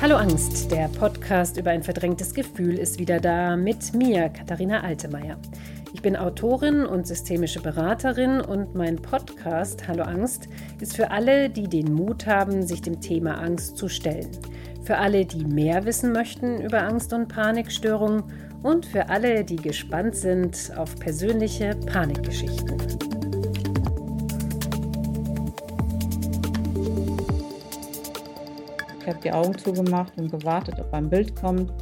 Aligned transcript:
Hallo 0.00 0.16
Angst, 0.16 0.70
der 0.70 0.88
Podcast 0.88 1.56
über 1.56 1.70
ein 1.70 1.82
verdrängtes 1.82 2.34
Gefühl 2.34 2.78
ist 2.78 2.98
wieder 2.98 3.20
da 3.20 3.56
mit 3.56 3.94
mir, 3.94 4.28
Katharina 4.28 4.82
Altemeyer. 4.82 5.36
Ich 5.92 6.02
bin 6.02 6.16
Autorin 6.16 6.86
und 6.86 7.06
systemische 7.06 7.60
Beraterin 7.60 8.40
und 8.40 8.74
mein 8.74 8.96
Podcast 8.96 9.86
Hallo 9.86 10.04
Angst 10.04 10.48
ist 10.80 10.96
für 10.96 11.10
alle, 11.10 11.50
die 11.50 11.68
den 11.68 11.92
Mut 11.92 12.26
haben, 12.26 12.66
sich 12.66 12.82
dem 12.82 13.00
Thema 13.00 13.40
Angst 13.40 13.76
zu 13.76 13.88
stellen. 13.88 14.30
Für 14.82 14.98
alle, 14.98 15.24
die 15.24 15.44
mehr 15.44 15.84
wissen 15.84 16.12
möchten 16.12 16.60
über 16.60 16.82
Angst- 16.82 17.12
und 17.12 17.28
Panikstörungen 17.28 18.24
und 18.62 18.86
für 18.86 19.08
alle, 19.08 19.44
die 19.44 19.56
gespannt 19.56 20.16
sind 20.16 20.72
auf 20.76 20.98
persönliche 20.98 21.76
Panikgeschichten. 21.86 23.01
Die 29.22 29.32
Augen 29.32 29.56
zugemacht 29.56 30.12
und 30.16 30.30
gewartet, 30.30 30.78
ob 30.80 30.92
ein 30.92 31.08
Bild 31.08 31.34
kommt. 31.36 31.72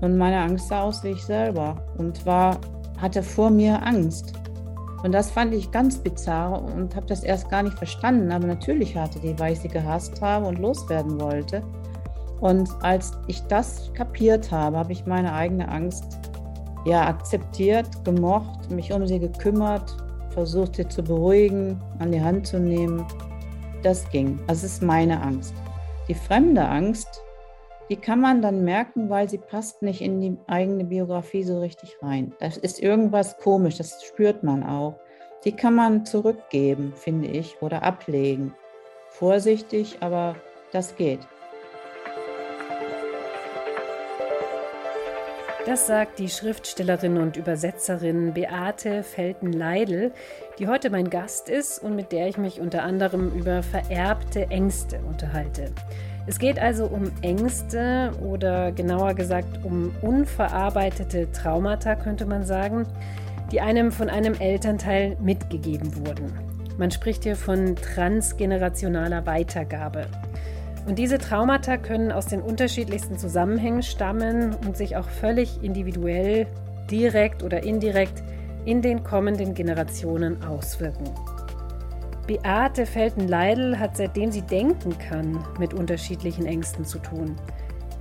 Und 0.00 0.16
meine 0.18 0.40
Angst 0.40 0.68
sah 0.68 0.82
aus 0.82 1.02
wie 1.04 1.08
ich 1.08 1.24
selber 1.24 1.76
und 1.98 2.24
war, 2.26 2.58
hatte 3.00 3.22
vor 3.22 3.50
mir 3.50 3.84
Angst. 3.84 4.34
Und 5.02 5.12
das 5.12 5.30
fand 5.30 5.52
ich 5.52 5.70
ganz 5.70 5.98
bizarr 5.98 6.62
und 6.62 6.96
habe 6.96 7.06
das 7.06 7.24
erst 7.24 7.50
gar 7.50 7.62
nicht 7.62 7.76
verstanden. 7.76 8.32
Aber 8.32 8.46
natürlich 8.46 8.96
hatte 8.96 9.20
die, 9.20 9.38
weil 9.38 9.52
ich 9.52 9.60
sie 9.60 9.68
gehasst 9.68 10.20
habe 10.22 10.46
und 10.46 10.58
loswerden 10.58 11.20
wollte. 11.20 11.62
Und 12.40 12.70
als 12.80 13.12
ich 13.26 13.42
das 13.42 13.92
kapiert 13.94 14.50
habe, 14.50 14.78
habe 14.78 14.92
ich 14.92 15.06
meine 15.06 15.32
eigene 15.32 15.68
Angst 15.68 16.04
ja 16.84 17.06
akzeptiert, 17.06 17.86
gemocht, 18.04 18.70
mich 18.70 18.92
um 18.92 19.06
sie 19.06 19.18
gekümmert, 19.18 19.96
versucht 20.30 20.76
sie 20.76 20.88
zu 20.88 21.02
beruhigen, 21.02 21.80
an 21.98 22.12
die 22.12 22.22
Hand 22.22 22.46
zu 22.46 22.58
nehmen. 22.58 23.06
Das 23.82 24.08
ging. 24.10 24.38
Das 24.46 24.64
ist 24.64 24.82
meine 24.82 25.22
Angst. 25.22 25.54
Die 26.06 26.14
fremde 26.14 26.68
Angst, 26.68 27.22
die 27.88 27.96
kann 27.96 28.20
man 28.20 28.42
dann 28.42 28.62
merken, 28.62 29.08
weil 29.08 29.26
sie 29.28 29.38
passt 29.38 29.80
nicht 29.80 30.02
in 30.02 30.20
die 30.20 30.36
eigene 30.46 30.84
Biografie 30.84 31.44
so 31.44 31.60
richtig 31.60 31.96
rein. 32.02 32.34
Das 32.40 32.58
ist 32.58 32.78
irgendwas 32.78 33.38
komisch, 33.38 33.78
das 33.78 34.04
spürt 34.04 34.42
man 34.42 34.62
auch. 34.64 34.98
Die 35.44 35.52
kann 35.52 35.74
man 35.74 36.04
zurückgeben, 36.04 36.92
finde 36.94 37.28
ich, 37.28 37.62
oder 37.62 37.82
ablegen. 37.82 38.54
Vorsichtig, 39.08 39.96
aber 40.00 40.36
das 40.72 40.94
geht. 40.96 41.20
Das 45.66 45.86
sagt 45.86 46.18
die 46.18 46.28
Schriftstellerin 46.28 47.16
und 47.16 47.38
Übersetzerin 47.38 48.34
Beate 48.34 49.02
Felten-Leidl, 49.02 50.12
die 50.58 50.68
heute 50.68 50.90
mein 50.90 51.10
Gast 51.10 51.48
ist 51.48 51.80
und 51.80 51.96
mit 51.96 52.12
der 52.12 52.28
ich 52.28 52.38
mich 52.38 52.60
unter 52.60 52.84
anderem 52.84 53.32
über 53.32 53.62
vererbte 53.62 54.50
Ängste 54.50 55.00
unterhalte. 55.08 55.72
Es 56.26 56.38
geht 56.38 56.58
also 56.58 56.86
um 56.86 57.10
Ängste 57.22 58.12
oder 58.22 58.72
genauer 58.72 59.14
gesagt 59.14 59.64
um 59.64 59.92
unverarbeitete 60.00 61.30
Traumata, 61.32 61.96
könnte 61.96 62.24
man 62.24 62.44
sagen, 62.44 62.86
die 63.50 63.60
einem 63.60 63.92
von 63.92 64.08
einem 64.08 64.34
Elternteil 64.34 65.16
mitgegeben 65.20 65.96
wurden. 65.96 66.32
Man 66.78 66.90
spricht 66.90 67.24
hier 67.24 67.36
von 67.36 67.76
transgenerationaler 67.76 69.26
Weitergabe. 69.26 70.06
Und 70.86 70.98
diese 70.98 71.18
Traumata 71.18 71.78
können 71.78 72.12
aus 72.12 72.26
den 72.26 72.40
unterschiedlichsten 72.40 73.18
Zusammenhängen 73.18 73.82
stammen 73.82 74.54
und 74.66 74.76
sich 74.76 74.96
auch 74.96 75.08
völlig 75.08 75.62
individuell, 75.62 76.46
direkt 76.90 77.42
oder 77.42 77.62
indirekt 77.62 78.22
in 78.64 78.82
den 78.82 79.02
kommenden 79.04 79.54
Generationen 79.54 80.42
auswirken. 80.42 81.10
Beate 82.26 82.86
Felten-Leidl 82.86 83.78
hat 83.78 83.96
seitdem 83.96 84.32
sie 84.32 84.42
denken 84.42 84.98
kann 84.98 85.44
mit 85.58 85.74
unterschiedlichen 85.74 86.46
Ängsten 86.46 86.84
zu 86.84 86.98
tun. 86.98 87.36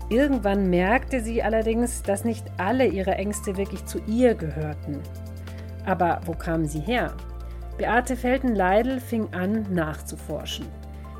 Irgendwann 0.09 0.69
merkte 0.69 1.19
sie 1.19 1.44
allerdings, 1.44 2.03
dass 2.03 2.23
nicht 2.23 2.45
alle 2.58 2.88
ihre 2.88 3.16
Ängste 3.16 3.58
wirklich 3.58 3.86
zu 3.86 4.00
ihr 4.07 4.35
gehörten. 4.35 5.00
Aber 5.85 6.22
wo 6.25 6.31
kamen 6.31 6.66
sie 6.66 6.79
her? 6.79 7.13
Beate 7.78 8.16
Felten-Leidl 8.16 9.00
fing 9.00 9.28
an 9.34 9.66
nachzuforschen. 9.73 10.68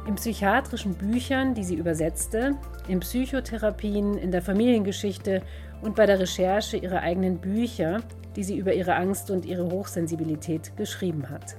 In 0.07 0.15
psychiatrischen 0.15 0.93
Büchern, 0.93 1.53
die 1.53 1.63
sie 1.63 1.75
übersetzte, 1.75 2.55
in 2.87 2.99
Psychotherapien, 2.99 4.17
in 4.17 4.31
der 4.31 4.41
Familiengeschichte 4.41 5.41
und 5.81 5.95
bei 5.95 6.05
der 6.05 6.19
Recherche 6.19 6.77
ihrer 6.77 7.01
eigenen 7.01 7.39
Bücher, 7.39 8.01
die 8.35 8.44
sie 8.44 8.57
über 8.57 8.73
ihre 8.73 8.95
Angst 8.95 9.31
und 9.31 9.45
ihre 9.45 9.69
Hochsensibilität 9.71 10.75
geschrieben 10.77 11.29
hat. 11.29 11.55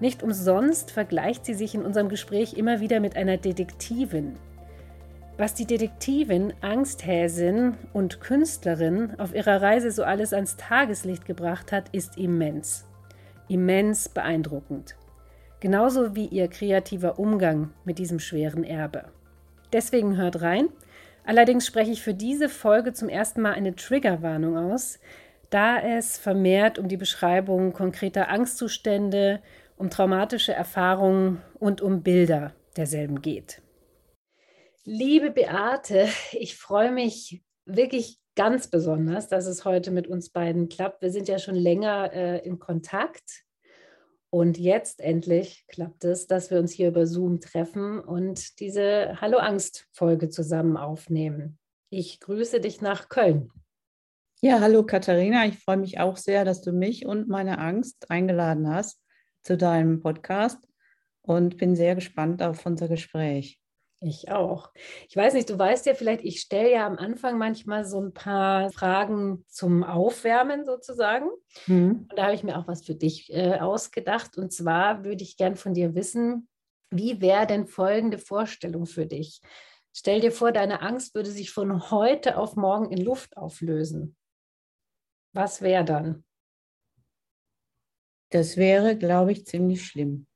Nicht 0.00 0.22
umsonst 0.22 0.90
vergleicht 0.90 1.46
sie 1.46 1.54
sich 1.54 1.74
in 1.74 1.82
unserem 1.82 2.08
Gespräch 2.08 2.54
immer 2.54 2.80
wieder 2.80 3.00
mit 3.00 3.16
einer 3.16 3.36
Detektivin. 3.36 4.34
Was 5.38 5.54
die 5.54 5.66
Detektivin, 5.66 6.52
Angsthäsin 6.60 7.74
und 7.92 8.20
Künstlerin 8.20 9.18
auf 9.18 9.34
ihrer 9.34 9.62
Reise 9.62 9.90
so 9.90 10.04
alles 10.04 10.32
ans 10.32 10.56
Tageslicht 10.56 11.24
gebracht 11.24 11.72
hat, 11.72 11.88
ist 11.92 12.18
immens. 12.18 12.84
Immens 13.48 14.08
beeindruckend 14.08 14.96
genauso 15.62 16.16
wie 16.16 16.26
ihr 16.26 16.48
kreativer 16.48 17.20
Umgang 17.20 17.70
mit 17.84 17.98
diesem 17.98 18.18
schweren 18.18 18.64
Erbe. 18.64 19.04
Deswegen 19.72 20.16
hört 20.16 20.42
rein. 20.42 20.68
Allerdings 21.24 21.64
spreche 21.64 21.92
ich 21.92 22.02
für 22.02 22.14
diese 22.14 22.48
Folge 22.48 22.92
zum 22.92 23.08
ersten 23.08 23.42
Mal 23.42 23.52
eine 23.52 23.76
Triggerwarnung 23.76 24.58
aus, 24.58 24.98
da 25.52 25.78
es 25.80 26.16
vermehrt 26.16 26.78
um 26.78 26.88
die 26.88 26.96
Beschreibung 26.96 27.72
konkreter 27.72 28.28
Angstzustände, 28.28 29.42
um 29.76 29.90
traumatische 29.90 30.52
Erfahrungen 30.52 31.42
und 31.58 31.82
um 31.82 32.02
Bilder 32.02 32.54
derselben 32.76 33.20
geht. 33.20 33.62
Liebe 34.84 35.30
Beate, 35.30 36.08
ich 36.32 36.56
freue 36.56 36.90
mich 36.90 37.42
wirklich 37.66 38.18
ganz 38.34 38.68
besonders, 38.68 39.28
dass 39.28 39.46
es 39.46 39.64
heute 39.64 39.90
mit 39.90 40.06
uns 40.06 40.30
beiden 40.30 40.68
klappt. 40.68 41.02
Wir 41.02 41.10
sind 41.10 41.28
ja 41.28 41.38
schon 41.38 41.54
länger 41.54 42.12
äh, 42.12 42.38
in 42.46 42.58
Kontakt 42.58 43.44
und 44.30 44.58
jetzt 44.58 45.00
endlich 45.00 45.66
klappt 45.68 46.04
es, 46.04 46.26
dass 46.26 46.50
wir 46.50 46.58
uns 46.58 46.72
hier 46.72 46.88
über 46.88 47.06
Zoom 47.06 47.40
treffen 47.40 48.00
und 48.00 48.58
diese 48.60 49.20
Hallo 49.20 49.36
Angst-Folge 49.36 50.30
zusammen 50.30 50.78
aufnehmen. 50.78 51.58
Ich 51.90 52.20
grüße 52.20 52.60
dich 52.60 52.80
nach 52.80 53.10
Köln. 53.10 53.50
Ja, 54.44 54.58
hallo 54.58 54.84
Katharina. 54.84 55.46
Ich 55.46 55.60
freue 55.60 55.76
mich 55.76 56.00
auch 56.00 56.16
sehr, 56.16 56.44
dass 56.44 56.62
du 56.62 56.72
mich 56.72 57.06
und 57.06 57.28
meine 57.28 57.58
Angst 57.58 58.10
eingeladen 58.10 58.68
hast 58.68 59.00
zu 59.40 59.56
deinem 59.56 60.00
Podcast 60.00 60.58
und 61.20 61.58
bin 61.58 61.76
sehr 61.76 61.94
gespannt 61.94 62.42
auf 62.42 62.66
unser 62.66 62.88
Gespräch. 62.88 63.60
Ich 64.00 64.32
auch. 64.32 64.72
Ich 65.08 65.14
weiß 65.14 65.34
nicht, 65.34 65.48
du 65.48 65.56
weißt 65.56 65.86
ja 65.86 65.94
vielleicht, 65.94 66.24
ich 66.24 66.40
stelle 66.40 66.72
ja 66.72 66.88
am 66.88 66.98
Anfang 66.98 67.38
manchmal 67.38 67.84
so 67.84 68.00
ein 68.00 68.12
paar 68.14 68.72
Fragen 68.72 69.44
zum 69.46 69.84
Aufwärmen 69.84 70.64
sozusagen. 70.64 71.28
Mhm. 71.68 72.08
Und 72.10 72.18
da 72.18 72.24
habe 72.24 72.34
ich 72.34 72.42
mir 72.42 72.58
auch 72.58 72.66
was 72.66 72.84
für 72.84 72.96
dich 72.96 73.32
äh, 73.32 73.60
ausgedacht. 73.60 74.36
Und 74.36 74.52
zwar 74.52 75.04
würde 75.04 75.22
ich 75.22 75.36
gern 75.36 75.54
von 75.54 75.72
dir 75.72 75.94
wissen, 75.94 76.48
wie 76.90 77.20
wäre 77.20 77.46
denn 77.46 77.68
folgende 77.68 78.18
Vorstellung 78.18 78.86
für 78.86 79.06
dich? 79.06 79.40
Stell 79.92 80.20
dir 80.20 80.32
vor, 80.32 80.50
deine 80.50 80.82
Angst 80.82 81.14
würde 81.14 81.30
sich 81.30 81.52
von 81.52 81.92
heute 81.92 82.38
auf 82.38 82.56
morgen 82.56 82.90
in 82.90 83.04
Luft 83.04 83.36
auflösen. 83.36 84.16
Was 85.32 85.62
wäre 85.62 85.84
dann? 85.84 86.24
Das 88.30 88.56
wäre, 88.56 88.96
glaube 88.96 89.32
ich, 89.32 89.46
ziemlich 89.46 89.84
schlimm 89.84 90.26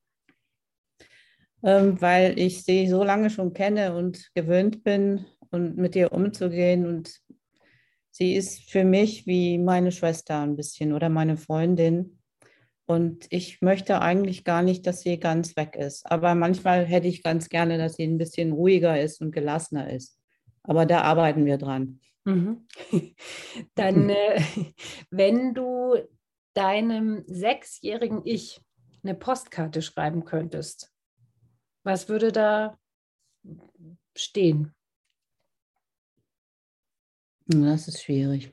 ähm, 1.66 2.00
weil 2.00 2.38
ich 2.38 2.64
sie 2.64 2.86
so 2.86 3.02
lange 3.02 3.28
schon 3.28 3.52
kenne 3.52 3.96
und 3.96 4.30
gewöhnt 4.34 4.84
bin 4.84 5.26
und 5.50 5.76
mit 5.76 5.96
ihr 5.96 6.12
umzugehen. 6.12 6.86
Und 6.86 7.20
sie 8.10 8.34
ist 8.34 8.70
für 8.70 8.84
mich 8.84 9.26
wie 9.26 9.58
meine 9.58 9.92
Schwester 9.92 10.40
ein 10.40 10.56
bisschen 10.56 10.92
oder 10.92 11.08
meine 11.08 11.36
Freundin. 11.36 12.18
Und 12.86 13.26
ich 13.30 13.62
möchte 13.62 14.00
eigentlich 14.00 14.44
gar 14.44 14.62
nicht, 14.62 14.86
dass 14.86 15.00
sie 15.00 15.18
ganz 15.18 15.56
weg 15.56 15.74
ist. 15.74 16.08
Aber 16.08 16.36
manchmal 16.36 16.84
hätte 16.84 17.08
ich 17.08 17.24
ganz 17.24 17.48
gerne, 17.48 17.78
dass 17.78 17.96
sie 17.96 18.04
ein 18.04 18.18
bisschen 18.18 18.52
ruhiger 18.52 19.00
ist 19.00 19.20
und 19.20 19.32
gelassener 19.32 19.92
ist. 19.92 20.20
Aber 20.62 20.86
da 20.86 21.00
arbeiten 21.02 21.46
wir 21.46 21.58
dran. 21.58 22.00
Mhm. 22.26 22.66
Dann, 23.74 24.10
äh, 24.10 24.42
wenn 25.10 25.54
du 25.54 25.96
deinem 26.54 27.22
sechsjährigen 27.26 28.22
Ich 28.24 28.60
eine 29.02 29.14
Postkarte 29.14 29.80
schreiben 29.80 30.24
könntest, 30.24 30.92
was 31.84 32.08
würde 32.08 32.32
da 32.32 32.78
stehen? 34.16 34.74
Das 37.46 37.86
ist 37.86 38.02
schwierig. 38.02 38.52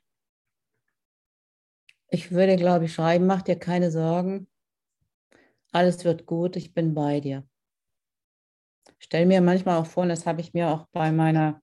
Ich 2.10 2.32
würde, 2.32 2.58
glaube 2.58 2.86
ich, 2.86 2.94
schreiben, 2.94 3.26
mach 3.26 3.42
dir 3.42 3.58
keine 3.58 3.90
Sorgen. 3.90 4.48
Alles 5.72 6.06
wird 6.06 6.28
gut, 6.28 6.56
ich 6.56 6.76
bin 6.76 6.94
bei 6.94 7.20
dir. 7.20 7.48
Stell 9.00 9.26
mir 9.26 9.42
manchmal 9.42 9.82
auch 9.82 9.88
vor, 9.88 10.04
und 10.04 10.10
das 10.10 10.28
habe 10.28 10.42
ich 10.42 10.54
mir 10.54 10.70
auch 10.70 10.86
bei 10.92 11.12
meiner 11.12 11.63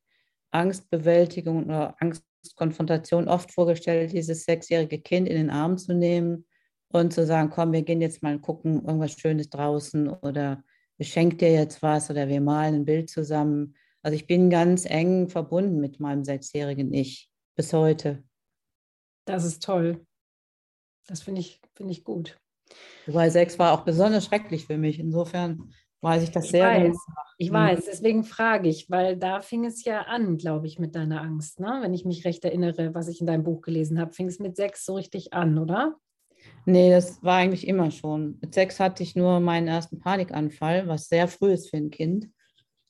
Angstbewältigung 0.51 1.65
oder 1.65 1.97
Angstkonfrontation 2.01 3.29
oft 3.29 3.53
vorgestellt, 3.53 4.13
dieses 4.13 4.45
sechsjährige 4.45 5.01
Kind 5.01 5.29
in 5.29 5.37
den 5.37 5.51
Arm 5.51 5.79
zu 5.79 5.95
nehmen 5.95 6.47
und 6.89 7.13
zu 7.13 7.27
sagen, 7.27 7.51
komm, 7.51 7.73
wir 7.73 7.83
gehen 7.83 8.01
jetzt 8.01 8.23
mal 8.23 8.39
gucken, 8.39 8.85
irgendwas 8.85 9.13
Schönes 9.13 9.51
draußen 9.51 10.09
oder 10.09 10.63
ich 10.99 11.13
schenke 11.13 11.37
dir 11.37 11.53
jetzt 11.53 11.83
was 11.83 12.11
oder 12.11 12.29
wir 12.29 12.41
malen 12.41 12.75
ein 12.75 12.85
Bild 12.85 13.09
zusammen. 13.09 13.75
Also 14.03 14.17
ich 14.17 14.27
bin 14.27 14.51
ganz 14.51 14.85
eng 14.85 15.29
verbunden 15.29 15.81
mit 15.81 16.01
meinem 16.01 16.25
sechsjährigen 16.25 16.93
Ich 16.93 17.31
bis 17.57 17.73
heute. 17.73 18.23
Das 19.25 19.45
ist 19.45 19.63
toll. 19.63 20.05
Das 21.07 21.23
finde 21.23 21.41
ich, 21.41 21.61
find 21.75 21.91
ich 21.91 22.05
gut. 22.05 22.39
Wobei 23.07 23.31
sechs 23.31 23.59
war 23.59 23.73
auch 23.73 23.85
besonders 23.85 24.27
schrecklich 24.27 24.67
für 24.67 24.79
mich. 24.79 24.99
Insofern 24.99 25.73
weiß 26.03 26.23
ich 26.23 26.31
das 26.31 26.47
ich 26.47 26.51
sehr 26.53 26.67
weiß, 26.67 26.83
genau. 26.83 27.21
Ich 27.39 27.53
weiß, 27.53 27.85
deswegen 27.87 28.25
frage 28.25 28.69
ich, 28.69 28.91
weil 28.91 29.17
da 29.17 29.41
fing 29.41 29.65
es 29.65 29.85
ja 29.85 30.03
an, 30.03 30.37
glaube 30.37 30.67
ich, 30.67 30.79
mit 30.79 30.95
deiner 30.95 31.23
Angst. 31.23 31.61
Ne? 31.61 31.79
Wenn 31.83 31.95
ich 31.95 32.05
mich 32.05 32.25
recht 32.25 32.45
erinnere, 32.45 32.95
was 32.95 33.09
ich 33.09 33.21
in 33.21 33.27
deinem 33.27 33.45
Buch 33.45 33.63
gelesen 33.63 33.99
habe, 33.99 34.13
fing 34.13 34.29
es 34.29 34.39
mit 34.39 34.57
sechs 34.57 34.85
so 34.85 34.95
richtig 34.95 35.33
an, 35.33 35.59
oder? 35.59 35.97
Nee, 36.65 36.91
das 36.91 37.23
war 37.23 37.37
eigentlich 37.37 37.67
immer 37.67 37.91
schon. 37.91 38.39
Mit 38.41 38.55
sechs 38.55 38.81
hatte 38.81 39.03
ich 39.03 39.17
nur 39.17 39.41
meinen 39.41 39.69
ersten 39.69 39.99
Panikanfall, 39.99 40.87
was 40.87 41.09
sehr 41.09 41.29
früh 41.29 41.53
ist 41.53 41.71
für 41.71 41.77
ein 41.77 41.91
Kind. 41.91 42.29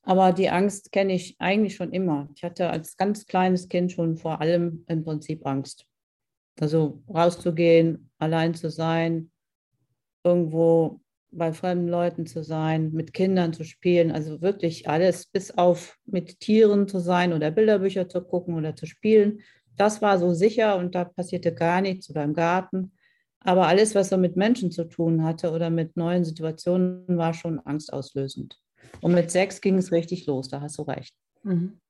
Aber 0.03 0.33
die 0.33 0.51
Angst 0.51 0.93
kenne 0.93 1.15
ich 1.15 1.37
eigentlich 1.39 1.77
schon 1.77 1.93
immer. 1.93 2.29
Ich 2.35 2.43
hatte 2.43 2.71
als 2.71 2.97
ganz 2.97 3.27
kleines 3.27 3.69
Kind 3.69 3.93
schon 3.93 4.17
vor 4.17 4.41
allem 4.41 4.85
im 4.89 5.05
Prinzip 5.05 5.47
Angst. 5.47 5.87
Also 6.59 7.03
rauszugehen, 7.09 8.11
allein 8.19 8.55
zu 8.55 8.71
sein, 8.71 9.31
irgendwo 10.25 11.01
bei 11.33 11.53
fremden 11.53 11.89
Leuten 11.89 12.27
zu 12.27 12.43
sein, 12.43 12.93
mit 12.93 13.13
Kindern 13.13 13.53
zu 13.53 13.65
spielen, 13.65 14.11
also 14.11 14.41
wirklich 14.41 14.89
alles, 14.89 15.27
bis 15.27 15.51
auf 15.57 15.99
mit 16.07 16.41
Tieren 16.41 16.89
zu 16.89 16.99
sein 16.99 17.33
oder 17.33 17.51
Bilderbücher 17.51 18.09
zu 18.09 18.21
gucken 18.23 18.55
oder 18.55 18.75
zu 18.75 18.87
spielen. 18.87 19.41
Das 19.77 20.03
war 20.03 20.19
so 20.19 20.35
sicher 20.35 20.77
und 20.77 20.95
da 20.95 21.05
passierte 21.05 21.55
gar 21.55 21.81
nichts 21.81 22.11
oder 22.11 22.25
im 22.25 22.35
Garten. 22.35 22.93
Aber 23.41 23.67
alles, 23.67 23.95
was 23.95 24.11
so 24.11 24.19
mit 24.19 24.37
Menschen 24.37 24.71
zu 24.71 24.85
tun 24.85 25.25
hatte 25.25 25.51
oder 25.51 25.71
mit 25.71 25.97
neuen 25.97 26.25
Situationen, 26.25 27.17
war 27.17 27.33
schon 27.33 27.59
angstauslösend. 27.61 28.59
Und 29.01 29.15
mit 29.15 29.31
sechs 29.31 29.61
ging 29.61 29.79
es 29.79 29.93
richtig 29.93 30.27
los, 30.27 30.49
da 30.49 30.61
hast 30.61 30.79
du 30.79 30.83
recht. 30.83 31.15
Mhm. 31.43 31.81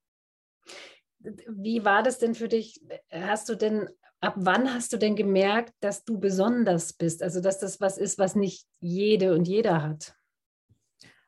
Wie 1.20 1.84
war 1.84 2.02
das 2.02 2.18
denn 2.18 2.34
für 2.34 2.48
dich? 2.48 2.80
Hast 3.10 3.48
du 3.48 3.54
denn 3.54 3.88
ab 4.20 4.34
wann 4.36 4.72
hast 4.72 4.92
du 4.92 4.96
denn 4.96 5.16
gemerkt, 5.16 5.72
dass 5.80 6.04
du 6.04 6.18
besonders 6.18 6.92
bist? 6.92 7.22
Also, 7.22 7.40
dass 7.40 7.58
das 7.58 7.80
was 7.80 7.98
ist, 7.98 8.18
was 8.18 8.36
nicht 8.36 8.66
jede 8.80 9.34
und 9.34 9.48
jeder 9.48 9.82
hat? 9.82 10.14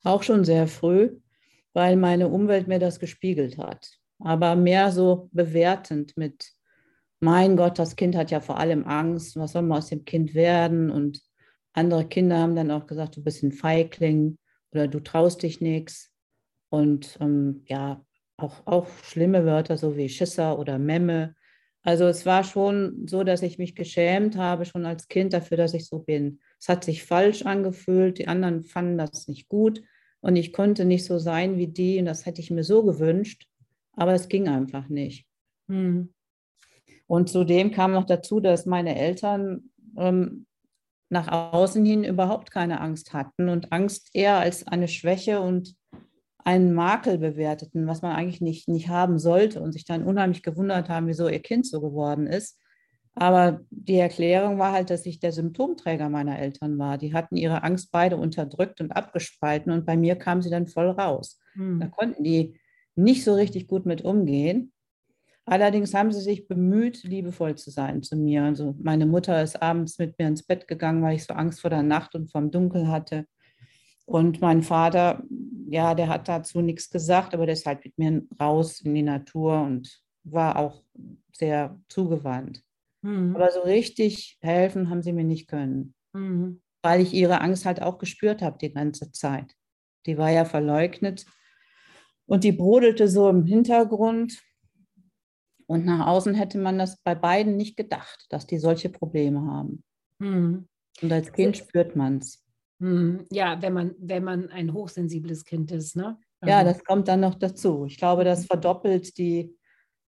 Auch 0.05 0.23
schon 0.23 0.45
sehr 0.45 0.67
früh, 0.67 1.19
weil 1.73 1.97
meine 1.97 2.29
Umwelt 2.29 2.69
mir 2.69 2.79
das 2.79 3.01
gespiegelt 3.01 3.59
hat. 3.59 3.99
Aber 4.19 4.57
mehr 4.57 4.93
so 4.93 5.29
bewertend 5.33 6.17
mit, 6.17 6.53
mein 7.21 7.57
Gott, 7.57 7.79
das 7.79 7.97
Kind 7.97 8.17
hat 8.17 8.31
ja 8.31 8.41
vor 8.41 8.59
allem 8.59 8.85
Angst, 8.85 9.37
was 9.37 9.53
soll 9.53 9.63
man 9.63 9.79
aus 9.79 9.89
dem 9.89 10.05
Kind 10.05 10.35
werden? 10.35 10.91
Und 10.91 11.21
andere 11.73 12.07
Kinder 12.07 12.39
haben 12.39 12.57
dann 12.57 12.71
auch 12.71 12.87
gesagt, 12.87 13.17
du 13.17 13.23
bist 13.23 13.43
ein 13.43 13.53
Feigling 13.53 14.39
oder 14.73 14.89
du 14.89 15.01
traust 15.01 15.43
dich 15.43 15.61
nichts. 15.61 16.11
Und 16.69 17.17
ähm, 17.21 17.63
ja, 17.67 18.05
auch, 18.37 18.67
auch 18.67 18.89
schlimme 19.05 19.45
Wörter 19.45 19.77
so 19.77 19.97
wie 19.97 20.09
Schisser 20.09 20.59
oder 20.59 20.79
Memme 20.79 21.35
also 21.83 22.07
es 22.07 22.25
war 22.25 22.45
schon 22.45 23.07
so, 23.09 23.25
dass 23.25 23.43
ich 23.43 23.59
mich 23.59 23.75
geschämt 23.75 24.37
habe, 24.37 24.65
schon 24.65 24.87
als 24.87 25.09
Kind 25.09 25.33
dafür, 25.33 25.57
dass 25.57 25.75
ich 25.75 25.87
so 25.87 25.99
bin. 25.99 26.41
Es 26.61 26.69
hat 26.69 26.85
sich 26.85 27.05
falsch 27.05 27.43
angefühlt, 27.43 28.19
die 28.19 28.29
anderen 28.29 28.63
fanden 28.63 28.99
das 28.99 29.27
nicht 29.27 29.49
gut 29.49 29.83
und 30.21 30.37
ich 30.37 30.53
konnte 30.53 30.85
nicht 30.85 31.05
so 31.05 31.19
sein 31.19 31.59
wie 31.59 31.67
die 31.67 31.99
und 31.99 32.05
das 32.05 32.25
hätte 32.25 32.41
ich 32.41 32.51
mir 32.51 32.65
so 32.65 32.85
gewünscht, 32.85 33.49
aber 33.93 34.15
es 34.15 34.29
ging 34.29 34.49
einfach 34.49 34.89
nicht. 34.89 35.27
Hm. 35.69 36.13
Und 37.07 37.29
zudem 37.29 37.73
kam 37.73 37.93
noch 37.93 38.07
dazu, 38.07 38.41
dass 38.41 38.65
meine 38.65 38.97
Eltern 38.97 39.71
ähm, 39.97 40.47
nach 41.09 41.29
außen 41.29 41.85
hin 41.85 42.05
überhaupt 42.05 42.51
keine 42.51 42.81
Angst 42.81 43.13
hatten 43.13 43.49
und 43.49 43.73
Angst 43.73 44.11
eher 44.15 44.39
als 44.39 44.67
eine 44.67 44.89
Schwäche 44.89 45.41
und 45.41 45.75
einen 46.45 46.75
Makel 46.75 47.19
bewerteten, 47.19 47.87
was 47.87 48.03
man 48.03 48.13
eigentlich 48.13 48.41
nicht, 48.41 48.69
nicht 48.69 48.89
haben 48.89 49.19
sollte 49.19 49.61
und 49.61 49.73
sich 49.73 49.85
dann 49.85 50.05
unheimlich 50.05 50.43
gewundert 50.43 50.89
haben, 50.89 51.07
wieso 51.07 51.29
ihr 51.29 51.41
Kind 51.41 51.67
so 51.67 51.81
geworden 51.81 52.27
ist. 52.27 52.59
Aber 53.15 53.61
die 53.71 53.97
Erklärung 53.97 54.59
war 54.59 54.73
halt, 54.73 54.91
dass 54.91 55.05
ich 55.05 55.21
der 55.21 55.33
Symptomträger 55.33 56.09
meiner 56.09 56.39
Eltern 56.39 56.79
war. 56.79 56.97
Die 56.97 57.13
hatten 57.13 57.37
ihre 57.37 57.63
Angst 57.63 57.91
beide 57.93 58.17
unterdrückt 58.17 58.81
und 58.81 58.93
abgespalten 58.93 59.71
und 59.71 59.85
bei 59.85 59.97
mir 59.97 60.17
kam 60.17 60.41
sie 60.41 60.51
dann 60.51 60.67
voll 60.67 60.91
raus. 60.91 61.39
Hm. 61.53 61.81
Da 61.81 61.89
konnten 61.89 62.25
die 62.25 62.59
nicht 62.95 63.25
so 63.25 63.35
richtig 63.35 63.67
gut 63.67 63.87
mit 63.87 64.03
umgehen. 64.03 64.73
Allerdings 65.45 65.93
haben 65.93 66.13
sie 66.13 66.21
sich 66.21 66.47
bemüht, 66.47 67.03
liebevoll 67.03 67.57
zu 67.57 67.71
sein 67.71 68.03
zu 68.03 68.17
mir. 68.17 68.45
Also 68.45 68.77
meine 68.81 69.07
Mutter 69.07 69.43
ist 69.43 69.61
abends 69.61 69.99
mit 69.99 70.19
mir 70.19 70.29
ins 70.29 70.45
Bett 70.45 70.69
gegangen, 70.69 71.03
weil 71.03 71.17
ich 71.17 71.25
so 71.25 71.35
Angst 71.35 71.61
vor 71.61 71.71
der 71.71 71.83
Nacht 71.83 72.15
und 72.15 72.31
vom 72.31 72.51
Dunkel 72.51 72.89
hatte. 72.89 73.27
Und 74.13 74.43
mein 74.43 74.63
Vater, 74.63 75.23
ja, 75.71 75.95
der 75.95 76.09
hat 76.09 76.29
dazu 76.29 76.61
nichts 76.61 76.91
gesagt, 76.91 77.33
aber 77.33 77.47
der 77.47 77.55
ist 77.55 77.65
halt 77.65 77.83
mit 77.83 77.97
mir 77.97 78.23
raus 78.39 78.83
in 78.83 78.95
die 78.95 79.03
Natur 79.03 79.63
und 79.63 80.03
war 80.23 80.59
auch 80.59 80.85
sehr 81.33 81.81
zugewandt. 81.89 82.63
Mhm. 83.01 83.35
Aber 83.35 83.51
so 83.51 83.61
richtig 83.61 84.37
helfen 84.43 84.91
haben 84.91 85.01
sie 85.01 85.15
mir 85.15 85.25
nicht 85.25 85.49
können, 85.49 85.95
mhm. 86.13 86.61
weil 86.83 87.01
ich 87.01 87.15
ihre 87.15 87.41
Angst 87.41 87.65
halt 87.65 87.81
auch 87.81 87.97
gespürt 87.97 88.43
habe 88.43 88.59
die 88.61 88.75
ganze 88.75 89.13
Zeit. 89.13 89.55
Die 90.05 90.19
war 90.19 90.31
ja 90.31 90.45
verleugnet 90.45 91.25
und 92.27 92.45
die 92.45 92.53
brodelte 92.53 93.09
so 93.09 93.31
im 93.31 93.47
Hintergrund. 93.47 94.43
Und 95.67 95.87
nach 95.87 96.07
außen 96.07 96.35
hätte 96.35 96.59
man 96.59 96.77
das 96.77 97.01
bei 97.03 97.15
beiden 97.15 97.57
nicht 97.57 97.79
gedacht, 97.79 98.27
dass 98.29 98.47
die 98.47 98.59
solche 98.59 98.91
Probleme 98.91 99.41
haben. 99.47 99.83
Mhm. 100.19 100.69
Und 101.01 101.11
als 101.11 101.33
Kind 101.33 101.57
spürt 101.57 101.97
man 101.97 102.19
es. 102.19 102.42
Hm, 102.83 103.27
ja, 103.31 103.63
wenn 103.63 103.73
man, 103.73 103.95
wenn 103.99 104.25
man 104.25 104.51
ein 104.51 104.73
hochsensibles 104.73 105.45
Kind 105.45 105.71
ist, 105.71 105.95
ne? 105.95 106.19
Also. 106.41 106.51
Ja, 106.51 106.65
das 106.65 106.85
kommt 106.85 107.07
dann 107.07 107.21
noch 107.21 107.37
dazu. 107.37 107.85
Ich 107.87 107.97
glaube, 107.97 108.25
das 108.25 108.41
mhm. 108.41 108.47
verdoppelt 108.47 109.17
die, 109.19 109.57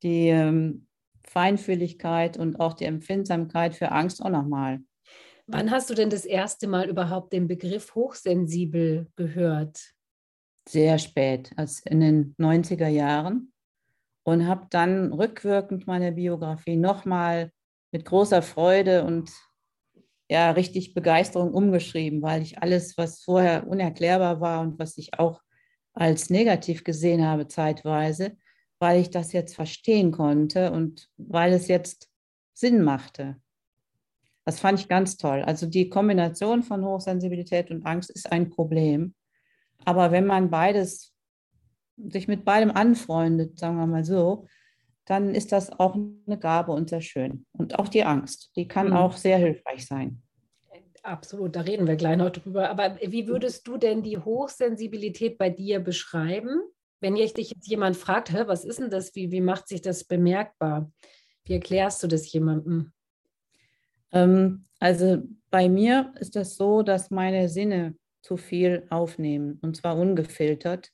die 0.04 0.30
ähm, 0.30 0.88
Feinfühligkeit 1.28 2.38
und 2.38 2.62
auch 2.62 2.74
die 2.74 2.86
Empfindsamkeit 2.86 3.76
für 3.76 3.92
Angst 3.92 4.24
auch 4.24 4.30
nochmal. 4.30 4.80
Wann 5.48 5.70
hast 5.70 5.90
du 5.90 5.96
denn 5.96 6.10
das 6.10 6.24
erste 6.24 6.68
Mal 6.68 6.88
überhaupt 6.88 7.34
den 7.34 7.50
Begriff 7.50 7.94
hochsensibel 7.94 9.12
gehört? 9.18 9.92
Sehr 10.70 10.98
spät, 10.98 11.52
als 11.58 11.82
in 11.86 12.00
den 12.00 12.36
90er 12.40 12.88
Jahren. 12.88 13.52
Und 14.24 14.48
habe 14.48 14.68
dann 14.70 15.12
rückwirkend 15.12 15.88
meine 15.88 16.14
Biografie 16.14 16.78
nochmal 16.78 17.52
mit 17.92 18.06
großer 18.06 18.42
Freude 18.42 19.04
und 19.04 19.30
ja 20.32 20.52
richtig 20.52 20.94
Begeisterung 20.94 21.54
umgeschrieben, 21.54 22.22
weil 22.22 22.42
ich 22.42 22.62
alles, 22.62 22.98
was 22.98 23.22
vorher 23.22 23.68
unerklärbar 23.68 24.40
war 24.40 24.62
und 24.62 24.80
was 24.80 24.98
ich 24.98 25.20
auch 25.20 25.42
als 25.94 26.30
negativ 26.30 26.86
gesehen 26.86 27.26
habe 27.28 27.50
zeitweise, 27.50 28.38
weil 28.80 29.02
ich 29.02 29.10
das 29.10 29.34
jetzt 29.34 29.56
verstehen 29.56 30.14
konnte 30.14 30.72
und 30.72 31.10
weil 31.18 31.52
es 31.52 31.68
jetzt 31.68 32.10
Sinn 32.54 32.82
machte. 32.82 33.42
Das 34.46 34.62
fand 34.62 34.80
ich 34.80 34.88
ganz 34.88 35.18
toll. 35.18 35.42
Also 35.42 35.66
die 35.66 35.90
Kombination 35.90 36.64
von 36.64 36.86
Hochsensibilität 36.86 37.70
und 37.70 37.86
Angst 37.86 38.10
ist 38.10 38.32
ein 38.32 38.50
Problem. 38.50 39.14
Aber 39.84 40.12
wenn 40.12 40.26
man 40.26 40.50
beides, 40.50 41.14
sich 41.98 42.30
mit 42.30 42.46
beidem 42.46 42.72
anfreundet, 42.72 43.60
sagen 43.60 43.76
wir 43.76 43.86
mal 43.86 44.06
so, 44.06 44.48
dann 45.06 45.34
ist 45.34 45.52
das 45.52 45.72
auch 45.72 45.96
eine 45.96 46.38
Gabe 46.40 46.72
und 46.72 46.90
sehr 46.90 47.02
schön. 47.02 47.46
Und 47.54 47.80
auch 47.80 47.88
die 47.88 48.04
Angst, 48.04 48.52
die 48.56 48.68
kann 48.68 48.88
mhm. 48.88 48.94
auch 48.94 49.18
sehr 49.18 49.38
hilfreich 49.38 49.86
sein. 49.86 50.22
Absolut, 51.04 51.56
da 51.56 51.62
reden 51.62 51.88
wir 51.88 51.96
gleich 51.96 52.18
noch 52.18 52.30
drüber. 52.30 52.70
Aber 52.70 53.00
wie 53.02 53.28
würdest 53.28 53.68
du 53.68 53.78
denn 53.78 54.04
die 54.04 54.20
Hochsensibilität 54.20 55.38
bei 55.38 55.50
dir 55.50 55.80
beschreiben? 55.80 56.62
Wenn 57.00 57.16
dich 57.16 57.34
jetzt 57.36 57.68
jemand 57.68 57.98
fragt, 57.98 58.32
was 58.48 58.64
ist 58.64 58.80
denn 58.80 58.92
das, 58.92 59.16
wie, 59.16 59.32
wie 59.32 59.42
macht 59.42 59.68
sich 59.68 59.82
das 59.82 60.04
bemerkbar? 60.04 60.92
Wie 61.46 61.54
erklärst 61.54 62.04
du 62.04 62.08
das 62.08 62.32
jemandem? 62.32 62.92
Ähm, 64.12 64.66
also 64.80 65.24
bei 65.50 65.68
mir 65.70 66.14
ist 66.20 66.36
das 66.36 66.56
so, 66.56 66.84
dass 66.84 67.10
meine 67.10 67.50
Sinne 67.50 67.96
zu 68.22 68.38
viel 68.38 68.86
aufnehmen 68.92 69.60
und 69.64 69.78
zwar 69.78 69.98
ungefiltert. 69.98 70.92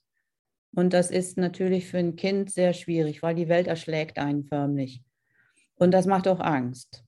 Und 0.74 0.93
das 0.93 1.09
ist 1.12 1.38
natürlich 1.38 1.88
für 1.88 1.97
ein 1.97 2.15
Kind 2.15 2.51
sehr 2.51 2.74
schwierig, 2.74 3.24
weil 3.24 3.36
die 3.36 3.50
Welt 3.50 3.67
erschlägt 3.67 4.17
einen 4.19 4.43
förmlich. 4.43 5.01
Und 5.75 5.91
das 5.91 6.05
macht 6.05 6.27
auch 6.27 6.39
Angst. 6.39 7.03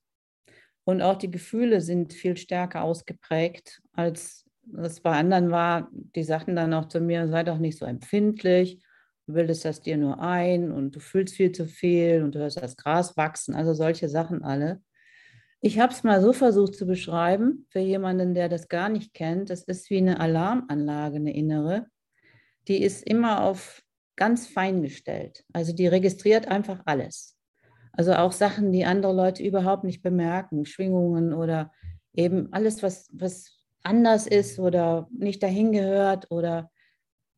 Und 0.83 1.01
auch 1.01 1.17
die 1.17 1.29
Gefühle 1.29 1.81
sind 1.81 2.13
viel 2.13 2.35
stärker 2.35 2.83
ausgeprägt, 2.83 3.81
als 3.93 4.45
es 4.77 5.01
bei 5.01 5.11
anderen 5.11 5.51
war. 5.51 5.89
Die 5.91 6.23
sagten 6.23 6.55
dann 6.55 6.73
auch 6.73 6.87
zu 6.87 6.99
mir, 6.99 7.27
sei 7.27 7.43
doch 7.43 7.59
nicht 7.59 7.77
so 7.77 7.85
empfindlich, 7.85 8.83
du 9.27 9.33
bildest 9.33 9.65
das 9.65 9.81
dir 9.81 9.97
nur 9.97 10.19
ein 10.19 10.71
und 10.71 10.95
du 10.95 10.99
fühlst 10.99 11.35
viel 11.35 11.51
zu 11.51 11.67
viel 11.67 12.23
und 12.23 12.33
du 12.33 12.39
hörst 12.39 12.61
das 12.61 12.75
Gras 12.75 13.17
wachsen, 13.17 13.53
also 13.53 13.73
solche 13.73 14.09
Sachen 14.09 14.43
alle. 14.43 14.81
Ich 15.61 15.79
habe 15.79 15.93
es 15.93 16.03
mal 16.03 16.21
so 16.21 16.33
versucht 16.33 16.75
zu 16.75 16.87
beschreiben, 16.87 17.67
für 17.69 17.79
jemanden, 17.79 18.33
der 18.33 18.49
das 18.49 18.69
gar 18.69 18.89
nicht 18.89 19.13
kennt. 19.13 19.49
Das 19.49 19.63
ist 19.63 19.89
wie 19.89 19.97
eine 19.97 20.19
Alarmanlage, 20.19 21.17
eine 21.17 21.35
innere 21.35 21.85
die 22.69 22.81
ist 22.81 23.03
immer 23.03 23.43
auf 23.43 23.83
ganz 24.15 24.47
fein 24.47 24.81
gestellt. 24.81 25.43
Also 25.53 25.73
die 25.73 25.88
registriert 25.88 26.47
einfach 26.47 26.81
alles. 26.85 27.38
Also 27.93 28.13
auch 28.13 28.31
Sachen, 28.31 28.71
die 28.71 28.85
andere 28.85 29.13
Leute 29.13 29.43
überhaupt 29.43 29.83
nicht 29.83 30.01
bemerken, 30.01 30.65
Schwingungen 30.65 31.33
oder 31.33 31.71
eben 32.13 32.53
alles, 32.53 32.83
was, 32.83 33.09
was 33.11 33.59
anders 33.83 34.27
ist 34.27 34.59
oder 34.59 35.07
nicht 35.11 35.41
dahin 35.41 35.71
gehört 35.71 36.29
oder 36.31 36.69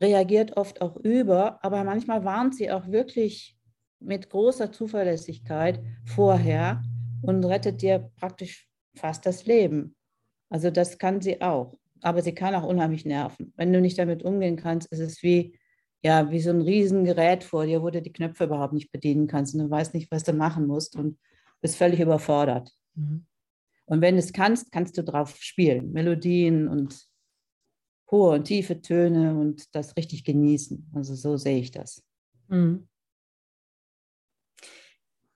reagiert 0.01 0.57
oft 0.57 0.81
auch 0.81 0.97
über, 0.97 1.63
aber 1.63 1.83
manchmal 1.83 2.25
warnt 2.25 2.55
sie 2.55 2.71
auch 2.71 2.87
wirklich 2.87 3.57
mit 3.99 4.29
großer 4.29 4.71
Zuverlässigkeit 4.71 5.79
vorher 6.05 6.81
und 7.21 7.45
rettet 7.45 7.81
dir 7.81 8.11
praktisch 8.17 8.67
fast 8.95 9.25
das 9.25 9.45
Leben. 9.45 9.95
Also 10.49 10.71
das 10.71 10.97
kann 10.97 11.21
sie 11.21 11.41
auch. 11.41 11.77
Aber 12.01 12.21
sie 12.21 12.33
kann 12.33 12.55
auch 12.55 12.63
unheimlich 12.63 13.05
nerven. 13.05 13.53
Wenn 13.55 13.73
du 13.73 13.81
nicht 13.81 13.97
damit 13.97 14.23
umgehen 14.23 14.55
kannst, 14.55 14.91
ist 14.91 14.99
es 14.99 15.21
wie, 15.23 15.57
ja, 16.03 16.31
wie 16.31 16.39
so 16.39 16.49
ein 16.49 16.61
Riesengerät 16.61 17.43
vor 17.43 17.65
dir, 17.65 17.81
wo 17.81 17.89
du 17.89 18.01
die 18.01 18.13
Knöpfe 18.13 18.45
überhaupt 18.45 18.73
nicht 18.73 18.91
bedienen 18.91 19.27
kannst 19.27 19.53
und 19.53 19.61
du 19.61 19.69
weißt 19.69 19.93
nicht, 19.93 20.11
was 20.11 20.23
du 20.23 20.33
machen 20.33 20.67
musst 20.67 20.95
und 20.95 21.19
bist 21.61 21.75
völlig 21.75 21.99
überfordert. 21.99 22.71
Mhm. 22.95 23.25
Und 23.85 24.01
wenn 24.01 24.15
du 24.15 24.19
es 24.19 24.33
kannst, 24.33 24.71
kannst 24.71 24.97
du 24.97 25.03
drauf 25.03 25.35
spielen. 25.39 25.91
Melodien 25.91 26.67
und 26.67 27.05
hohe 28.09 28.35
und 28.35 28.45
tiefe 28.45 28.81
Töne 28.81 29.37
und 29.37 29.73
das 29.75 29.95
richtig 29.95 30.23
genießen. 30.23 30.91
Also 30.93 31.15
so 31.15 31.37
sehe 31.37 31.59
ich 31.59 31.71
das. 31.71 32.03
Mhm. 32.47 32.87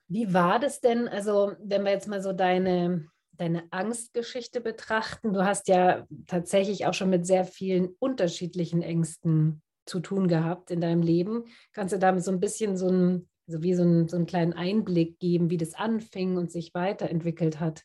Wie 0.08 0.34
war 0.34 0.60
das 0.60 0.82
denn, 0.82 1.08
also 1.08 1.54
wenn 1.64 1.84
wir 1.84 1.92
jetzt 1.92 2.08
mal 2.08 2.22
so 2.22 2.32
deine, 2.32 3.08
deine 3.38 3.64
Angstgeschichte 3.72 4.62
betrachten, 4.62 5.34
du 5.34 5.44
hast 5.44 5.68
ja 5.68 6.06
tatsächlich 6.28 6.86
auch 6.86 6.94
schon 6.94 7.10
mit 7.10 7.26
sehr 7.26 7.46
vielen 7.46 7.90
unterschiedlichen 8.00 8.82
Ängsten 8.82 9.62
zu 9.86 10.00
tun 10.00 10.28
gehabt 10.28 10.72
in 10.72 10.82
deinem 10.82 11.02
Leben. 11.02 11.46
Kannst 11.74 11.94
du 11.94 12.00
damit 12.00 12.24
so 12.24 12.32
ein 12.32 12.40
bisschen 12.40 12.78
so 12.78 12.90
ein, 12.90 13.30
so 13.48 13.62
wie 13.62 13.76
so, 13.76 13.84
ein, 13.84 14.08
so 14.08 14.18
einen 14.18 14.26
kleinen 14.26 14.54
Einblick 14.54 15.20
geben, 15.20 15.50
wie 15.50 15.58
das 15.58 15.76
anfing 15.76 16.38
und 16.38 16.52
sich 16.52 16.74
weiterentwickelt 16.74 17.60
hat? 17.60 17.84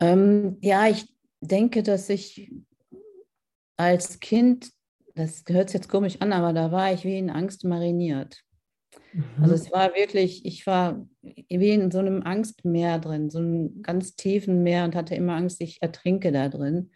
Ähm, 0.00 0.58
ja, 0.60 0.88
ich 0.88 1.14
denke, 1.40 1.82
dass 1.82 2.08
ich 2.08 2.52
als 3.76 4.18
Kind, 4.20 4.70
das 5.14 5.44
hört 5.48 5.72
jetzt 5.72 5.88
komisch 5.88 6.20
an, 6.20 6.32
aber 6.32 6.52
da 6.52 6.72
war 6.72 6.92
ich 6.92 7.04
wie 7.04 7.18
in 7.18 7.30
Angst 7.30 7.64
mariniert. 7.64 8.42
Mhm. 9.12 9.42
Also 9.42 9.54
es 9.54 9.72
war 9.72 9.94
wirklich, 9.94 10.44
ich 10.44 10.66
war 10.66 11.06
wie 11.22 11.70
in 11.70 11.90
so 11.90 11.98
einem 11.98 12.22
Angstmeer 12.22 12.98
drin, 12.98 13.30
so 13.30 13.38
einem 13.38 13.82
ganz 13.82 14.16
tiefen 14.16 14.62
Meer 14.62 14.84
und 14.84 14.94
hatte 14.94 15.14
immer 15.14 15.34
Angst, 15.34 15.60
ich 15.60 15.82
ertrinke 15.82 16.32
da 16.32 16.48
drin. 16.48 16.90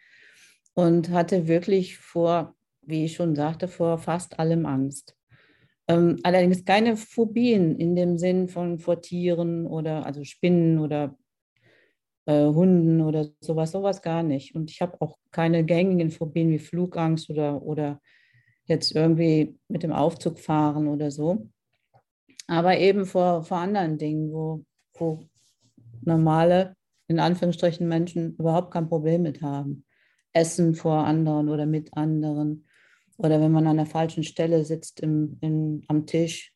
Und 0.73 1.09
hatte 1.09 1.47
wirklich 1.47 1.97
vor, 1.97 2.55
wie 2.83 3.05
ich 3.05 3.15
schon 3.15 3.35
sagte, 3.35 3.67
vor 3.67 3.97
fast 3.97 4.39
allem 4.39 4.65
Angst. 4.67 5.15
Ähm, 5.87 6.19
allerdings 6.23 6.65
keine 6.65 6.97
Phobien 6.97 7.75
in 7.77 7.95
dem 7.95 8.17
Sinn 8.17 8.47
von 8.47 8.77
vor 8.79 9.01
Tieren 9.01 9.65
oder 9.65 10.05
also 10.05 10.23
Spinnen 10.23 10.79
oder 10.79 11.17
äh, 12.25 12.45
Hunden 12.45 13.01
oder 13.01 13.27
sowas, 13.39 13.71
sowas 13.71 14.01
gar 14.01 14.21
nicht. 14.21 14.53
Und 14.53 14.69
ich 14.69 14.81
habe 14.81 15.01
auch 15.01 15.17
keine 15.31 15.63
gängigen 15.63 16.11
Phobien 16.11 16.49
wie 16.49 16.59
Flugangst 16.59 17.29
oder, 17.29 17.63
oder 17.63 18.01
jetzt 18.65 18.95
irgendwie 18.95 19.57
mit 19.67 19.83
dem 19.83 19.93
Aufzug 19.93 20.39
fahren 20.39 20.87
oder 20.87 21.09
so. 21.09 21.49
Aber 22.47 22.77
eben 22.77 23.05
vor, 23.05 23.43
vor 23.43 23.57
anderen 23.57 23.97
Dingen, 23.97 24.31
wo, 24.31 24.63
wo 24.97 25.23
normale, 26.01 26.75
in 27.07 27.19
Anführungsstrichen, 27.19 27.87
Menschen 27.87 28.35
überhaupt 28.35 28.71
kein 28.71 28.87
Problem 28.87 29.23
mit 29.23 29.41
haben. 29.41 29.85
Essen 30.33 30.75
vor 30.75 31.05
anderen 31.05 31.49
oder 31.49 31.65
mit 31.65 31.95
anderen. 31.95 32.65
Oder 33.17 33.41
wenn 33.41 33.51
man 33.51 33.67
an 33.67 33.77
der 33.77 33.85
falschen 33.85 34.23
Stelle 34.23 34.63
sitzt 34.63 34.99
im, 35.01 35.37
im, 35.41 35.83
am 35.87 36.05
Tisch 36.05 36.53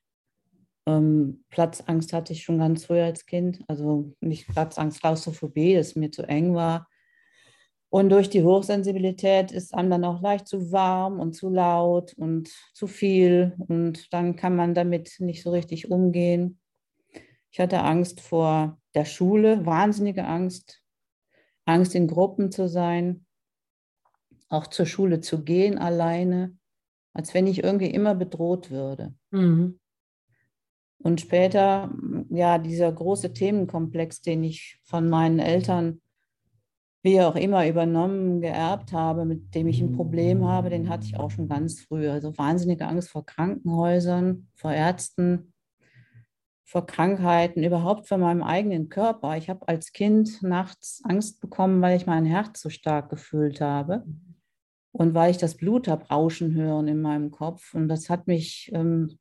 ähm, 0.88 1.44
Platzangst 1.50 2.14
hatte 2.14 2.34
ich 2.34 2.44
schon 2.44 2.60
ganz 2.60 2.86
früh 2.86 3.00
als 3.00 3.26
Kind. 3.26 3.60
Also 3.68 4.14
nicht 4.20 4.48
Platzangst, 4.48 5.02
Klaustrophobie, 5.02 5.76
dass 5.76 5.90
es 5.90 5.96
mir 5.96 6.12
zu 6.12 6.24
eng 6.24 6.56
war. 6.56 6.88
Und 7.92 8.10
durch 8.10 8.30
die 8.30 8.44
Hochsensibilität 8.44 9.52
ist 9.52 9.74
einem 9.74 9.90
dann 9.90 10.06
auch 10.06 10.22
leicht 10.22 10.48
zu 10.48 10.72
warm 10.72 11.20
und 11.20 11.34
zu 11.34 11.50
laut 11.50 12.14
und 12.14 12.50
zu 12.74 12.88
viel. 12.88 13.54
Und 13.68 14.14
dann 14.14 14.38
kann 14.38 14.56
man 14.56 14.74
damit 14.74 15.18
nicht 15.20 15.44
so 15.44 15.52
richtig 15.52 15.92
umgehen. 15.92 16.58
Ich 17.52 17.60
hatte 17.60 17.82
Angst 17.82 18.22
vor 18.22 18.80
der 18.96 19.04
Schule, 19.04 19.66
wahnsinnige 19.66 20.24
Angst. 20.24 20.82
Angst, 21.66 21.94
in 21.94 22.08
Gruppen 22.08 22.50
zu 22.50 22.70
sein, 22.70 23.26
auch 24.48 24.68
zur 24.68 24.86
Schule 24.86 25.20
zu 25.20 25.44
gehen 25.44 25.78
alleine, 25.78 26.58
als 27.14 27.34
wenn 27.34 27.46
ich 27.46 27.62
irgendwie 27.62 27.92
immer 27.92 28.16
bedroht 28.16 28.72
würde. 28.72 29.14
Mhm. 29.32 29.82
Und 31.04 31.20
später, 31.20 31.94
ja, 32.30 32.58
dieser 32.58 32.90
große 32.90 33.34
Themenkomplex, 33.34 34.22
den 34.22 34.46
ich 34.46 34.80
von 34.86 35.10
meinen 35.10 35.40
Eltern, 35.40 36.02
wie 37.04 37.22
auch 37.22 37.36
immer, 37.36 37.68
übernommen, 37.68 38.42
geerbt 38.42 38.94
habe, 38.94 39.26
mit 39.26 39.56
dem 39.56 39.68
ich 39.68 39.82
ein 39.82 39.94
Problem 39.94 40.46
habe, 40.46 40.70
den 40.70 40.90
hatte 40.90 41.06
ich 41.06 41.18
auch 41.18 41.32
schon 41.32 41.48
ganz 41.48 41.82
früh. 41.82 42.08
Also 42.10 42.38
wahnsinnige 42.38 42.88
Angst 42.88 43.10
vor 43.10 43.26
Krankenhäusern, 43.26 44.48
vor 44.54 44.72
Ärzten, 44.72 45.54
vor 46.64 46.86
Krankheiten, 46.86 47.64
überhaupt 47.64 48.08
vor 48.08 48.18
meinem 48.18 48.44
eigenen 48.44 48.90
Körper. 48.90 49.36
Ich 49.36 49.50
habe 49.50 49.68
als 49.68 49.92
Kind 49.94 50.42
nachts 50.44 51.02
Angst 51.04 51.42
bekommen, 51.42 51.82
weil 51.82 51.98
ich 51.98 52.06
mein 52.06 52.26
Herz 52.26 52.62
so 52.62 52.70
stark 52.70 53.10
gefühlt 53.10 53.62
habe 53.62 54.06
und 54.92 55.14
weil 55.14 55.32
ich 55.32 55.38
das 55.38 55.56
Blut 55.58 55.88
habe 55.88 56.06
rauschen 56.08 56.54
hören 56.54 56.88
in 56.88 57.02
meinem 57.02 57.32
Kopf. 57.32 57.74
Und 57.74 57.88
das 57.88 58.10
hat 58.10 58.28
mich 58.28 58.70
ähm, 58.74 59.18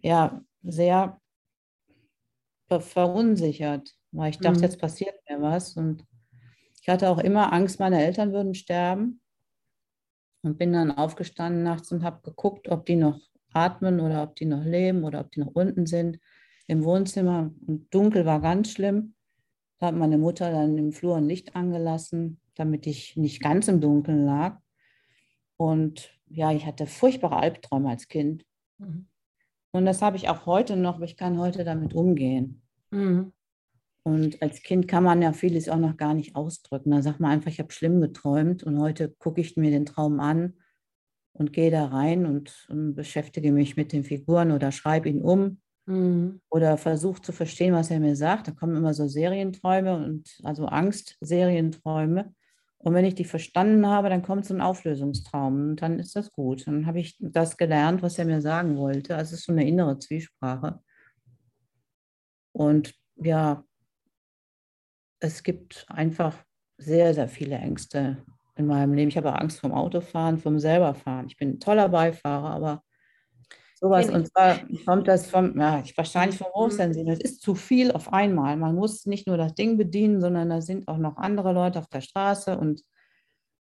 ja 0.00 0.42
sehr 0.62 1.20
verunsichert, 2.68 3.94
weil 4.12 4.30
ich 4.30 4.38
dachte, 4.38 4.58
mhm. 4.58 4.64
jetzt 4.64 4.80
passiert 4.80 5.14
mir 5.28 5.42
was. 5.42 5.76
Und 5.76 6.04
hatte 6.90 7.08
auch 7.08 7.18
immer 7.18 7.52
Angst, 7.52 7.80
meine 7.80 8.02
Eltern 8.02 8.32
würden 8.32 8.54
sterben. 8.54 9.20
Und 10.42 10.56
bin 10.56 10.72
dann 10.72 10.90
aufgestanden 10.90 11.62
nachts 11.62 11.92
und 11.92 12.02
habe 12.02 12.22
geguckt, 12.22 12.68
ob 12.68 12.86
die 12.86 12.96
noch 12.96 13.20
atmen 13.52 14.00
oder 14.00 14.22
ob 14.22 14.36
die 14.36 14.46
noch 14.46 14.64
leben 14.64 15.04
oder 15.04 15.20
ob 15.20 15.30
die 15.32 15.40
noch 15.40 15.54
unten 15.54 15.86
sind 15.86 16.18
im 16.66 16.84
Wohnzimmer. 16.84 17.52
Und 17.66 17.92
dunkel 17.92 18.24
war 18.24 18.40
ganz 18.40 18.70
schlimm. 18.70 19.14
Da 19.78 19.88
hat 19.88 19.96
meine 19.96 20.18
Mutter 20.18 20.50
dann 20.50 20.78
im 20.78 20.92
Flur 20.92 21.16
ein 21.16 21.26
Licht 21.26 21.56
angelassen, 21.56 22.40
damit 22.54 22.86
ich 22.86 23.16
nicht 23.16 23.42
ganz 23.42 23.68
im 23.68 23.80
Dunkeln 23.80 24.24
lag. 24.24 24.58
Und 25.56 26.18
ja, 26.28 26.52
ich 26.52 26.64
hatte 26.64 26.86
furchtbare 26.86 27.36
Albträume 27.36 27.90
als 27.90 28.08
Kind. 28.08 28.44
Mhm. 28.78 29.08
Und 29.72 29.84
das 29.84 30.02
habe 30.02 30.16
ich 30.16 30.28
auch 30.28 30.46
heute 30.46 30.76
noch, 30.76 30.96
aber 30.96 31.04
ich 31.04 31.16
kann 31.16 31.38
heute 31.38 31.64
damit 31.64 31.94
umgehen. 31.94 32.62
Mhm. 32.90 33.32
Und 34.10 34.42
als 34.42 34.62
Kind 34.62 34.88
kann 34.88 35.04
man 35.04 35.22
ja 35.22 35.32
vieles 35.32 35.68
auch 35.68 35.78
noch 35.78 35.96
gar 35.96 36.14
nicht 36.14 36.34
ausdrücken. 36.34 36.90
Da 36.90 37.00
sagt 37.00 37.20
man 37.20 37.30
einfach, 37.30 37.48
ich 37.48 37.60
habe 37.60 37.72
schlimm 37.72 38.00
geträumt 38.00 38.64
und 38.64 38.80
heute 38.80 39.14
gucke 39.18 39.40
ich 39.40 39.56
mir 39.56 39.70
den 39.70 39.86
Traum 39.86 40.18
an 40.18 40.54
und 41.32 41.52
gehe 41.52 41.70
da 41.70 41.86
rein 41.86 42.26
und, 42.26 42.66
und 42.68 42.96
beschäftige 42.96 43.52
mich 43.52 43.76
mit 43.76 43.92
den 43.92 44.02
Figuren 44.02 44.50
oder 44.50 44.72
schreibe 44.72 45.08
ihn 45.08 45.22
um 45.22 45.60
mhm. 45.86 46.40
oder 46.50 46.76
versuche 46.76 47.22
zu 47.22 47.30
verstehen, 47.30 47.72
was 47.72 47.92
er 47.92 48.00
mir 48.00 48.16
sagt. 48.16 48.48
Da 48.48 48.52
kommen 48.52 48.74
immer 48.74 48.94
so 48.94 49.06
Serienträume 49.06 50.04
und 50.04 50.40
also 50.42 50.66
Angst-Serienträume. 50.66 52.34
Und 52.78 52.94
wenn 52.94 53.04
ich 53.04 53.14
die 53.14 53.24
verstanden 53.24 53.86
habe, 53.86 54.08
dann 54.08 54.22
kommt 54.22 54.44
so 54.44 54.54
ein 54.54 54.60
Auflösungstraum 54.60 55.70
und 55.70 55.82
dann 55.82 56.00
ist 56.00 56.16
das 56.16 56.32
gut. 56.32 56.66
Dann 56.66 56.86
habe 56.86 56.98
ich 56.98 57.16
das 57.20 57.56
gelernt, 57.56 58.02
was 58.02 58.18
er 58.18 58.24
mir 58.24 58.40
sagen 58.40 58.76
wollte. 58.76 59.14
Also 59.14 59.34
es 59.34 59.40
ist 59.40 59.46
so 59.46 59.52
eine 59.52 59.68
innere 59.68 60.00
Zwiesprache. 60.00 60.80
Und 62.52 62.92
ja, 63.16 63.64
es 65.20 65.42
gibt 65.42 65.86
einfach 65.88 66.36
sehr, 66.78 67.14
sehr 67.14 67.28
viele 67.28 67.56
Ängste 67.56 68.24
in 68.56 68.66
meinem 68.66 68.94
Leben. 68.94 69.08
Ich 69.08 69.16
habe 69.16 69.38
Angst 69.38 69.60
vom 69.60 69.72
Autofahren, 69.72 70.38
vom 70.38 70.58
selberfahren. 70.58 71.26
Ich 71.28 71.36
bin 71.36 71.50
ein 71.50 71.60
toller 71.60 71.88
Beifahrer, 71.88 72.50
aber 72.50 72.82
sowas. 73.74 74.08
Und 74.08 74.28
zwar 74.28 74.58
kommt 74.86 75.08
das 75.08 75.30
vom, 75.30 75.58
ja, 75.58 75.82
wahrscheinlich 75.96 76.38
vom 76.38 76.52
Hochsensiblen. 76.52 77.12
Es 77.12 77.20
ist 77.20 77.42
zu 77.42 77.54
viel 77.54 77.92
auf 77.92 78.12
einmal. 78.12 78.56
Man 78.56 78.74
muss 78.74 79.06
nicht 79.06 79.26
nur 79.26 79.36
das 79.36 79.54
Ding 79.54 79.76
bedienen, 79.76 80.20
sondern 80.20 80.48
da 80.48 80.60
sind 80.60 80.88
auch 80.88 80.98
noch 80.98 81.16
andere 81.16 81.52
Leute 81.52 81.78
auf 81.78 81.88
der 81.88 82.00
Straße 82.00 82.58
und 82.58 82.82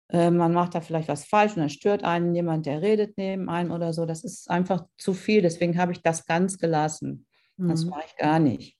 äh, 0.09 0.29
man 0.29 0.53
macht 0.53 0.75
da 0.75 0.81
vielleicht 0.81 1.09
was 1.09 1.25
falsch 1.25 1.53
und 1.53 1.61
dann 1.61 1.69
stört 1.69 2.03
einen 2.03 2.35
jemand, 2.35 2.65
der 2.65 2.81
redet 2.81 3.17
neben 3.17 3.49
einem 3.49 3.71
oder 3.71 3.93
so. 3.93 4.05
Das 4.05 4.23
ist 4.23 4.49
einfach 4.49 4.85
zu 4.97 5.13
viel. 5.13 5.41
Deswegen 5.41 5.77
habe 5.77 5.93
ich 5.93 6.01
das 6.01 6.25
ganz 6.25 6.57
gelassen. 6.57 7.25
Mhm. 7.57 7.69
Das 7.69 7.85
mache 7.85 8.03
ich 8.05 8.15
gar 8.17 8.39
nicht. 8.39 8.74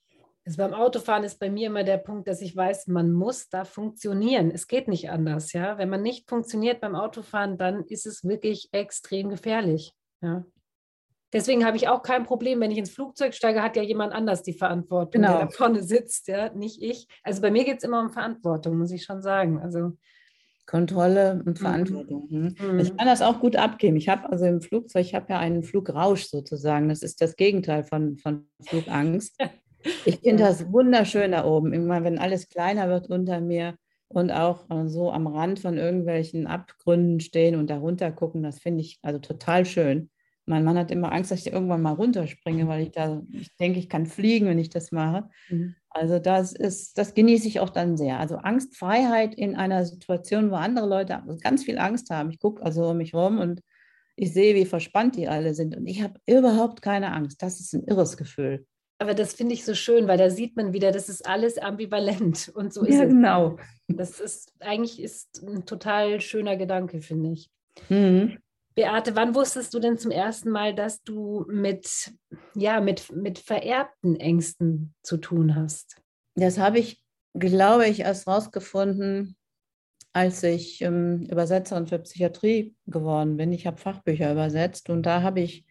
Also 0.46 0.58
beim 0.58 0.74
Autofahren 0.74 1.24
ist 1.24 1.40
bei 1.40 1.50
mir 1.50 1.68
immer 1.68 1.84
der 1.84 1.98
Punkt, 1.98 2.28
dass 2.28 2.40
ich 2.42 2.56
weiß, 2.56 2.88
man 2.88 3.12
muss 3.12 3.50
da 3.50 3.66
funktionieren. 3.66 4.52
Es 4.52 4.68
geht 4.68 4.88
nicht 4.88 5.10
anders, 5.10 5.54
ja. 5.54 5.80
Wenn 5.80 5.90
man 5.90 6.04
nicht 6.04 6.30
funktioniert 6.30 6.82
beim 6.82 6.96
Autofahren, 6.96 7.58
dann 7.58 7.84
ist 7.86 8.06
es 8.06 8.24
wirklich 8.24 8.70
extrem 8.72 9.30
gefährlich. 9.30 9.94
Ja. 10.22 10.46
Deswegen 11.34 11.66
habe 11.66 11.78
ich 11.78 11.88
auch 11.88 12.04
kein 12.04 12.24
Problem, 12.24 12.62
wenn 12.62 12.70
ich 12.70 12.78
ins 12.78 12.92
Flugzeug 12.92 13.34
steige, 13.34 13.64
hat 13.64 13.76
ja 13.76 13.82
jemand 13.82 14.14
anders 14.14 14.44
die 14.44 14.54
Verantwortung, 14.54 15.24
genau. 15.24 15.40
der 15.40 15.48
da 15.48 15.52
vorne 15.52 15.84
sitzt, 15.84 16.28
ja, 16.28 16.54
nicht 16.54 16.82
ich. 16.82 17.08
Also 17.24 17.42
bei 17.42 17.50
mir 17.50 17.66
geht 17.66 17.80
es 17.80 17.84
immer 17.84 18.00
um 18.00 18.12
Verantwortung, 18.12 18.78
muss 18.78 18.92
ich 18.92 19.04
schon 19.04 19.24
sagen. 19.24 19.60
Also 19.60 19.98
Kontrolle 20.68 21.44
und 21.46 21.48
mhm. 21.48 21.56
Verantwortung. 21.56 22.28
Mhm. 22.30 22.56
Mhm. 22.60 22.80
Ich 22.80 22.96
kann 22.96 23.08
das 23.08 23.22
auch 23.22 23.40
gut 23.40 23.56
abgeben. 23.56 23.98
Ich 23.98 24.10
habe 24.10 24.30
also 24.30 24.46
im 24.46 24.62
Flugzeug, 24.62 25.06
ich 25.06 25.16
habe 25.16 25.26
ja 25.34 25.40
einen 25.40 25.64
Flugrausch 25.64 26.26
sozusagen. 26.26 26.88
Das 26.88 27.02
ist 27.02 27.20
das 27.20 27.36
Gegenteil 27.36 27.84
von, 27.84 28.18
von 28.18 28.48
Flugangst. 28.62 29.36
Ich 30.06 30.20
finde 30.20 30.44
das 30.44 30.72
wunderschön 30.72 31.32
da 31.32 31.46
oben. 31.46 31.74
Immer 31.74 32.04
wenn 32.04 32.20
alles 32.20 32.50
kleiner 32.50 32.90
wird 32.90 33.10
unter 33.10 33.40
mir, 33.40 33.76
und 34.08 34.32
auch 34.32 34.70
äh, 34.70 34.88
so 34.88 35.12
am 35.12 35.28
Rand 35.28 35.60
von 35.60 35.78
irgendwelchen 35.78 36.48
Abgründen 36.48 37.20
stehen 37.20 37.56
und 37.56 37.70
darunter 37.70 38.12
gucken, 38.12 38.44
das 38.44 38.60
finde 38.60 38.82
ich 38.82 39.00
also 39.02 39.20
total 39.20 39.66
schön. 39.66 40.10
Mein 40.46 40.64
Mann 40.64 40.78
hat 40.78 40.92
immer 40.92 41.12
Angst, 41.12 41.32
dass 41.32 41.40
ich 41.40 41.52
irgendwann 41.52 41.82
mal 41.82 41.94
runterspringe, 41.94 42.68
weil 42.68 42.84
ich 42.84 42.92
da, 42.92 43.24
ich 43.32 43.56
denke, 43.58 43.80
ich 43.80 43.90
kann 43.90 44.06
fliegen, 44.06 44.46
wenn 44.46 44.60
ich 44.60 44.70
das 44.70 44.92
mache. 44.92 45.28
Mhm. 45.50 45.76
Also 45.90 46.20
das 46.20 46.54
ist, 46.54 46.98
das 47.00 47.16
genieße 47.16 47.48
ich 47.48 47.60
auch 47.60 47.72
dann 47.72 47.98
sehr. 47.98 48.20
Also 48.20 48.36
Angstfreiheit 48.36 49.34
in 49.34 49.56
einer 49.56 49.86
Situation, 49.86 50.52
wo 50.52 50.56
andere 50.56 50.88
Leute 50.88 51.24
ganz 51.42 51.64
viel 51.64 51.80
Angst 51.80 52.12
haben. 52.12 52.30
Ich 52.30 52.40
gucke 52.40 52.62
also 52.64 52.90
um 52.90 52.98
mich 52.98 53.16
rum 53.16 53.40
und 53.40 53.62
ich 54.18 54.34
sehe, 54.34 54.54
wie 54.56 54.66
verspannt 54.66 55.16
die 55.16 55.28
alle 55.28 55.56
sind. 55.56 55.76
Und 55.76 55.88
ich 55.88 56.04
habe 56.04 56.20
überhaupt 56.28 56.82
keine 56.82 57.12
Angst. 57.12 57.42
Das 57.42 57.60
ist 57.60 57.74
ein 57.74 57.84
irres 57.84 58.16
Gefühl. 58.16 58.68
Aber 58.98 59.14
das 59.14 59.34
finde 59.34 59.54
ich 59.54 59.66
so 59.66 59.74
schön, 59.74 60.08
weil 60.08 60.18
da 60.18 60.30
sieht 60.30 60.56
man 60.56 60.72
wieder, 60.72 60.92
das 60.92 61.10
ist 61.10 61.28
alles 61.28 61.58
ambivalent 61.58 62.50
und 62.56 62.74
so 62.74 62.84
ist 62.84 62.96
ja, 62.96 63.04
es. 63.04 63.10
genau. 63.10 63.58
Das 63.88 64.20
ist 64.20 64.54
eigentlich 64.60 65.02
ist 65.02 65.44
ein 65.46 65.66
total 65.66 66.22
schöner 66.22 66.56
Gedanke, 66.56 67.02
finde 67.02 67.32
ich. 67.32 67.50
Mhm. 67.90 68.38
Beate, 68.74 69.16
wann 69.16 69.36
wusstest 69.36 69.74
du 69.74 69.80
denn 69.80 69.98
zum 69.98 70.12
ersten 70.12 70.50
Mal, 70.50 70.76
dass 70.76 71.02
du 71.02 71.46
mit, 71.48 72.14
ja, 72.56 72.82
mit, 72.82 73.10
mit 73.14 73.40
vererbten 73.40 74.18
Ängsten 74.18 74.94
zu 75.02 75.16
tun 75.18 75.56
hast? 75.56 76.02
Das 76.36 76.58
habe 76.58 76.80
ich, 76.80 77.02
glaube 77.34 77.88
ich, 77.88 78.02
erst 78.02 78.28
rausgefunden, 78.28 79.38
als 80.12 80.44
ich 80.44 80.82
ähm, 80.82 81.26
Übersetzerin 81.30 81.88
für 81.88 82.00
Psychiatrie 82.00 82.76
geworden 82.86 83.38
bin. 83.38 83.54
Ich 83.54 83.66
habe 83.66 83.78
Fachbücher 83.78 84.32
übersetzt 84.32 84.90
und 84.90 85.04
da 85.04 85.22
habe 85.22 85.40
ich 85.40 85.66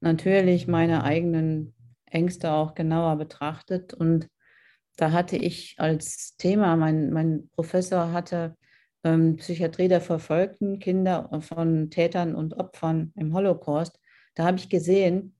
natürlich 0.00 0.68
meine 0.68 1.02
eigenen 1.02 1.73
Ängste 2.14 2.52
auch 2.52 2.74
genauer 2.74 3.16
betrachtet. 3.16 3.94
Und 3.94 4.28
da 4.96 5.12
hatte 5.12 5.36
ich 5.36 5.74
als 5.78 6.36
Thema, 6.36 6.76
mein, 6.76 7.10
mein 7.10 7.48
Professor 7.50 8.12
hatte 8.12 8.56
ähm, 9.02 9.36
Psychiatrie 9.36 9.88
der 9.88 10.00
verfolgten 10.00 10.78
Kinder 10.78 11.28
von 11.42 11.90
Tätern 11.90 12.34
und 12.34 12.54
Opfern 12.54 13.12
im 13.16 13.34
Holocaust. 13.34 13.98
Da 14.34 14.44
habe 14.44 14.56
ich 14.56 14.68
gesehen, 14.68 15.34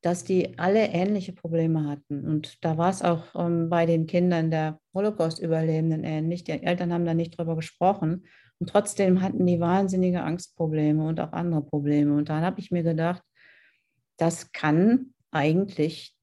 dass 0.00 0.24
die 0.24 0.58
alle 0.58 0.86
ähnliche 0.86 1.32
Probleme 1.32 1.88
hatten. 1.88 2.24
Und 2.24 2.64
da 2.64 2.78
war 2.78 2.90
es 2.90 3.02
auch 3.02 3.34
ähm, 3.34 3.68
bei 3.68 3.84
den 3.84 4.06
Kindern 4.06 4.50
der 4.50 4.78
Holocaust-Überlebenden 4.94 6.04
ähnlich. 6.04 6.44
Die 6.44 6.52
Eltern 6.52 6.92
haben 6.92 7.04
da 7.04 7.14
nicht 7.14 7.36
drüber 7.36 7.56
gesprochen. 7.56 8.26
Und 8.60 8.70
trotzdem 8.70 9.22
hatten 9.22 9.46
die 9.46 9.60
wahnsinnige 9.60 10.22
Angstprobleme 10.22 11.04
und 11.06 11.20
auch 11.20 11.32
andere 11.32 11.62
Probleme. 11.62 12.14
Und 12.14 12.28
dann 12.28 12.42
habe 12.42 12.60
ich 12.60 12.70
mir 12.70 12.82
gedacht, 12.82 13.22
das 14.16 14.52
kann 14.52 15.14
eigentlich 15.30 16.17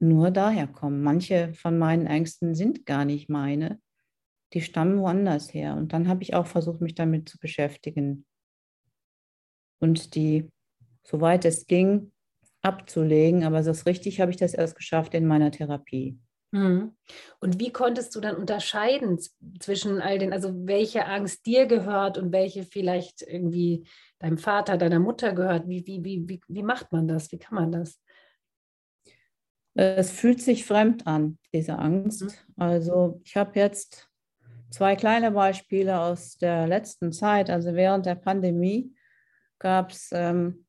nur 0.00 0.30
daher 0.30 0.66
kommen. 0.66 1.02
Manche 1.02 1.52
von 1.54 1.78
meinen 1.78 2.06
Ängsten 2.06 2.54
sind 2.54 2.86
gar 2.86 3.04
nicht 3.04 3.28
meine, 3.28 3.80
die 4.52 4.62
stammen 4.62 4.98
woanders 4.98 5.52
her. 5.54 5.76
Und 5.76 5.92
dann 5.92 6.08
habe 6.08 6.22
ich 6.22 6.34
auch 6.34 6.46
versucht, 6.46 6.80
mich 6.80 6.94
damit 6.94 7.28
zu 7.28 7.38
beschäftigen 7.38 8.24
und 9.78 10.14
die, 10.14 10.50
soweit 11.04 11.44
es 11.44 11.66
ging, 11.66 12.12
abzulegen. 12.62 13.44
Aber 13.44 13.62
so 13.62 13.72
richtig 13.84 14.20
habe 14.20 14.30
ich 14.30 14.36
das 14.36 14.54
erst 14.54 14.76
geschafft 14.76 15.14
in 15.14 15.26
meiner 15.26 15.50
Therapie. 15.50 16.18
Mhm. 16.52 16.96
Und 17.38 17.60
wie 17.60 17.70
konntest 17.72 18.14
du 18.16 18.20
dann 18.20 18.36
unterscheiden 18.36 19.18
zwischen 19.60 20.00
all 20.00 20.18
den, 20.18 20.32
also 20.32 20.66
welche 20.66 21.06
Angst 21.06 21.46
dir 21.46 21.66
gehört 21.66 22.18
und 22.18 22.32
welche 22.32 22.64
vielleicht 22.64 23.22
irgendwie 23.22 23.86
deinem 24.18 24.38
Vater, 24.38 24.76
deiner 24.76 24.98
Mutter 24.98 25.32
gehört? 25.32 25.68
Wie, 25.68 25.86
wie, 25.86 26.04
wie, 26.04 26.28
wie, 26.28 26.40
wie 26.48 26.62
macht 26.62 26.90
man 26.92 27.06
das? 27.06 27.30
Wie 27.30 27.38
kann 27.38 27.54
man 27.54 27.70
das? 27.70 28.00
Es 29.74 30.10
fühlt 30.10 30.42
sich 30.42 30.64
fremd 30.64 31.06
an, 31.06 31.38
diese 31.52 31.78
Angst. 31.78 32.22
Mhm. 32.22 32.30
Also 32.56 33.20
ich 33.24 33.36
habe 33.36 33.58
jetzt 33.58 34.08
zwei 34.70 34.96
kleine 34.96 35.30
Beispiele 35.32 36.00
aus 36.00 36.36
der 36.36 36.66
letzten 36.66 37.12
Zeit. 37.12 37.50
Also 37.50 37.74
während 37.74 38.06
der 38.06 38.16
Pandemie 38.16 38.94
gab 39.58 39.92
es 39.92 40.10
ähm, 40.12 40.66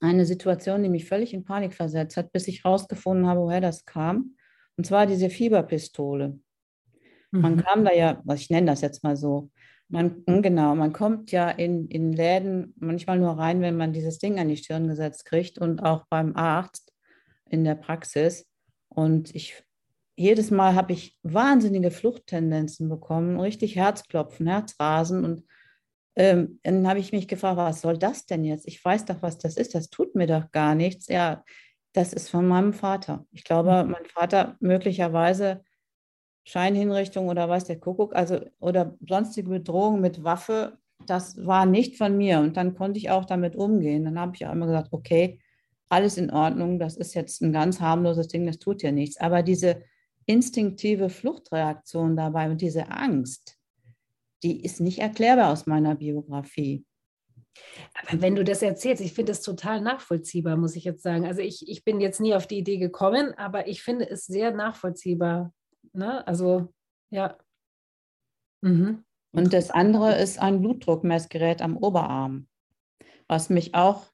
eine 0.00 0.26
Situation, 0.26 0.82
die 0.82 0.88
mich 0.88 1.06
völlig 1.06 1.34
in 1.34 1.44
Panik 1.44 1.74
versetzt 1.74 2.16
hat, 2.16 2.32
bis 2.32 2.48
ich 2.48 2.64
herausgefunden 2.64 3.26
habe, 3.26 3.40
woher 3.40 3.60
das 3.60 3.84
kam. 3.84 4.36
Und 4.76 4.86
zwar 4.86 5.06
diese 5.06 5.30
Fieberpistole. 5.30 6.38
Mhm. 7.30 7.40
Man 7.40 7.56
kam 7.62 7.84
da 7.84 7.92
ja, 7.92 8.20
was 8.24 8.40
ich 8.40 8.50
nenne 8.50 8.66
das 8.66 8.80
jetzt 8.80 9.02
mal 9.02 9.16
so, 9.16 9.50
man, 9.88 10.24
genau, 10.26 10.74
man 10.74 10.92
kommt 10.92 11.30
ja 11.30 11.50
in, 11.50 11.88
in 11.88 12.12
Läden 12.12 12.74
manchmal 12.78 13.18
nur 13.18 13.38
rein, 13.38 13.60
wenn 13.60 13.76
man 13.76 13.92
dieses 13.92 14.18
Ding 14.18 14.38
an 14.38 14.48
die 14.48 14.56
Stirn 14.56 14.88
gesetzt 14.88 15.24
kriegt 15.26 15.58
und 15.58 15.80
auch 15.80 16.06
beim 16.08 16.34
Arzt 16.36 16.93
in 17.50 17.64
der 17.64 17.74
Praxis. 17.74 18.48
Und 18.88 19.34
ich 19.34 19.64
jedes 20.16 20.50
Mal 20.50 20.74
habe 20.74 20.92
ich 20.92 21.16
wahnsinnige 21.22 21.90
Fluchttendenzen 21.90 22.88
bekommen, 22.88 23.40
richtig 23.40 23.76
Herzklopfen, 23.76 24.46
Herzrasen. 24.46 25.24
Und 25.24 25.44
ähm, 26.16 26.60
dann 26.62 26.86
habe 26.86 27.00
ich 27.00 27.12
mich 27.12 27.26
gefragt, 27.26 27.56
was 27.56 27.80
soll 27.80 27.98
das 27.98 28.26
denn 28.26 28.44
jetzt? 28.44 28.68
Ich 28.68 28.84
weiß 28.84 29.06
doch, 29.06 29.22
was 29.22 29.38
das 29.38 29.56
ist. 29.56 29.74
Das 29.74 29.90
tut 29.90 30.14
mir 30.14 30.26
doch 30.26 30.52
gar 30.52 30.74
nichts. 30.74 31.08
Ja, 31.08 31.44
das 31.92 32.12
ist 32.12 32.28
von 32.30 32.46
meinem 32.46 32.72
Vater. 32.72 33.26
Ich 33.32 33.44
glaube, 33.44 33.84
mhm. 33.84 33.90
mein 33.90 34.04
Vater 34.06 34.56
möglicherweise 34.60 35.64
Scheinhinrichtung 36.46 37.28
oder 37.28 37.48
weiß 37.48 37.64
der 37.64 37.80
Kuckuck, 37.80 38.14
also 38.14 38.40
oder 38.60 38.96
sonstige 39.06 39.48
Bedrohung 39.48 40.00
mit 40.00 40.22
Waffe, 40.22 40.78
das 41.06 41.44
war 41.44 41.66
nicht 41.66 41.96
von 41.96 42.16
mir. 42.16 42.38
Und 42.38 42.56
dann 42.56 42.74
konnte 42.76 42.98
ich 42.98 43.10
auch 43.10 43.24
damit 43.24 43.56
umgehen. 43.56 44.04
Dann 44.04 44.18
habe 44.18 44.36
ich 44.36 44.46
auch 44.46 44.52
immer 44.52 44.66
gesagt, 44.66 44.88
okay, 44.92 45.40
alles 45.94 46.16
in 46.16 46.30
Ordnung, 46.30 46.78
das 46.78 46.96
ist 46.96 47.14
jetzt 47.14 47.40
ein 47.40 47.52
ganz 47.52 47.80
harmloses 47.80 48.28
Ding, 48.28 48.46
das 48.46 48.58
tut 48.58 48.82
ja 48.82 48.90
nichts. 48.90 49.16
Aber 49.20 49.42
diese 49.42 49.82
instinktive 50.26 51.08
Fluchtreaktion 51.08 52.16
dabei 52.16 52.50
und 52.50 52.60
diese 52.60 52.90
Angst, 52.90 53.56
die 54.42 54.64
ist 54.64 54.80
nicht 54.80 54.98
erklärbar 54.98 55.52
aus 55.52 55.66
meiner 55.66 55.94
Biografie. 55.94 56.84
Aber 57.94 58.20
wenn 58.20 58.34
du 58.34 58.42
das 58.42 58.62
erzählst, 58.62 59.00
ich 59.02 59.14
finde 59.14 59.32
es 59.32 59.42
total 59.42 59.80
nachvollziehbar, 59.80 60.56
muss 60.56 60.74
ich 60.74 60.84
jetzt 60.84 61.02
sagen. 61.02 61.24
Also 61.26 61.40
ich, 61.40 61.68
ich 61.68 61.84
bin 61.84 62.00
jetzt 62.00 62.20
nie 62.20 62.34
auf 62.34 62.48
die 62.48 62.58
Idee 62.58 62.78
gekommen, 62.78 63.32
aber 63.36 63.68
ich 63.68 63.82
finde 63.82 64.10
es 64.10 64.26
sehr 64.26 64.52
nachvollziehbar. 64.52 65.52
Ne? 65.92 66.26
Also 66.26 66.72
ja. 67.10 67.38
Mhm. 68.60 69.04
Und 69.30 69.52
das 69.52 69.70
andere 69.70 70.16
ist 70.16 70.40
ein 70.40 70.60
Blutdruckmessgerät 70.60 71.62
am 71.62 71.76
Oberarm, 71.76 72.48
was 73.28 73.50
mich 73.50 73.74
auch 73.74 74.13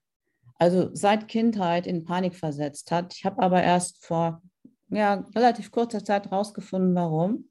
also 0.60 0.90
seit 0.92 1.26
Kindheit 1.26 1.86
in 1.86 2.04
Panik 2.04 2.36
versetzt 2.36 2.90
hat. 2.90 3.14
Ich 3.14 3.24
habe 3.24 3.42
aber 3.42 3.62
erst 3.62 4.04
vor 4.04 4.42
ja, 4.90 5.26
relativ 5.34 5.70
kurzer 5.70 6.04
Zeit 6.04 6.30
herausgefunden, 6.30 6.94
warum. 6.94 7.48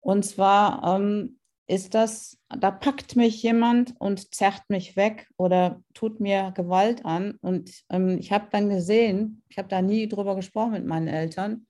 Und 0.00 0.24
zwar 0.24 0.96
ähm, 0.96 1.38
ist 1.68 1.94
das, 1.94 2.38
da 2.48 2.72
packt 2.72 3.14
mich 3.14 3.40
jemand 3.44 3.94
und 4.00 4.34
zerrt 4.34 4.64
mich 4.68 4.96
weg 4.96 5.28
oder 5.36 5.80
tut 5.94 6.18
mir 6.18 6.50
Gewalt 6.56 7.04
an. 7.04 7.38
Und 7.40 7.70
ähm, 7.88 8.18
ich 8.18 8.32
habe 8.32 8.48
dann 8.50 8.68
gesehen, 8.68 9.44
ich 9.48 9.58
habe 9.58 9.68
da 9.68 9.80
nie 9.80 10.08
drüber 10.08 10.34
gesprochen 10.34 10.72
mit 10.72 10.84
meinen 10.84 11.06
Eltern, 11.06 11.68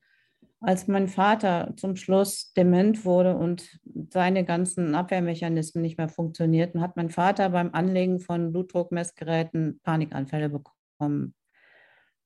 als 0.62 0.86
mein 0.86 1.08
Vater 1.08 1.74
zum 1.76 1.96
Schluss 1.96 2.52
dement 2.54 3.04
wurde 3.04 3.36
und 3.36 3.80
seine 4.10 4.44
ganzen 4.44 4.94
Abwehrmechanismen 4.94 5.82
nicht 5.82 5.98
mehr 5.98 6.08
funktionierten, 6.08 6.80
hat 6.80 6.96
mein 6.96 7.10
Vater 7.10 7.50
beim 7.50 7.70
Anlegen 7.72 8.20
von 8.20 8.52
Blutdruckmessgeräten 8.52 9.80
Panikanfälle 9.82 10.48
bekommen. 10.48 11.34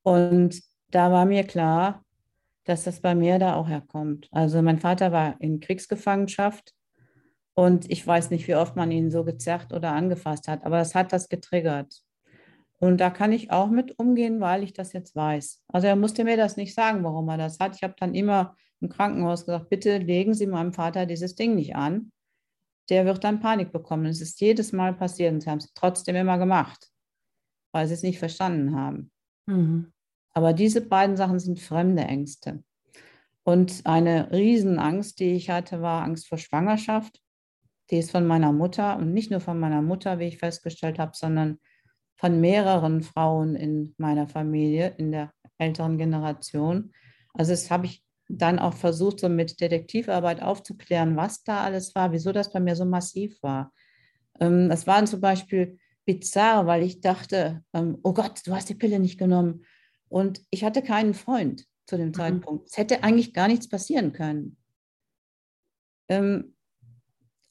Und 0.02 0.62
da 0.90 1.10
war 1.10 1.24
mir 1.24 1.44
klar, 1.44 2.04
dass 2.64 2.84
das 2.84 3.00
bei 3.00 3.14
mir 3.14 3.38
da 3.38 3.54
auch 3.54 3.68
herkommt. 3.68 4.28
Also 4.32 4.60
mein 4.60 4.78
Vater 4.78 5.12
war 5.12 5.40
in 5.40 5.60
Kriegsgefangenschaft 5.60 6.74
und 7.54 7.90
ich 7.90 8.06
weiß 8.06 8.30
nicht, 8.30 8.46
wie 8.48 8.56
oft 8.56 8.76
man 8.76 8.90
ihn 8.90 9.10
so 9.10 9.24
gezerrt 9.24 9.72
oder 9.72 9.92
angefasst 9.92 10.46
hat, 10.46 10.64
aber 10.64 10.78
das 10.78 10.94
hat 10.94 11.12
das 11.12 11.28
getriggert. 11.28 12.02
Und 12.78 13.00
da 13.00 13.10
kann 13.10 13.32
ich 13.32 13.50
auch 13.50 13.68
mit 13.68 13.98
umgehen, 13.98 14.40
weil 14.40 14.62
ich 14.62 14.72
das 14.72 14.92
jetzt 14.92 15.16
weiß. 15.16 15.64
Also 15.68 15.86
er 15.86 15.96
musste 15.96 16.24
mir 16.24 16.36
das 16.36 16.56
nicht 16.56 16.74
sagen, 16.74 17.02
warum 17.04 17.28
er 17.28 17.38
das 17.38 17.58
hat. 17.58 17.74
Ich 17.76 17.82
habe 17.82 17.94
dann 17.98 18.14
immer 18.14 18.54
im 18.80 18.88
Krankenhaus 18.90 19.46
gesagt, 19.46 19.70
bitte 19.70 19.98
legen 19.98 20.34
Sie 20.34 20.46
meinem 20.46 20.72
Vater 20.72 21.06
dieses 21.06 21.34
Ding 21.34 21.54
nicht 21.54 21.74
an. 21.74 22.12
Der 22.90 23.06
wird 23.06 23.24
dann 23.24 23.40
Panik 23.40 23.72
bekommen. 23.72 24.06
Es 24.06 24.20
ist 24.20 24.40
jedes 24.40 24.72
Mal 24.72 24.94
passiert 24.94 25.32
und 25.32 25.40
sie 25.40 25.50
haben 25.50 25.58
es 25.58 25.72
trotzdem 25.74 26.14
immer 26.16 26.38
gemacht, 26.38 26.88
weil 27.72 27.88
sie 27.88 27.94
es 27.94 28.02
nicht 28.02 28.18
verstanden 28.18 28.76
haben. 28.76 29.10
Mhm. 29.46 29.92
Aber 30.32 30.52
diese 30.52 30.82
beiden 30.82 31.16
Sachen 31.16 31.40
sind 31.40 31.58
fremde 31.58 32.02
Ängste. 32.02 32.62
Und 33.42 33.86
eine 33.86 34.30
Riesenangst, 34.32 35.18
die 35.18 35.34
ich 35.34 35.50
hatte, 35.50 35.80
war 35.80 36.02
Angst 36.02 36.28
vor 36.28 36.36
Schwangerschaft. 36.36 37.22
Die 37.90 37.98
ist 37.98 38.10
von 38.10 38.26
meiner 38.26 38.52
Mutter 38.52 38.96
und 38.96 39.14
nicht 39.14 39.30
nur 39.30 39.40
von 39.40 39.58
meiner 39.58 39.82
Mutter, 39.82 40.18
wie 40.18 40.24
ich 40.26 40.38
festgestellt 40.38 40.98
habe, 40.98 41.12
sondern 41.14 41.58
von 42.16 42.40
mehreren 42.40 43.02
Frauen 43.02 43.54
in 43.56 43.94
meiner 43.98 44.26
Familie, 44.26 44.94
in 44.96 45.12
der 45.12 45.32
älteren 45.58 45.98
Generation. 45.98 46.92
Also 47.34 47.52
das 47.52 47.70
habe 47.70 47.86
ich 47.86 48.02
dann 48.28 48.58
auch 48.58 48.74
versucht, 48.74 49.20
so 49.20 49.28
mit 49.28 49.60
Detektivarbeit 49.60 50.42
aufzuklären, 50.42 51.16
was 51.16 51.44
da 51.44 51.62
alles 51.62 51.94
war, 51.94 52.12
wieso 52.12 52.32
das 52.32 52.52
bei 52.52 52.60
mir 52.60 52.74
so 52.74 52.84
massiv 52.84 53.40
war. 53.42 53.72
Ähm, 54.40 54.68
das 54.68 54.86
waren 54.86 55.06
zum 55.06 55.20
Beispiel 55.20 55.78
bizarr, 56.04 56.66
weil 56.66 56.82
ich 56.82 57.00
dachte, 57.00 57.62
ähm, 57.72 57.98
oh 58.02 58.12
Gott, 58.12 58.40
du 58.46 58.54
hast 58.54 58.68
die 58.68 58.74
Pille 58.74 58.98
nicht 58.98 59.18
genommen. 59.18 59.64
Und 60.08 60.42
ich 60.50 60.64
hatte 60.64 60.82
keinen 60.82 61.14
Freund 61.14 61.66
zu 61.86 61.96
dem 61.96 62.08
mhm. 62.08 62.14
Zeitpunkt. 62.14 62.68
Es 62.68 62.76
hätte 62.76 63.02
eigentlich 63.02 63.34
gar 63.34 63.48
nichts 63.48 63.68
passieren 63.68 64.12
können. 64.12 64.56
Ähm, 66.08 66.55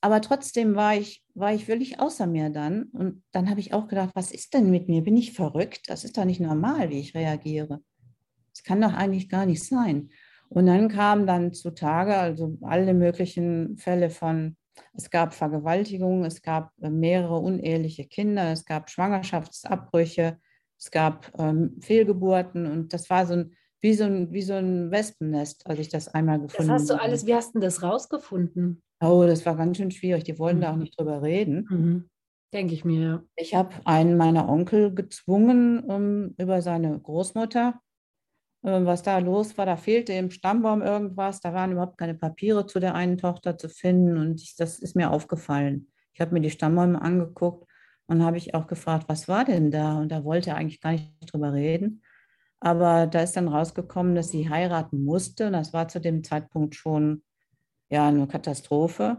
aber 0.05 0.21
trotzdem 0.21 0.75
war 0.75 0.95
ich, 0.95 1.23
war 1.33 1.51
ich 1.51 1.65
völlig 1.65 1.99
außer 1.99 2.27
mir 2.27 2.51
dann. 2.51 2.83
Und 2.93 3.23
dann 3.31 3.49
habe 3.49 3.59
ich 3.59 3.73
auch 3.73 3.87
gedacht, 3.87 4.11
was 4.13 4.31
ist 4.31 4.53
denn 4.53 4.69
mit 4.69 4.87
mir? 4.87 5.01
Bin 5.01 5.17
ich 5.17 5.33
verrückt? 5.33 5.89
Das 5.89 6.03
ist 6.03 6.15
doch 6.15 6.25
nicht 6.25 6.39
normal, 6.39 6.91
wie 6.91 6.99
ich 6.99 7.15
reagiere. 7.15 7.81
Das 8.53 8.61
kann 8.61 8.81
doch 8.81 8.93
eigentlich 8.93 9.29
gar 9.29 9.47
nicht 9.47 9.63
sein. 9.63 10.11
Und 10.47 10.67
dann 10.67 10.89
kamen 10.89 11.25
dann 11.25 11.53
zutage, 11.53 12.15
also 12.15 12.55
alle 12.61 12.93
möglichen 12.93 13.77
Fälle 13.77 14.11
von, 14.11 14.57
es 14.93 15.09
gab 15.09 15.33
Vergewaltigung, 15.33 16.23
es 16.23 16.43
gab 16.43 16.71
äh, 16.83 16.91
mehrere 16.91 17.39
uneheliche 17.39 18.05
Kinder, 18.05 18.51
es 18.51 18.63
gab 18.63 18.91
Schwangerschaftsabbrüche, 18.91 20.37
es 20.77 20.91
gab 20.91 21.31
ähm, 21.39 21.77
Fehlgeburten 21.81 22.71
und 22.71 22.93
das 22.93 23.09
war 23.09 23.25
so 23.25 23.33
ein, 23.33 23.55
wie 23.81 23.95
so 23.95 24.03
ein, 24.03 24.31
wie 24.31 24.43
so 24.43 24.53
ein 24.53 24.91
Wespennest, 24.91 25.65
als 25.65 25.79
ich 25.79 25.89
das 25.89 26.09
einmal 26.09 26.39
gefunden 26.39 26.69
habe. 26.69 26.79
Das 26.79 26.91
hast 26.91 26.95
du 26.95 27.01
alles, 27.01 27.25
wie 27.25 27.33
hast 27.33 27.55
du 27.55 27.59
das 27.59 27.81
rausgefunden? 27.81 28.83
Oh, 29.01 29.23
das 29.25 29.45
war 29.45 29.55
ganz 29.55 29.77
schön 29.77 29.91
schwierig. 29.91 30.23
Die 30.23 30.39
wollten 30.39 30.59
mhm. 30.59 30.61
da 30.61 30.71
auch 30.71 30.77
nicht 30.77 30.97
drüber 30.97 31.21
reden. 31.21 31.67
Mhm. 31.69 32.09
Denke 32.53 32.73
ich 32.73 32.85
mir. 32.85 33.25
Ich 33.35 33.53
habe 33.53 33.75
einen 33.85 34.17
meiner 34.17 34.47
Onkel 34.47 34.93
gezwungen, 34.93 35.79
um, 35.81 36.33
über 36.37 36.61
seine 36.61 36.97
Großmutter, 36.99 37.81
äh, 38.63 38.85
was 38.85 39.03
da 39.03 39.17
los 39.17 39.57
war. 39.57 39.65
Da 39.65 39.75
fehlte 39.75 40.13
im 40.13 40.31
Stammbaum 40.31 40.81
irgendwas. 40.81 41.41
Da 41.41 41.53
waren 41.53 41.73
überhaupt 41.73 41.97
keine 41.97 42.15
Papiere 42.15 42.65
zu 42.65 42.79
der 42.79 42.95
einen 42.95 43.17
Tochter 43.17 43.57
zu 43.57 43.67
finden. 43.67 44.17
Und 44.17 44.41
ich, 44.41 44.55
das 44.55 44.79
ist 44.79 44.95
mir 44.95 45.11
aufgefallen. 45.11 45.91
Ich 46.13 46.21
habe 46.21 46.33
mir 46.33 46.41
die 46.41 46.51
Stammbäume 46.51 47.01
angeguckt 47.01 47.69
und 48.07 48.23
habe 48.23 48.37
ich 48.37 48.55
auch 48.55 48.67
gefragt, 48.67 49.09
was 49.09 49.27
war 49.27 49.43
denn 49.43 49.71
da? 49.71 49.97
Und 49.97 50.09
da 50.09 50.23
wollte 50.23 50.51
er 50.51 50.55
eigentlich 50.55 50.79
gar 50.79 50.93
nicht 50.93 51.11
drüber 51.31 51.51
reden. 51.51 52.03
Aber 52.61 53.05
da 53.07 53.21
ist 53.21 53.35
dann 53.35 53.49
rausgekommen, 53.49 54.15
dass 54.15 54.29
sie 54.29 54.49
heiraten 54.49 55.03
musste. 55.03 55.47
Und 55.47 55.53
das 55.53 55.73
war 55.73 55.87
zu 55.89 55.99
dem 55.99 56.23
Zeitpunkt 56.23 56.75
schon 56.75 57.23
ja 57.89 58.07
eine 58.07 58.27
Katastrophe. 58.27 59.17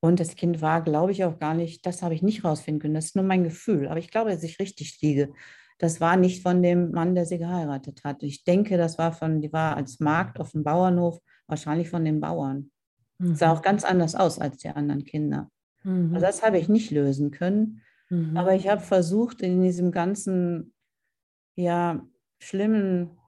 Und 0.00 0.20
das 0.20 0.36
Kind 0.36 0.60
war, 0.60 0.82
glaube 0.82 1.12
ich, 1.12 1.24
auch 1.24 1.38
gar 1.38 1.54
nicht, 1.54 1.86
das 1.86 2.02
habe 2.02 2.14
ich 2.14 2.22
nicht 2.22 2.44
rausfinden 2.44 2.80
können. 2.80 2.94
Das 2.94 3.06
ist 3.06 3.16
nur 3.16 3.24
mein 3.24 3.44
Gefühl. 3.44 3.88
Aber 3.88 3.98
ich 3.98 4.10
glaube, 4.10 4.30
dass 4.30 4.42
ich 4.42 4.58
richtig 4.58 5.00
liege. 5.00 5.32
Das 5.78 6.00
war 6.00 6.16
nicht 6.16 6.42
von 6.42 6.62
dem 6.62 6.90
Mann, 6.90 7.14
der 7.14 7.26
sie 7.26 7.38
geheiratet 7.38 8.02
hat. 8.04 8.22
Ich 8.22 8.44
denke, 8.44 8.76
das 8.76 8.98
war 8.98 9.12
von, 9.12 9.40
die 9.40 9.52
war 9.52 9.76
als 9.76 10.00
Magd 10.00 10.38
auf 10.38 10.52
dem 10.52 10.62
Bauernhof, 10.62 11.18
wahrscheinlich 11.46 11.88
von 11.88 12.04
den 12.04 12.20
Bauern. 12.20 12.70
Mhm. 13.18 13.34
Sah 13.34 13.52
auch 13.52 13.62
ganz 13.62 13.84
anders 13.84 14.14
aus 14.14 14.38
als 14.38 14.58
die 14.58 14.68
anderen 14.68 15.04
Kinder. 15.04 15.50
Mhm. 15.82 16.14
Also 16.14 16.26
das 16.26 16.42
habe 16.42 16.58
ich 16.58 16.68
nicht 16.68 16.90
lösen 16.90 17.30
können. 17.30 17.80
Mhm. 18.10 18.36
Aber 18.36 18.54
ich 18.54 18.68
habe 18.68 18.80
versucht, 18.80 19.40
in 19.40 19.62
diesem 19.62 19.90
ganzen, 19.90 20.74
ja, 21.56 22.06
schlimmen 22.38 23.18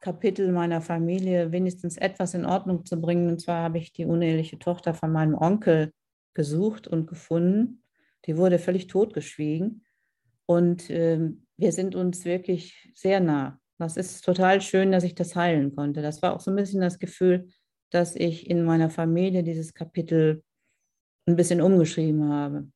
Kapitel 0.00 0.52
meiner 0.52 0.80
Familie 0.80 1.52
wenigstens 1.52 1.96
etwas 1.96 2.34
in 2.34 2.46
Ordnung 2.46 2.84
zu 2.84 3.00
bringen. 3.00 3.28
Und 3.28 3.40
zwar 3.40 3.62
habe 3.62 3.78
ich 3.78 3.92
die 3.92 4.04
uneheliche 4.04 4.58
Tochter 4.58 4.94
von 4.94 5.12
meinem 5.12 5.34
Onkel 5.34 5.92
gesucht 6.34 6.86
und 6.86 7.06
gefunden. 7.06 7.82
Die 8.26 8.36
wurde 8.36 8.58
völlig 8.58 8.86
totgeschwiegen. 8.86 9.84
Und 10.46 10.90
äh, 10.90 11.30
wir 11.56 11.72
sind 11.72 11.94
uns 11.94 12.24
wirklich 12.24 12.92
sehr 12.94 13.20
nah. 13.20 13.58
Das 13.78 13.96
ist 13.96 14.24
total 14.24 14.60
schön, 14.60 14.92
dass 14.92 15.04
ich 15.04 15.14
das 15.14 15.36
heilen 15.36 15.74
konnte. 15.74 16.02
Das 16.02 16.22
war 16.22 16.34
auch 16.34 16.40
so 16.40 16.50
ein 16.50 16.56
bisschen 16.56 16.80
das 16.80 16.98
Gefühl, 16.98 17.48
dass 17.90 18.16
ich 18.16 18.48
in 18.48 18.64
meiner 18.64 18.90
Familie 18.90 19.42
dieses 19.42 19.74
Kapitel 19.74 20.42
ein 21.26 21.36
bisschen 21.36 21.60
umgeschrieben 21.60 22.32
habe. 22.32 22.68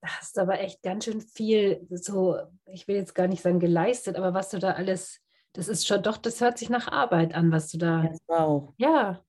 Da 0.00 0.08
hast 0.18 0.36
du 0.36 0.40
aber 0.40 0.60
echt 0.60 0.82
ganz 0.82 1.04
schön 1.04 1.20
viel, 1.20 1.86
so, 1.90 2.38
ich 2.66 2.88
will 2.88 2.96
jetzt 2.96 3.14
gar 3.14 3.28
nicht 3.28 3.42
sagen 3.42 3.60
geleistet, 3.60 4.16
aber 4.16 4.32
was 4.32 4.48
du 4.48 4.58
da 4.58 4.72
alles 4.72 5.20
das 5.52 5.68
ist 5.68 5.86
schon 5.86 6.02
doch, 6.02 6.16
das 6.16 6.40
hört 6.40 6.58
sich 6.58 6.70
nach 6.70 6.88
Arbeit 6.88 7.34
an, 7.34 7.50
was 7.50 7.70
du 7.70 7.78
da. 7.78 8.02
Das 8.02 8.18
auch. 8.28 8.72
Ja. 8.76 9.24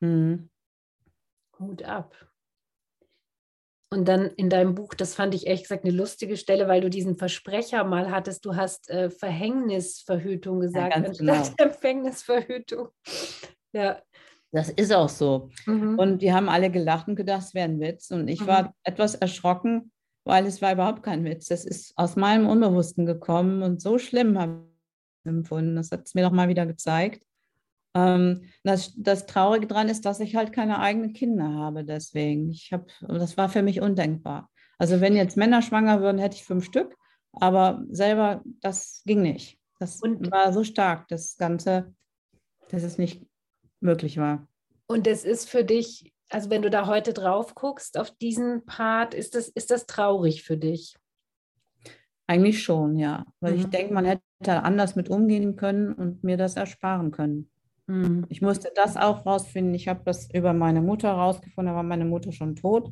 Mhm. 0.00 0.50
Hut 1.58 1.82
ab. 1.82 2.14
Und 3.90 4.06
dann 4.06 4.26
in 4.26 4.48
deinem 4.48 4.74
Buch, 4.74 4.94
das 4.94 5.14
fand 5.14 5.34
ich 5.34 5.46
ehrlich 5.46 5.62
gesagt 5.62 5.84
eine 5.84 5.94
lustige 5.94 6.38
Stelle, 6.38 6.66
weil 6.66 6.80
du 6.80 6.88
diesen 6.88 7.16
Versprecher 7.16 7.84
mal 7.84 8.10
hattest, 8.10 8.44
du 8.46 8.56
hast 8.56 8.88
äh, 8.88 9.10
Verhängnisverhütung 9.10 10.60
gesagt, 10.60 10.96
ja, 10.96 11.02
anstatt 11.02 11.18
genau. 11.18 11.42
Empfängnisverhütung. 11.58 12.88
Ja. 13.72 14.00
Das 14.50 14.70
ist 14.70 14.92
auch 14.92 15.08
so. 15.08 15.50
Mhm. 15.66 15.98
Und 15.98 16.22
die 16.22 16.32
haben 16.32 16.48
alle 16.48 16.70
gelacht 16.70 17.08
und 17.08 17.16
gedacht, 17.16 17.42
es 17.42 17.54
wäre 17.54 17.68
ein 17.68 17.80
Witz. 17.80 18.10
Und 18.10 18.28
ich 18.28 18.40
mhm. 18.40 18.46
war 18.46 18.74
etwas 18.82 19.14
erschrocken, 19.14 19.92
weil 20.24 20.46
es 20.46 20.62
war 20.62 20.72
überhaupt 20.72 21.02
kein 21.02 21.24
Witz. 21.24 21.48
Das 21.48 21.64
ist 21.64 21.92
aus 21.96 22.16
meinem 22.16 22.46
Unbewussten 22.46 23.04
gekommen 23.04 23.62
und 23.62 23.82
so 23.82 23.98
schlimm 23.98 24.38
habe 24.38 24.71
empfunden. 25.24 25.76
Das 25.76 25.90
hat 25.90 26.06
es 26.06 26.14
mir 26.14 26.22
noch 26.22 26.32
mal 26.32 26.48
wieder 26.48 26.66
gezeigt. 26.66 27.24
Ähm, 27.94 28.44
das, 28.64 28.94
das 28.96 29.26
Traurige 29.26 29.66
daran 29.66 29.88
ist, 29.88 30.04
dass 30.04 30.20
ich 30.20 30.36
halt 30.36 30.52
keine 30.52 30.78
eigenen 30.78 31.12
Kinder 31.12 31.52
habe. 31.54 31.84
Deswegen, 31.84 32.50
ich 32.50 32.72
habe, 32.72 32.86
das 33.00 33.36
war 33.36 33.48
für 33.48 33.62
mich 33.62 33.80
undenkbar. 33.80 34.50
Also 34.78 35.00
wenn 35.00 35.14
jetzt 35.14 35.36
Männer 35.36 35.62
schwanger 35.62 36.00
würden, 36.00 36.18
hätte 36.18 36.36
ich 36.36 36.44
fünf 36.44 36.64
Stück, 36.64 36.96
aber 37.32 37.84
selber, 37.90 38.42
das 38.60 39.02
ging 39.04 39.22
nicht. 39.22 39.58
Das 39.78 40.00
und, 40.00 40.30
war 40.30 40.52
so 40.52 40.64
stark, 40.64 41.08
das 41.08 41.36
Ganze, 41.36 41.94
dass 42.70 42.82
es 42.82 42.98
nicht 42.98 43.24
möglich 43.80 44.16
war. 44.18 44.46
Und 44.86 45.06
es 45.06 45.24
ist 45.24 45.48
für 45.48 45.64
dich, 45.64 46.12
also 46.30 46.50
wenn 46.50 46.62
du 46.62 46.70
da 46.70 46.86
heute 46.86 47.12
drauf 47.12 47.54
guckst 47.54 47.98
auf 47.98 48.10
diesen 48.10 48.64
Part, 48.64 49.14
ist 49.14 49.34
das, 49.34 49.48
ist 49.48 49.70
das 49.70 49.86
traurig 49.86 50.42
für 50.42 50.56
dich? 50.56 50.96
Eigentlich 52.26 52.62
schon, 52.62 52.96
ja. 52.96 53.24
Weil 53.40 53.54
mhm. 53.54 53.60
ich 53.60 53.66
denke, 53.66 53.92
man 53.94 54.04
hätte 54.04 54.22
anders 54.48 54.96
mit 54.96 55.08
umgehen 55.08 55.56
können 55.56 55.92
und 55.92 56.24
mir 56.24 56.36
das 56.36 56.56
ersparen 56.56 57.10
können. 57.10 57.50
Mhm. 57.86 58.26
Ich 58.28 58.42
musste 58.42 58.70
das 58.74 58.96
auch 58.96 59.26
rausfinden. 59.26 59.74
Ich 59.74 59.88
habe 59.88 60.02
das 60.04 60.28
über 60.32 60.52
meine 60.52 60.80
Mutter 60.80 61.12
rausgefunden, 61.12 61.72
da 61.72 61.76
war 61.76 61.82
meine 61.82 62.04
Mutter 62.04 62.32
schon 62.32 62.56
tot. 62.56 62.90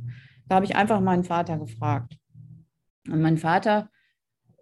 Da 0.48 0.56
habe 0.56 0.64
ich 0.64 0.76
einfach 0.76 1.00
meinen 1.00 1.24
Vater 1.24 1.58
gefragt. 1.58 2.16
Und 3.08 3.22
mein 3.22 3.38
Vater, 3.38 3.88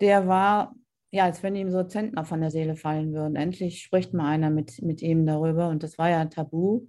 der 0.00 0.28
war, 0.28 0.74
ja, 1.10 1.24
als 1.24 1.42
wenn 1.42 1.56
ihm 1.56 1.70
so 1.70 1.82
Zentner 1.84 2.24
von 2.24 2.40
der 2.40 2.50
Seele 2.50 2.76
fallen 2.76 3.12
würden. 3.12 3.36
Endlich 3.36 3.82
spricht 3.82 4.14
mal 4.14 4.28
einer 4.28 4.50
mit, 4.50 4.82
mit 4.82 5.02
ihm 5.02 5.26
darüber. 5.26 5.68
Und 5.68 5.82
das 5.82 5.98
war 5.98 6.10
ja 6.10 6.24
tabu. 6.26 6.86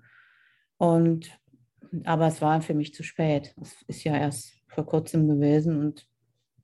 Und 0.78 1.40
aber 2.04 2.28
es 2.28 2.42
war 2.42 2.62
für 2.62 2.74
mich 2.74 2.94
zu 2.94 3.04
spät. 3.04 3.56
Es 3.62 3.82
ist 3.88 4.04
ja 4.04 4.16
erst 4.16 4.54
vor 4.68 4.86
kurzem 4.86 5.28
gewesen 5.28 5.80
und 5.80 6.08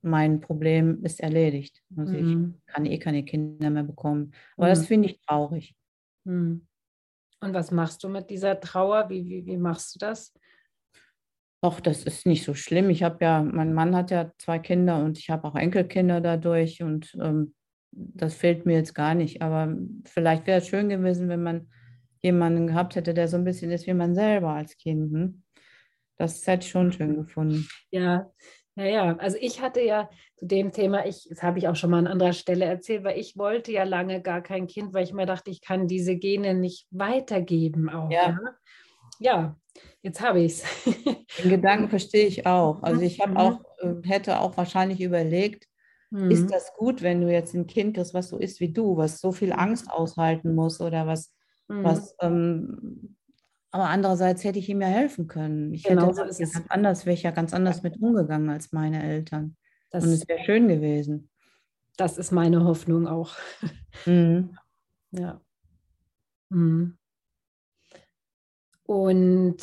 mein 0.06 0.40
Problem 0.40 1.04
ist 1.04 1.20
erledigt. 1.20 1.84
Also 1.98 2.14
mhm. 2.14 2.56
ich 2.58 2.74
kann 2.74 2.86
eh 2.86 3.00
keine 3.00 3.26
Kinder 3.26 3.70
mehr 3.70 3.84
bekommen. 3.84 4.34
Aber 4.56 4.68
mhm. 4.68 4.70
das 4.70 4.86
finde 4.86 5.10
ich 5.10 5.20
traurig. 5.22 5.76
Mhm. 6.24 6.68
Und 7.42 7.54
was 7.54 7.72
machst 7.72 8.04
du 8.04 8.10
mit 8.10 8.30
dieser 8.30 8.60
Trauer? 8.60 9.10
Wie, 9.10 9.28
wie, 9.28 9.46
wie 9.46 9.58
machst 9.58 9.96
du 9.96 10.00
das? 10.00 10.34
Doch, 11.62 11.80
das 11.80 12.04
ist 12.04 12.26
nicht 12.26 12.44
so 12.44 12.54
schlimm. 12.54 12.90
Ich 12.90 13.04
habe 13.04 13.24
ja, 13.24 13.42
mein 13.42 13.74
Mann 13.74 13.96
hat 13.96 14.12
ja 14.12 14.32
zwei 14.38 14.60
Kinder 14.60 15.04
und 15.04 15.18
ich 15.18 15.30
habe 15.30 15.48
auch 15.48 15.56
Enkelkinder 15.56 16.22
dadurch 16.22 16.84
und 16.84 17.16
ähm, 17.20 17.56
das 17.92 18.36
fehlt 18.36 18.66
mir 18.66 18.74
jetzt 18.74 18.94
gar 18.94 19.16
nicht. 19.16 19.42
Aber 19.42 19.76
vielleicht 20.06 20.46
wäre 20.48 20.60
es 20.60 20.68
schön 20.68 20.90
gewesen, 20.90 21.30
wenn 21.30 21.44
man 21.44 21.70
jemanden 22.22 22.68
gehabt 22.68 22.96
hätte, 22.96 23.14
der 23.14 23.28
so 23.28 23.38
ein 23.38 23.44
bisschen 23.44 23.72
ist 23.72 23.88
wie 23.88 23.94
man 23.94 24.16
selber 24.16 24.52
als 24.52 24.78
Kind. 24.78 25.12
Hm? 25.12 25.44
Das 26.18 26.46
hätte 26.46 26.66
ich 26.66 26.72
schon 26.72 26.92
schön 26.92 27.16
gefunden. 27.16 27.68
Ja, 27.92 28.32
ja, 28.76 28.86
ja, 28.86 29.16
also 29.18 29.38
ich 29.40 29.62
hatte 29.62 29.82
ja 29.82 30.10
zu 30.36 30.46
dem 30.46 30.72
Thema, 30.72 31.06
ich, 31.06 31.28
das 31.30 31.42
habe 31.42 31.60
ich 31.60 31.68
auch 31.68 31.76
schon 31.76 31.92
mal 31.92 32.00
an 32.00 32.08
anderer 32.08 32.34
Stelle 32.34 32.66
erzählt, 32.66 33.06
weil 33.06 33.18
ich 33.18 33.38
wollte 33.38 33.72
ja 33.72 33.84
lange 33.84 34.22
gar 34.22 34.42
kein 34.42 34.68
Kind, 34.68 34.94
weil 34.94 35.06
ich 35.06 35.14
mir 35.14 35.26
dachte, 35.26 35.50
ich 35.50 35.62
kann 35.62 35.88
diese 35.88 36.18
Gene 36.18 36.54
nicht 36.54 36.88
weitergeben 36.92 37.90
auch. 37.90 38.12
Ja, 38.12 38.38
ja. 39.20 39.56
jetzt 40.02 40.22
habe 40.22 40.42
ich 40.42 40.62
es. 40.62 40.86
Den 41.42 41.50
Gedanken 41.50 41.90
verstehe 41.90 42.28
ich 42.28 42.46
auch. 42.46 42.84
Also 42.84 43.02
ich 43.02 43.22
habe 43.22 43.32
mhm. 43.32 43.38
auch, 43.38 43.60
äh, 43.80 43.94
hätte 44.04 44.40
auch 44.40 44.58
wahrscheinlich 44.58 45.00
überlegt, 45.00 45.68
mhm. 46.10 46.30
ist 46.30 46.52
das 46.52 46.74
gut, 46.74 47.02
wenn 47.02 47.22
du 47.22 47.32
jetzt 47.32 47.54
ein 47.54 47.68
Kind 47.68 47.96
kriegst, 47.96 48.14
was 48.14 48.28
so 48.28 48.38
ist 48.38 48.60
wie 48.60 48.74
du, 48.74 48.98
was 48.98 49.22
so 49.22 49.32
viel 49.32 49.54
Angst 49.54 49.90
aushalten 49.90 50.54
muss 50.54 50.82
oder 50.82 51.08
was, 51.08 51.34
mhm. 51.70 51.84
was 51.84 52.14
ähm, 52.20 53.16
aber 53.76 53.90
andererseits 53.90 54.46
hätte 54.46 54.58
ich 54.58 54.70
ihm 54.70 54.80
ja 54.80 54.88
helfen 54.88 55.28
können. 55.28 55.74
Ich 55.74 55.84
genau, 55.84 56.08
hätte 56.08 56.32
so 56.32 56.44
ganz 56.44 56.66
anders, 56.70 57.06
wäre 57.06 57.14
ich 57.14 57.24
ja 57.24 57.32
ganz 57.32 57.54
anders 57.54 57.84
mit 57.84 58.02
umgegangen 58.02 58.50
als 58.50 58.72
meine 58.72 59.04
Eltern. 59.04 59.58
Das, 59.92 60.06
Und 60.06 60.14
es 60.14 60.26
wäre 60.30 60.42
schön 60.46 60.70
gewesen. 60.70 61.30
Das 61.98 62.18
ist 62.18 62.32
meine 62.32 62.64
Hoffnung 62.64 63.06
auch. 63.06 63.36
Mhm. 64.06 64.58
Ja. 65.12 65.42
Mhm. 66.50 66.98
Und 68.86 69.58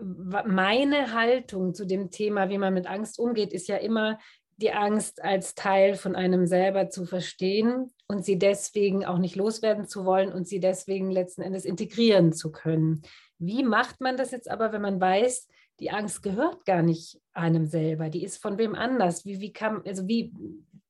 meine 0.00 1.14
Haltung 1.14 1.74
zu 1.74 1.86
dem 1.86 2.10
Thema, 2.10 2.50
wie 2.50 2.58
man 2.58 2.74
mit 2.74 2.86
Angst 2.86 3.18
umgeht, 3.18 3.52
ist 3.52 3.68
ja 3.68 3.76
immer, 3.76 4.18
die 4.56 4.72
Angst 4.72 5.22
als 5.22 5.54
Teil 5.54 5.94
von 5.94 6.14
einem 6.14 6.46
selber 6.46 6.88
zu 6.88 7.04
verstehen 7.04 7.90
und 8.08 8.24
sie 8.24 8.38
deswegen 8.38 9.04
auch 9.04 9.18
nicht 9.18 9.36
loswerden 9.36 9.86
zu 9.86 10.04
wollen 10.04 10.32
und 10.32 10.48
sie 10.48 10.60
deswegen 10.60 11.10
letzten 11.10 11.42
Endes 11.42 11.64
integrieren 11.64 12.32
zu 12.32 12.50
können. 12.50 13.02
Wie 13.38 13.62
macht 13.64 14.00
man 14.00 14.16
das 14.16 14.30
jetzt 14.30 14.50
aber, 14.50 14.72
wenn 14.72 14.82
man 14.82 15.00
weiß, 15.00 15.48
die 15.80 15.90
Angst 15.90 16.22
gehört 16.22 16.64
gar 16.64 16.82
nicht 16.82 17.20
einem 17.32 17.66
selber, 17.66 18.08
die 18.08 18.24
ist 18.24 18.40
von 18.40 18.58
wem 18.58 18.74
anders? 18.74 19.24
Wie, 19.24 19.40
wie, 19.40 19.52
kann, 19.52 19.82
also 19.86 20.08
wie, 20.08 20.32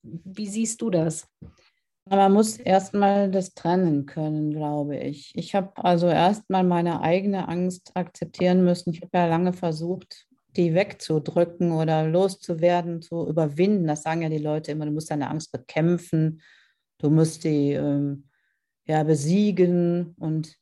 wie 0.02 0.46
siehst 0.46 0.80
du 0.80 0.90
das? 0.90 1.28
Man 2.08 2.32
muss 2.32 2.56
erstmal 2.56 3.32
das 3.32 3.54
trennen 3.54 4.06
können, 4.06 4.52
glaube 4.52 4.96
ich. 4.96 5.32
Ich 5.34 5.56
habe 5.56 5.72
also 5.84 6.06
erstmal 6.06 6.62
meine 6.62 7.00
eigene 7.00 7.48
Angst 7.48 7.90
akzeptieren 7.94 8.62
müssen. 8.62 8.90
Ich 8.90 9.02
habe 9.02 9.10
ja 9.18 9.26
lange 9.26 9.52
versucht, 9.52 10.26
die 10.56 10.72
wegzudrücken 10.72 11.72
oder 11.72 12.06
loszuwerden, 12.06 13.02
zu 13.02 13.26
überwinden. 13.26 13.88
Das 13.88 14.04
sagen 14.04 14.22
ja 14.22 14.28
die 14.28 14.38
Leute 14.38 14.70
immer, 14.70 14.86
du 14.86 14.92
musst 14.92 15.10
deine 15.10 15.28
Angst 15.28 15.50
bekämpfen, 15.50 16.42
du 16.98 17.10
musst 17.10 17.42
die 17.42 17.72
ähm, 17.72 18.28
ja, 18.86 19.02
besiegen 19.02 20.14
und 20.18 20.56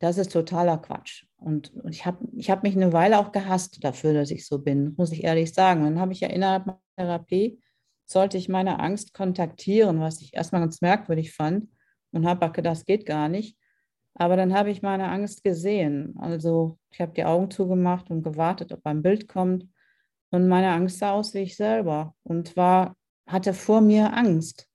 das 0.00 0.18
ist 0.18 0.32
totaler 0.32 0.78
Quatsch. 0.78 1.24
Und, 1.40 1.74
und 1.74 1.94
ich 1.94 2.04
habe 2.06 2.18
ich 2.36 2.50
hab 2.50 2.62
mich 2.62 2.76
eine 2.76 2.92
Weile 2.92 3.18
auch 3.18 3.32
gehasst 3.32 3.82
dafür, 3.82 4.12
dass 4.12 4.30
ich 4.30 4.46
so 4.46 4.58
bin, 4.58 4.94
muss 4.96 5.12
ich 5.12 5.24
ehrlich 5.24 5.54
sagen. 5.54 5.84
Dann 5.84 5.98
habe 5.98 6.12
ich 6.12 6.20
ja 6.20 6.28
innerhalb 6.28 6.66
meiner 6.66 6.80
Therapie, 6.96 7.60
sollte 8.04 8.36
ich 8.36 8.48
meine 8.48 8.78
Angst 8.78 9.14
kontaktieren, 9.14 10.00
was 10.00 10.20
ich 10.20 10.34
erstmal 10.34 10.60
ganz 10.60 10.80
merkwürdig 10.82 11.32
fand 11.32 11.68
und 12.12 12.26
habe 12.26 12.50
gedacht, 12.52 12.78
das 12.78 12.84
geht 12.84 13.06
gar 13.06 13.28
nicht. 13.28 13.56
Aber 14.14 14.36
dann 14.36 14.52
habe 14.52 14.70
ich 14.70 14.82
meine 14.82 15.08
Angst 15.08 15.44
gesehen. 15.44 16.14
Also 16.18 16.78
ich 16.90 17.00
habe 17.00 17.12
die 17.12 17.24
Augen 17.24 17.50
zugemacht 17.50 18.10
und 18.10 18.22
gewartet, 18.22 18.72
ob 18.72 18.84
ein 18.84 19.02
Bild 19.02 19.28
kommt. 19.28 19.66
Und 20.30 20.48
meine 20.48 20.72
Angst 20.72 20.98
sah 20.98 21.12
aus 21.12 21.32
wie 21.34 21.38
ich 21.38 21.56
selber 21.56 22.14
und 22.22 22.56
war, 22.56 22.96
hatte 23.26 23.54
vor 23.54 23.80
mir 23.80 24.12
Angst. 24.14 24.69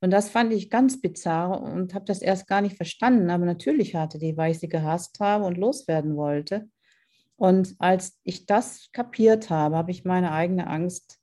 Und 0.00 0.10
das 0.12 0.28
fand 0.28 0.52
ich 0.52 0.70
ganz 0.70 1.00
bizarr 1.00 1.60
und 1.60 1.94
habe 1.94 2.04
das 2.04 2.22
erst 2.22 2.46
gar 2.46 2.60
nicht 2.60 2.76
verstanden. 2.76 3.30
Aber 3.30 3.44
natürlich 3.44 3.94
hatte 3.96 4.18
die, 4.18 4.36
weil 4.36 4.52
ich 4.52 4.60
sie 4.60 4.68
gehasst 4.68 5.18
habe 5.20 5.44
und 5.44 5.58
loswerden 5.58 6.16
wollte. 6.16 6.68
Und 7.36 7.74
als 7.78 8.18
ich 8.24 8.46
das 8.46 8.90
kapiert 8.92 9.50
habe, 9.50 9.76
habe 9.76 9.90
ich 9.90 10.04
meine 10.04 10.32
eigene 10.32 10.66
Angst 10.66 11.18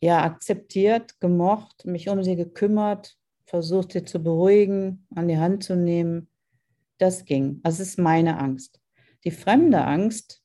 ja 0.00 0.22
akzeptiert, 0.22 1.18
gemocht, 1.20 1.86
mich 1.86 2.08
um 2.08 2.22
sie 2.22 2.36
gekümmert, 2.36 3.16
versucht 3.46 3.92
sie 3.92 4.04
zu 4.04 4.22
beruhigen, 4.22 5.06
an 5.14 5.28
die 5.28 5.38
Hand 5.38 5.64
zu 5.64 5.76
nehmen. 5.76 6.28
Das 6.98 7.24
ging. 7.24 7.60
Das 7.62 7.80
ist 7.80 7.98
meine 7.98 8.38
Angst. 8.38 8.80
Die 9.24 9.30
fremde 9.30 9.84
Angst, 9.84 10.43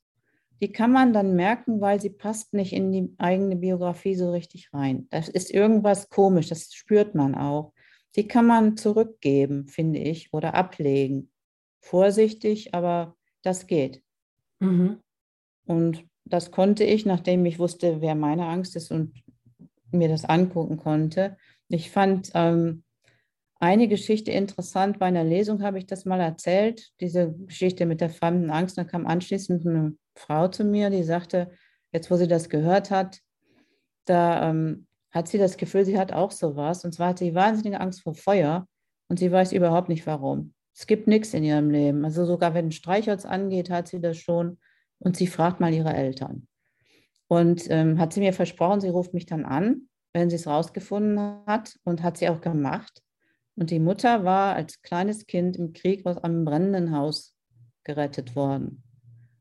die 0.61 0.71
kann 0.71 0.91
man 0.91 1.13
dann 1.13 1.35
merken, 1.35 1.79
weil 1.79 2.01
sie 2.01 2.09
passt 2.09 2.53
nicht 2.53 2.73
in 2.73 2.91
die 2.91 3.13
eigene 3.17 3.55
Biografie 3.55 4.15
so 4.15 4.31
richtig 4.31 4.73
rein. 4.73 5.07
Das 5.09 5.29
ist 5.29 5.51
irgendwas 5.51 6.09
komisch, 6.09 6.49
das 6.49 6.73
spürt 6.73 7.15
man 7.15 7.35
auch. 7.35 7.73
Die 8.15 8.27
kann 8.27 8.45
man 8.45 8.75
zurückgeben, 8.75 9.67
finde 9.67 9.99
ich, 9.99 10.33
oder 10.33 10.55
ablegen. 10.55 11.31
Vorsichtig, 11.79 12.73
aber 12.73 13.15
das 13.41 13.67
geht. 13.67 14.03
Mhm. 14.59 14.97
Und 15.65 16.03
das 16.25 16.51
konnte 16.51 16.83
ich, 16.83 17.05
nachdem 17.05 17.45
ich 17.45 17.59
wusste, 17.59 18.01
wer 18.01 18.15
meine 18.15 18.47
Angst 18.47 18.75
ist 18.75 18.91
und 18.91 19.13
mir 19.91 20.09
das 20.09 20.25
angucken 20.25 20.77
konnte. 20.77 21.37
Ich 21.69 21.89
fand 21.89 22.31
ähm, 22.33 22.83
eine 23.59 23.87
Geschichte 23.87 24.31
interessant. 24.31 24.99
Bei 24.99 25.05
einer 25.05 25.23
Lesung 25.23 25.61
habe 25.63 25.77
ich 25.77 25.85
das 25.85 26.05
mal 26.05 26.19
erzählt, 26.19 26.91
diese 26.99 27.33
Geschichte 27.33 27.85
mit 27.85 28.01
der 28.01 28.09
fremden 28.09 28.49
Angst. 28.49 28.77
Da 28.77 28.83
kam 28.83 29.07
anschließend 29.07 29.65
eine 29.65 29.95
Frau 30.19 30.47
zu 30.47 30.63
mir, 30.63 30.89
die 30.89 31.03
sagte, 31.03 31.51
jetzt 31.91 32.11
wo 32.11 32.15
sie 32.15 32.27
das 32.27 32.49
gehört 32.49 32.91
hat, 32.91 33.19
da 34.05 34.49
ähm, 34.49 34.87
hat 35.11 35.27
sie 35.27 35.37
das 35.37 35.57
Gefühl, 35.57 35.85
sie 35.85 35.97
hat 35.97 36.11
auch 36.11 36.31
sowas. 36.31 36.85
Und 36.85 36.93
zwar 36.93 37.09
hat 37.09 37.19
sie 37.19 37.35
wahnsinnige 37.35 37.79
Angst 37.79 38.03
vor 38.03 38.13
Feuer 38.13 38.67
und 39.07 39.19
sie 39.19 39.31
weiß 39.31 39.53
überhaupt 39.53 39.89
nicht 39.89 40.05
warum. 40.05 40.53
Es 40.75 40.87
gibt 40.87 41.07
nichts 41.07 41.33
in 41.33 41.43
ihrem 41.43 41.69
Leben. 41.69 42.05
Also 42.05 42.25
sogar 42.25 42.53
wenn 42.53 42.67
ein 42.67 42.71
Streichholz 42.71 43.25
angeht, 43.25 43.69
hat 43.69 43.87
sie 43.87 43.99
das 43.99 44.17
schon. 44.17 44.59
Und 44.99 45.17
sie 45.17 45.27
fragt 45.27 45.59
mal 45.59 45.73
ihre 45.73 45.93
Eltern. 45.93 46.47
Und 47.27 47.69
ähm, 47.69 47.99
hat 47.99 48.13
sie 48.13 48.19
mir 48.19 48.33
versprochen, 48.33 48.81
sie 48.81 48.89
ruft 48.89 49.13
mich 49.13 49.25
dann 49.25 49.45
an, 49.45 49.89
wenn 50.13 50.29
sie 50.29 50.35
es 50.35 50.47
rausgefunden 50.47 51.41
hat 51.45 51.75
und 51.83 52.03
hat 52.03 52.17
sie 52.17 52.29
auch 52.29 52.41
gemacht. 52.41 53.01
Und 53.55 53.71
die 53.71 53.79
Mutter 53.79 54.23
war 54.23 54.55
als 54.55 54.81
kleines 54.81 55.25
Kind 55.27 55.57
im 55.57 55.73
Krieg 55.73 56.05
aus 56.05 56.17
einem 56.17 56.45
brennenden 56.45 56.95
Haus 56.95 57.35
gerettet 57.83 58.35
worden. 58.35 58.83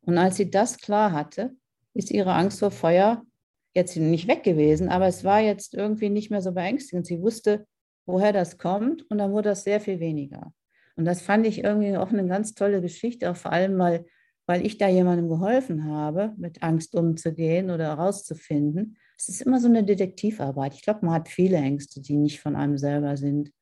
Und 0.08 0.16
als 0.16 0.38
sie 0.38 0.50
das 0.50 0.78
klar 0.78 1.12
hatte, 1.12 1.54
ist 1.92 2.10
ihre 2.10 2.32
Angst 2.32 2.60
vor 2.60 2.70
Feuer 2.70 3.26
jetzt 3.74 3.94
nicht 3.94 4.26
weg 4.26 4.42
gewesen, 4.42 4.88
aber 4.88 5.06
es 5.06 5.22
war 5.22 5.40
jetzt 5.40 5.74
irgendwie 5.74 6.08
nicht 6.08 6.30
mehr 6.30 6.40
so 6.40 6.52
beängstigend. 6.52 7.06
Sie 7.06 7.20
wusste, 7.20 7.66
woher 8.06 8.32
das 8.32 8.56
kommt 8.56 9.02
und 9.10 9.18
dann 9.18 9.32
wurde 9.32 9.50
das 9.50 9.64
sehr 9.64 9.82
viel 9.82 10.00
weniger. 10.00 10.54
Und 10.96 11.04
das 11.04 11.20
fand 11.20 11.46
ich 11.46 11.62
irgendwie 11.62 11.94
auch 11.98 12.10
eine 12.10 12.26
ganz 12.26 12.54
tolle 12.54 12.80
Geschichte, 12.80 13.30
auch 13.30 13.36
vor 13.36 13.52
allem, 13.52 13.78
weil, 13.78 14.06
weil 14.46 14.64
ich 14.64 14.78
da 14.78 14.88
jemandem 14.88 15.28
geholfen 15.28 15.84
habe, 15.84 16.32
mit 16.38 16.62
Angst 16.62 16.94
umzugehen 16.94 17.70
oder 17.70 17.88
herauszufinden. 17.88 18.96
Es 19.18 19.28
ist 19.28 19.42
immer 19.42 19.60
so 19.60 19.68
eine 19.68 19.84
Detektivarbeit. 19.84 20.72
Ich 20.72 20.80
glaube, 20.80 21.04
man 21.04 21.16
hat 21.16 21.28
viele 21.28 21.58
Ängste, 21.58 22.00
die 22.00 22.16
nicht 22.16 22.40
von 22.40 22.56
einem 22.56 22.78
selber 22.78 23.18
sind 23.18 23.52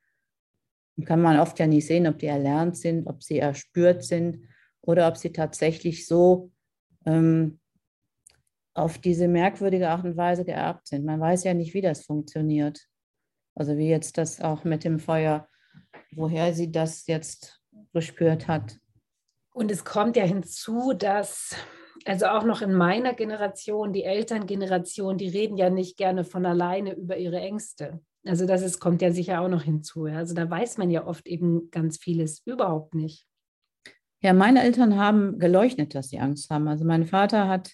kann 1.04 1.20
man 1.20 1.38
oft 1.38 1.58
ja 1.58 1.66
nicht 1.66 1.86
sehen, 1.86 2.06
ob 2.06 2.18
die 2.20 2.26
erlernt 2.26 2.78
sind, 2.78 3.06
ob 3.06 3.22
sie 3.22 3.38
erspürt 3.38 4.02
sind 4.02 4.46
oder 4.80 5.08
ob 5.08 5.16
sie 5.16 5.32
tatsächlich 5.32 6.06
so 6.06 6.50
ähm, 7.04 7.60
auf 8.74 8.98
diese 8.98 9.28
merkwürdige 9.28 9.88
Art 9.88 10.04
und 10.04 10.16
Weise 10.16 10.44
geerbt 10.44 10.88
sind. 10.88 11.04
Man 11.04 11.20
weiß 11.20 11.44
ja 11.44 11.54
nicht, 11.54 11.74
wie 11.74 11.80
das 11.80 12.04
funktioniert. 12.04 12.86
Also 13.54 13.78
wie 13.78 13.88
jetzt 13.88 14.18
das 14.18 14.40
auch 14.40 14.64
mit 14.64 14.84
dem 14.84 14.98
Feuer, 14.98 15.48
woher 16.12 16.52
sie 16.52 16.70
das 16.70 17.06
jetzt 17.06 17.62
gespürt 17.94 18.48
hat. 18.48 18.78
Und 19.54 19.70
es 19.70 19.84
kommt 19.84 20.16
ja 20.16 20.24
hinzu, 20.24 20.92
dass 20.92 21.56
also 22.04 22.26
auch 22.26 22.44
noch 22.44 22.60
in 22.62 22.74
meiner 22.74 23.14
Generation, 23.14 23.92
die 23.92 24.04
Elterngeneration, 24.04 25.16
die 25.16 25.28
reden 25.28 25.56
ja 25.56 25.70
nicht 25.70 25.96
gerne 25.96 26.24
von 26.24 26.44
alleine 26.44 26.94
über 26.94 27.16
ihre 27.16 27.40
Ängste. 27.40 28.00
Also 28.24 28.46
das 28.46 28.62
ist, 28.62 28.80
kommt 28.80 29.02
ja 29.02 29.10
sicher 29.10 29.40
auch 29.40 29.48
noch 29.48 29.62
hinzu. 29.62 30.04
Also 30.04 30.34
da 30.34 30.48
weiß 30.48 30.78
man 30.78 30.90
ja 30.90 31.06
oft 31.06 31.26
eben 31.26 31.70
ganz 31.70 31.96
vieles 31.96 32.42
überhaupt 32.44 32.94
nicht. 32.94 33.26
Ja, 34.26 34.32
meine 34.32 34.64
Eltern 34.64 34.96
haben 34.96 35.38
geleuchtet, 35.38 35.94
dass 35.94 36.08
sie 36.08 36.18
Angst 36.18 36.50
haben. 36.50 36.66
Also 36.66 36.84
mein 36.84 37.06
Vater 37.06 37.46
hat, 37.46 37.70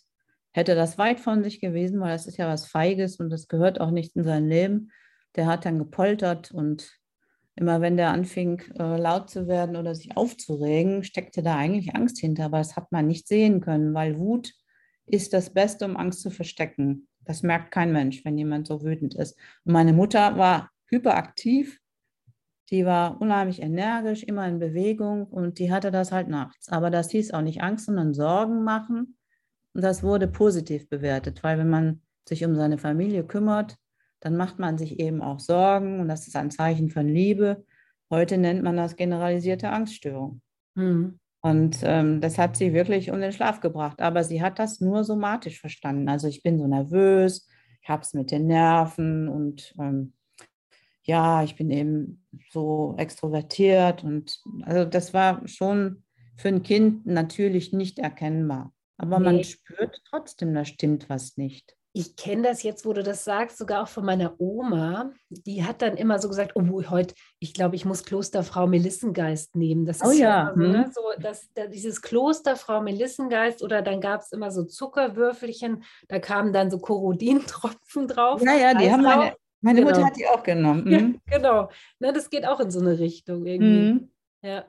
hätte 0.50 0.74
das 0.74 0.98
weit 0.98 1.18
von 1.18 1.42
sich 1.42 1.62
gewesen, 1.62 1.98
weil 1.98 2.12
das 2.12 2.26
ist 2.26 2.36
ja 2.36 2.46
was 2.46 2.66
Feiges 2.66 3.16
und 3.16 3.30
das 3.30 3.48
gehört 3.48 3.80
auch 3.80 3.90
nicht 3.90 4.14
in 4.16 4.22
sein 4.22 4.46
Leben. 4.46 4.90
Der 5.34 5.46
hat 5.46 5.64
dann 5.64 5.78
gepoltert 5.78 6.50
und 6.50 6.92
immer 7.56 7.80
wenn 7.80 7.96
der 7.96 8.10
anfing, 8.10 8.60
äh, 8.78 8.98
laut 9.00 9.30
zu 9.30 9.48
werden 9.48 9.76
oder 9.76 9.94
sich 9.94 10.14
aufzuregen, 10.14 11.04
steckte 11.04 11.42
da 11.42 11.56
eigentlich 11.56 11.96
Angst 11.96 12.18
hinter. 12.18 12.44
Aber 12.44 12.58
das 12.58 12.76
hat 12.76 12.92
man 12.92 13.06
nicht 13.06 13.28
sehen 13.28 13.62
können, 13.62 13.94
weil 13.94 14.18
Wut 14.18 14.52
ist 15.06 15.32
das 15.32 15.54
Beste, 15.54 15.86
um 15.86 15.96
Angst 15.96 16.20
zu 16.20 16.28
verstecken. 16.28 17.08
Das 17.24 17.42
merkt 17.42 17.70
kein 17.70 17.92
Mensch, 17.92 18.26
wenn 18.26 18.36
jemand 18.36 18.66
so 18.66 18.82
wütend 18.82 19.14
ist. 19.14 19.38
Und 19.64 19.72
meine 19.72 19.94
Mutter 19.94 20.36
war 20.36 20.70
hyperaktiv, 20.90 21.80
die 22.72 22.86
war 22.86 23.20
unheimlich 23.20 23.60
energisch, 23.60 24.22
immer 24.22 24.48
in 24.48 24.58
Bewegung 24.58 25.26
und 25.26 25.58
die 25.58 25.70
hatte 25.70 25.90
das 25.90 26.10
halt 26.10 26.28
nachts. 26.28 26.70
Aber 26.70 26.90
das 26.90 27.10
hieß 27.10 27.32
auch 27.32 27.42
nicht 27.42 27.62
Angst, 27.62 27.84
sondern 27.84 28.14
Sorgen 28.14 28.64
machen. 28.64 29.18
Und 29.74 29.84
das 29.84 30.02
wurde 30.02 30.26
positiv 30.26 30.88
bewertet, 30.88 31.44
weil 31.44 31.58
wenn 31.58 31.68
man 31.68 32.00
sich 32.26 32.44
um 32.44 32.56
seine 32.56 32.78
Familie 32.78 33.24
kümmert, 33.24 33.76
dann 34.20 34.36
macht 34.36 34.58
man 34.58 34.78
sich 34.78 34.98
eben 35.00 35.20
auch 35.20 35.38
Sorgen 35.38 36.00
und 36.00 36.08
das 36.08 36.26
ist 36.26 36.34
ein 36.34 36.50
Zeichen 36.50 36.88
von 36.88 37.06
Liebe. 37.06 37.64
Heute 38.10 38.38
nennt 38.38 38.62
man 38.62 38.76
das 38.76 38.96
generalisierte 38.96 39.68
Angststörung. 39.68 40.40
Mhm. 40.74 41.18
Und 41.42 41.80
ähm, 41.82 42.20
das 42.20 42.38
hat 42.38 42.56
sie 42.56 42.72
wirklich 42.72 43.10
um 43.10 43.20
den 43.20 43.32
Schlaf 43.32 43.60
gebracht. 43.60 44.00
Aber 44.00 44.24
sie 44.24 44.40
hat 44.40 44.58
das 44.58 44.80
nur 44.80 45.04
somatisch 45.04 45.60
verstanden. 45.60 46.08
Also 46.08 46.26
ich 46.28 46.42
bin 46.42 46.58
so 46.58 46.66
nervös, 46.66 47.48
ich 47.82 47.88
habe 47.88 48.02
es 48.02 48.14
mit 48.14 48.30
den 48.30 48.46
Nerven 48.46 49.28
und 49.28 49.74
ähm, 49.78 50.14
ja, 51.02 51.42
ich 51.42 51.56
bin 51.56 51.70
eben 51.70 52.24
so 52.50 52.94
extrovertiert. 52.98 54.04
Und 54.04 54.40
also 54.62 54.84
das 54.88 55.12
war 55.14 55.46
schon 55.46 56.02
für 56.36 56.48
ein 56.48 56.62
Kind 56.62 57.06
natürlich 57.06 57.72
nicht 57.72 57.98
erkennbar. 57.98 58.72
Aber 58.98 59.18
nee. 59.18 59.24
man 59.24 59.44
spürt 59.44 60.02
trotzdem, 60.08 60.54
da 60.54 60.64
stimmt 60.64 61.08
was 61.08 61.36
nicht 61.36 61.76
ich 61.94 62.16
kenne 62.16 62.42
das 62.42 62.62
jetzt, 62.62 62.86
wo 62.86 62.94
du 62.94 63.02
das 63.02 63.24
sagst, 63.24 63.58
sogar 63.58 63.82
auch 63.82 63.88
von 63.88 64.04
meiner 64.04 64.40
Oma. 64.40 65.12
Die 65.28 65.64
hat 65.64 65.82
dann 65.82 65.96
immer 65.98 66.18
so 66.18 66.28
gesagt, 66.28 66.52
oh, 66.54 66.62
heute, 66.88 67.14
ich 67.38 67.52
glaube, 67.52 67.76
ich 67.76 67.84
muss 67.84 68.04
Klosterfrau 68.04 68.66
Melissengeist 68.66 69.56
nehmen. 69.56 69.84
Das 69.84 70.00
oh 70.02 70.10
ist 70.10 70.16
oh 70.16 70.22
ja, 70.22 70.52
so, 70.54 70.60
ne, 70.60 70.84
hm. 70.84 70.92
so 70.92 71.02
dass, 71.20 71.52
dass 71.52 71.68
dieses 71.68 72.00
Klosterfrau 72.00 72.80
Melissengeist 72.80 73.62
oder 73.62 73.82
dann 73.82 74.00
gab 74.00 74.22
es 74.22 74.32
immer 74.32 74.50
so 74.50 74.64
Zuckerwürfelchen, 74.64 75.84
da 76.08 76.18
kamen 76.18 76.54
dann 76.54 76.70
so 76.70 76.78
Korodintropfen 76.78 78.08
drauf. 78.08 78.40
Ja, 78.42 78.54
ja, 78.54 78.74
die 78.74 78.90
haben 78.90 79.02
meine, 79.02 79.34
meine 79.62 79.80
genau. 79.80 79.92
Mutter 79.92 80.06
hat 80.06 80.16
die 80.16 80.26
auch 80.26 80.42
genommen. 80.42 80.84
Mhm. 80.84 81.20
Ja, 81.26 81.36
genau. 81.38 81.70
Ne, 81.98 82.12
das 82.12 82.28
geht 82.28 82.46
auch 82.46 82.60
in 82.60 82.70
so 82.70 82.80
eine 82.80 82.98
Richtung 82.98 83.46
irgendwie. 83.46 83.92
Mhm. 83.92 84.10
Ja. 84.42 84.64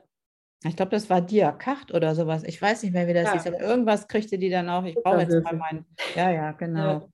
Ich 0.66 0.76
glaube, 0.76 0.92
das 0.92 1.10
war 1.10 1.20
Diakacht 1.20 1.92
oder 1.92 2.14
sowas. 2.14 2.42
Ich 2.44 2.60
weiß 2.60 2.84
nicht 2.84 2.92
mehr, 2.92 3.06
wie 3.06 3.12
das 3.12 3.24
ja. 3.24 3.32
hieß, 3.34 3.46
aber 3.48 3.60
irgendwas 3.60 4.08
kriegte 4.08 4.38
die 4.38 4.48
dann 4.48 4.70
auch. 4.70 4.84
Ich 4.84 4.94
brauche 4.94 5.20
jetzt 5.20 5.44
mal 5.44 5.54
meinen. 5.54 5.84
Ja, 6.14 6.30
ja, 6.30 6.52
genau. 6.52 7.10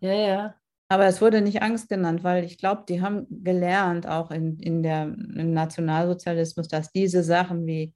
Ja. 0.00 0.12
Ja, 0.12 0.14
ja. 0.14 0.54
Aber 0.88 1.06
es 1.06 1.22
wurde 1.22 1.40
nicht 1.40 1.62
Angst 1.62 1.88
genannt, 1.88 2.22
weil 2.22 2.44
ich 2.44 2.58
glaube, 2.58 2.84
die 2.86 3.00
haben 3.00 3.26
gelernt, 3.30 4.06
auch 4.06 4.30
in, 4.30 4.58
in 4.60 4.82
der, 4.82 5.04
im 5.04 5.52
Nationalsozialismus, 5.52 6.68
dass 6.68 6.92
diese 6.92 7.22
Sachen 7.22 7.66
wie 7.66 7.94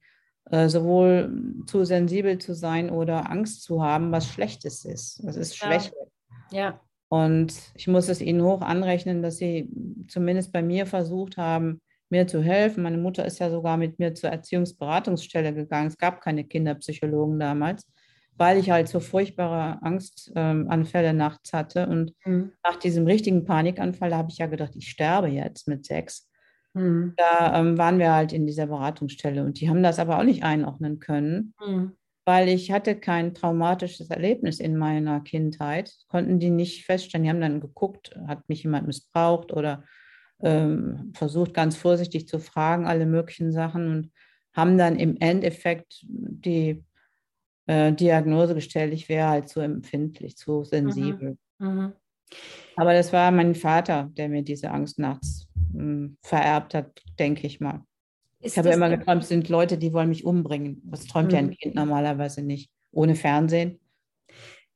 äh, 0.49 0.67
sowohl 0.67 1.63
zu 1.67 1.85
sensibel 1.85 2.39
zu 2.39 2.55
sein 2.55 2.89
oder 2.89 3.29
Angst 3.29 3.63
zu 3.63 3.83
haben, 3.83 4.11
was 4.11 4.27
Schlechtes 4.27 4.83
ist. 4.83 5.21
Das 5.23 5.35
ist 5.35 5.55
Schwäche. 5.55 5.91
Ja. 6.51 6.59
ja. 6.59 6.81
Und 7.09 7.53
ich 7.75 7.87
muss 7.87 8.09
es 8.09 8.21
ihnen 8.21 8.41
hoch 8.43 8.61
anrechnen, 8.61 9.21
dass 9.21 9.37
sie 9.37 9.69
zumindest 10.07 10.51
bei 10.51 10.61
mir 10.61 10.85
versucht 10.85 11.37
haben, 11.37 11.81
mir 12.09 12.27
zu 12.27 12.41
helfen. 12.41 12.83
Meine 12.83 12.97
Mutter 12.97 13.25
ist 13.25 13.39
ja 13.39 13.49
sogar 13.49 13.77
mit 13.77 13.99
mir 13.99 14.13
zur 14.13 14.29
Erziehungsberatungsstelle 14.29 15.53
gegangen. 15.53 15.87
Es 15.87 15.97
gab 15.97 16.21
keine 16.21 16.43
Kinderpsychologen 16.43 17.39
damals. 17.39 17.85
weil 18.39 18.59
ich 18.59 18.69
halt 18.69 18.87
so 18.87 18.99
furchtbare 18.99 19.81
Angstanfälle 19.81 21.09
ähm, 21.09 21.17
nachts 21.17 21.53
hatte. 21.53 21.87
Und 21.87 22.13
mhm. 22.23 22.51
nach 22.63 22.75
diesem 22.77 23.05
richtigen 23.05 23.45
Panikanfall 23.45 24.13
habe 24.15 24.29
ich 24.29 24.37
ja 24.37 24.45
gedacht, 24.47 24.75
ich 24.75 24.89
sterbe 24.89 25.27
jetzt 25.27 25.67
mit 25.67 25.85
sechs. 25.85 26.29
Mhm. 26.73 27.13
Da 27.17 27.59
ähm, 27.59 27.77
waren 27.77 27.99
wir 27.99 28.13
halt 28.13 28.33
in 28.33 28.45
dieser 28.45 28.67
Beratungsstelle 28.67 29.43
und 29.43 29.59
die 29.59 29.69
haben 29.69 29.81
das 29.81 29.99
aber 29.99 30.19
auch 30.19 30.23
nicht 30.23 30.43
einordnen 30.43 30.99
können, 30.99 31.53
mhm. 31.65 31.93
Weil 32.27 32.49
ich 32.49 32.73
hatte 32.73 32.99
kein 32.99 33.33
traumatisches 33.33 34.09
Erlebnis 34.09 34.59
in 34.59 34.75
meiner 34.75 35.21
Kindheit. 35.21 35.93
Konnten 36.09 36.39
die 36.39 36.49
nicht 36.49 36.83
feststellen. 36.85 37.23
Die 37.23 37.29
haben 37.29 37.39
dann 37.39 37.61
geguckt, 37.61 38.19
hat 38.27 38.49
mich 38.49 38.63
jemand 38.63 38.85
missbraucht 38.85 39.53
oder 39.53 39.85
ähm, 40.41 41.13
versucht 41.15 41.53
ganz 41.53 41.77
vorsichtig 41.77 42.27
zu 42.27 42.39
fragen, 42.39 42.85
alle 42.85 43.05
möglichen 43.05 43.53
Sachen 43.53 43.87
und 43.87 44.11
haben 44.53 44.77
dann 44.77 44.99
im 44.99 45.15
Endeffekt 45.21 46.03
die 46.03 46.83
äh, 47.65 47.93
Diagnose 47.93 48.55
gestellt, 48.55 48.93
ich 48.93 49.07
wäre 49.07 49.29
halt 49.29 49.47
zu 49.47 49.61
empfindlich, 49.61 50.35
zu 50.35 50.65
sensibel. 50.65 51.37
Mhm. 51.59 51.67
Mhm. 51.67 51.93
Aber 52.75 52.91
das 52.91 53.13
war 53.13 53.31
mein 53.31 53.55
Vater, 53.55 54.11
der 54.17 54.27
mir 54.27 54.43
diese 54.43 54.71
Angst 54.71 54.99
nachts 54.99 55.47
mh, 55.71 55.79
hm, 55.79 56.17
vererbt 56.23 56.73
hat, 56.73 57.01
denke 57.19 57.47
ich 57.47 57.61
mal. 57.61 57.85
Ist 58.39 58.53
ich 58.53 58.57
habe 58.57 58.69
immer 58.69 58.89
geträumt, 58.89 59.23
es 59.23 59.29
sind 59.29 59.49
Leute, 59.49 59.77
die 59.77 59.93
wollen 59.93 60.09
mich 60.09 60.25
umbringen. 60.25 60.81
Das 60.85 61.05
träumt 61.05 61.29
mhm. 61.29 61.33
ja 61.33 61.39
ein 61.39 61.47
mhm. 61.47 61.57
Kind 61.57 61.75
normalerweise 61.75 62.41
nicht, 62.43 62.69
ohne 62.91 63.15
Fernsehen. 63.15 63.79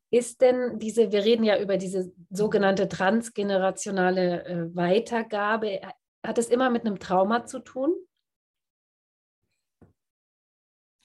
Ist 0.09 0.41
denn 0.41 0.77
diese, 0.79 1.11
wir 1.11 1.23
reden 1.23 1.43
ja 1.43 1.59
über 1.59 1.77
diese 1.77 2.11
sogenannte 2.29 2.89
transgenerationale 2.89 4.45
äh, 4.45 4.75
Weitergabe, 4.75 5.79
hat 6.23 6.37
es 6.37 6.49
immer 6.49 6.69
mit 6.69 6.85
einem 6.85 6.99
Trauma 6.99 7.45
zu 7.45 7.59
tun? 7.59 7.93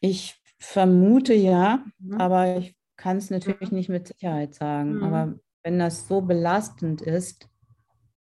Ich 0.00 0.40
vermute 0.58 1.34
ja, 1.34 1.84
mhm. 1.98 2.20
aber 2.20 2.56
ich 2.58 2.76
kann 2.96 3.18
es 3.18 3.30
natürlich 3.30 3.70
mhm. 3.70 3.76
nicht 3.76 3.88
mit 3.88 4.08
Sicherheit 4.08 4.54
sagen. 4.54 4.96
Mhm. 4.96 5.02
Aber 5.04 5.34
wenn 5.62 5.78
das 5.78 6.08
so 6.08 6.20
belastend 6.20 7.00
ist 7.00 7.48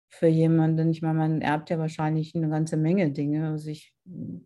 für 0.10 0.28
jemanden, 0.28 0.92
ich 0.92 1.02
meine, 1.02 1.20
man 1.20 1.42
erbt 1.42 1.70
ja 1.70 1.80
wahrscheinlich 1.80 2.36
eine 2.36 2.50
ganze 2.50 2.78
Menge 2.78 3.12
Dinge. 3.12 3.50
Also 3.50 3.70
ich 3.70 3.93
mhm. 4.06 4.46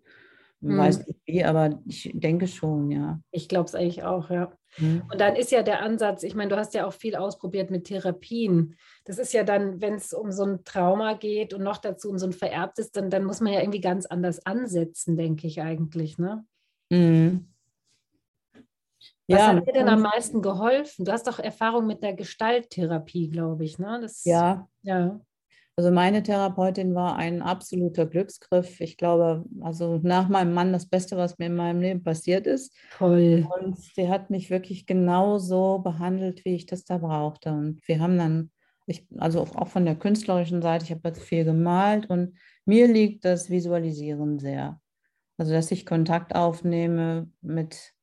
weiß 0.60 1.08
nicht 1.08 1.20
wie, 1.26 1.43
aber 1.43 1.80
ich 1.86 2.12
denke 2.13 2.48
schon, 2.48 2.91
ja. 2.91 3.20
Ich 3.32 3.48
glaube 3.48 3.65
es 3.65 3.76
eigentlich 3.76 4.04
auch, 4.04 4.30
ja. 4.30 4.52
Mhm. 4.78 5.04
Und 5.12 5.20
dann 5.22 5.36
ist 5.36 5.52
ja 5.52 5.63
der 5.63 5.82
Ansatz, 5.82 6.24
ich 6.24 6.36
meine, 6.36 6.50
du 6.50 6.58
hast 6.58 6.74
ja 6.74 6.86
auch 6.86 6.93
viel 6.93 7.15
ausprobiert 7.15 7.72
mit 7.72 7.86
Therapien. 7.86 8.76
Das 9.06 9.17
ist 9.17 9.34
ja 9.34 9.43
dann, 9.43 9.82
wenn 9.82 9.96
es 9.96 10.13
um 10.13 10.32
so 10.32 10.43
ein 10.43 10.63
Trauma 10.63 11.13
geht 11.13 11.54
und 11.54 11.63
noch 11.63 11.78
dazu 11.78 12.10
um 12.10 12.17
so 12.17 12.28
ein 12.28 12.34
vererbtes, 12.34 12.91
dann, 12.91 13.10
dann 13.10 13.24
muss 13.24 13.41
man 13.41 13.54
ja 13.54 13.60
irgendwie 13.60 13.82
ganz 13.82 14.06
anders 14.06 14.46
ansetzen, 14.46 15.17
denke 15.17 15.48
ich 15.48 15.62
eigentlich, 15.62 16.17
ne? 16.17 16.46
Mhm. 16.89 17.48
Was 19.30 19.39
ja, 19.39 19.48
hat 19.48 19.67
dir 19.67 19.74
denn 19.74 19.89
am 19.89 20.02
meisten 20.02 20.41
geholfen? 20.41 21.04
Du 21.04 21.12
hast 21.12 21.28
doch 21.28 21.39
Erfahrung 21.39 21.86
mit 21.86 22.02
der 22.02 22.13
Gestalttherapie, 22.13 23.30
glaube 23.30 23.65
ich, 23.65 23.78
ne? 23.78 24.00
Das, 24.02 24.24
ja. 24.24 24.70
ja. 24.84 25.20
Also 25.80 25.92
meine 25.92 26.24
Therapeutin 26.24 26.96
war 26.96 27.18
ein 27.18 27.44
absoluter 27.44 28.08
Glücksgriff. 28.08 28.82
Ich 28.82 28.98
glaube, 28.98 29.46
also 29.62 30.00
nach 30.02 30.28
meinem 30.28 30.56
Mann 30.56 30.74
das 30.74 30.88
Beste, 30.88 31.18
was 31.18 31.38
mir 31.38 31.46
in 31.46 31.56
meinem 31.56 31.82
Leben 31.82 32.04
passiert 32.04 32.48
ist. 32.48 32.76
Toll. 32.98 33.48
Und 33.60 33.78
sie 33.78 34.10
hat 34.10 34.32
mich 34.32 34.50
wirklich 34.50 34.88
genau 34.88 35.38
so 35.38 35.78
behandelt, 35.78 36.44
wie 36.46 36.56
ich 36.56 36.66
das 36.66 36.84
da 36.84 36.98
brauchte. 36.98 37.52
Und 37.52 37.88
wir 37.88 38.00
haben 38.00 38.18
dann, 38.18 38.50
ich, 38.88 39.06
also 39.20 39.42
auch 39.42 39.68
von 39.68 39.86
der 39.86 39.96
künstlerischen 39.96 40.63
Seite, 40.63 40.86
ich 40.86 40.92
habe 40.92 41.10
jetzt 41.10 41.22
viel 41.22 41.46
gemalt 41.46 42.10
und 42.10 42.40
mir 42.66 42.88
liegt 42.88 43.24
das 43.24 43.52
Visualisieren 43.52 44.40
sehr. 44.40 44.82
Also 45.38 45.54
dass 45.54 45.70
ich 45.70 45.86
Kontakt 45.86 46.34
aufnehme 46.34 47.30
mit 47.42 47.94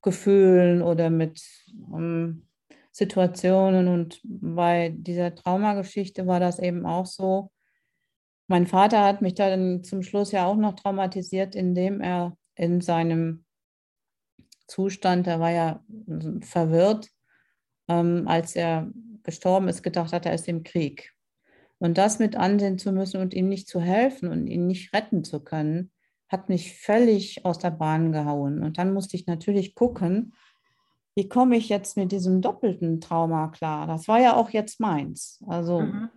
Gefühlen 0.00 0.80
oder 0.80 1.10
mit 1.10 1.42
um, 1.90 2.00
ähm, 2.00 2.46
Situationen. 2.94 3.88
Und 3.88 4.20
bei 4.22 4.94
dieser 4.96 5.34
Traumageschichte 5.34 6.26
war 6.26 6.40
das 6.40 6.58
eben 6.60 6.86
auch 6.86 7.06
so. 7.06 7.50
Mein 8.46 8.66
Vater 8.66 9.04
hat 9.04 9.20
mich 9.20 9.34
dann 9.34 9.82
zum 9.82 10.02
Schluss 10.02 10.30
ja 10.30 10.46
auch 10.46 10.56
noch 10.56 10.74
traumatisiert, 10.74 11.54
indem 11.54 12.00
er 12.00 12.36
in 12.54 12.80
seinem 12.80 13.44
Zustand, 14.68 15.26
er 15.26 15.40
war 15.40 15.50
ja 15.50 15.84
verwirrt, 16.40 17.10
ähm, 17.88 18.28
als 18.28 18.54
er 18.54 18.90
gestorben 19.24 19.68
ist, 19.68 19.82
gedacht 19.82 20.12
hat, 20.12 20.24
er 20.24 20.34
ist 20.34 20.46
im 20.46 20.62
Krieg. 20.62 21.12
Und 21.78 21.98
das 21.98 22.18
mit 22.18 22.36
ansehen 22.36 22.78
zu 22.78 22.92
müssen 22.92 23.20
und 23.20 23.34
ihm 23.34 23.48
nicht 23.48 23.68
zu 23.68 23.80
helfen 23.80 24.28
und 24.28 24.46
ihn 24.46 24.66
nicht 24.66 24.94
retten 24.94 25.24
zu 25.24 25.42
können, 25.42 25.90
hat 26.28 26.48
mich 26.48 26.78
völlig 26.78 27.44
aus 27.44 27.58
der 27.58 27.72
Bahn 27.72 28.12
gehauen. 28.12 28.62
Und 28.62 28.78
dann 28.78 28.94
musste 28.94 29.16
ich 29.16 29.26
natürlich 29.26 29.74
gucken, 29.74 30.34
wie 31.16 31.28
komme 31.28 31.56
ich 31.56 31.68
jetzt 31.68 31.96
mit 31.96 32.12
diesem 32.12 32.40
doppelten 32.40 33.00
Trauma 33.00 33.48
klar? 33.48 33.86
Das 33.86 34.08
war 34.08 34.20
ja 34.20 34.36
auch 34.36 34.50
jetzt 34.50 34.80
meins. 34.80 35.42
Also 35.46 35.80
mhm. 35.80 36.08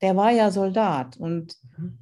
der 0.00 0.16
war 0.16 0.30
ja 0.30 0.50
Soldat 0.50 1.16
und 1.16 1.56
mhm. 1.76 1.98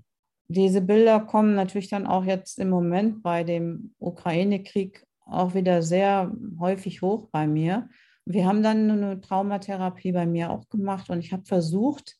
diese 0.48 0.80
Bilder 0.80 1.20
kommen 1.20 1.54
natürlich 1.54 1.90
dann 1.90 2.06
auch 2.06 2.24
jetzt 2.24 2.58
im 2.58 2.70
Moment 2.70 3.22
bei 3.22 3.44
dem 3.44 3.94
Ukraine-Krieg 3.98 5.06
auch 5.26 5.54
wieder 5.54 5.82
sehr 5.82 6.32
häufig 6.58 7.02
hoch 7.02 7.28
bei 7.30 7.46
mir. 7.46 7.88
Wir 8.24 8.46
haben 8.46 8.62
dann 8.62 8.90
eine 8.90 9.20
Traumatherapie 9.20 10.12
bei 10.12 10.26
mir 10.26 10.50
auch 10.50 10.68
gemacht 10.68 11.10
und 11.10 11.20
ich 11.20 11.32
habe 11.32 11.44
versucht, 11.44 12.16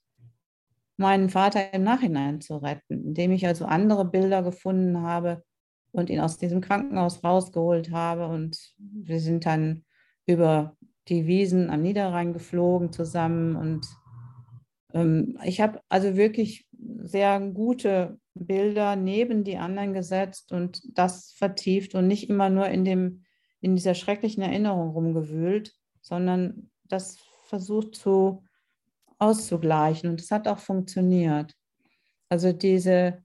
meinen 0.97 1.31
Vater 1.31 1.73
im 1.73 1.83
Nachhinein 1.83 2.41
zu 2.41 2.57
retten, 2.59 3.07
indem 3.07 3.33
ich 3.33 3.47
also 3.47 3.65
andere 3.65 4.05
Bilder 4.05 4.43
gefunden 4.43 5.01
habe 5.01 5.43
und 5.93 6.11
ihn 6.11 6.21
aus 6.21 6.37
diesem 6.37 6.61
Krankenhaus 6.61 7.25
rausgeholt 7.25 7.91
habe. 7.91 8.27
Und 8.29 8.75
wir 8.79 9.19
sind 9.19 9.47
dann 9.47 9.85
über 10.31 10.77
die 11.09 11.27
Wiesen 11.27 11.71
am 11.71 11.83
Niederrhein 11.83 12.33
geflogen 12.33 12.93
zusammen. 12.93 13.57
Und 13.57 13.87
ähm, 14.93 15.39
ich 15.45 15.61
habe 15.61 15.81
also 15.89 16.17
wirklich 16.17 16.67
sehr 17.03 17.41
gute 17.41 18.19
Bilder 18.35 18.97
neben 18.97 19.45
die 19.45 19.57
anderen 19.57 19.93
gesetzt 19.93 20.53
und 20.53 20.83
das 20.97 21.33
vertieft 21.33 21.95
und 21.95 22.07
nicht 22.07 22.31
immer 22.31 22.49
nur 22.49 22.69
in, 22.69 22.85
dem, 22.85 23.23
in 23.61 23.77
dieser 23.77 23.95
schrecklichen 23.95 24.43
Erinnerung 24.43 24.91
rumgewühlt, 24.91 25.75
sondern 26.01 26.71
das 26.85 27.19
versucht 27.47 27.97
zu 27.97 28.45
auszugleichen. 29.19 30.11
Und 30.11 30.21
es 30.21 30.31
hat 30.31 30.49
auch 30.49 30.59
funktioniert. 30.59 31.55
Also 32.29 32.53
diese 32.53 33.23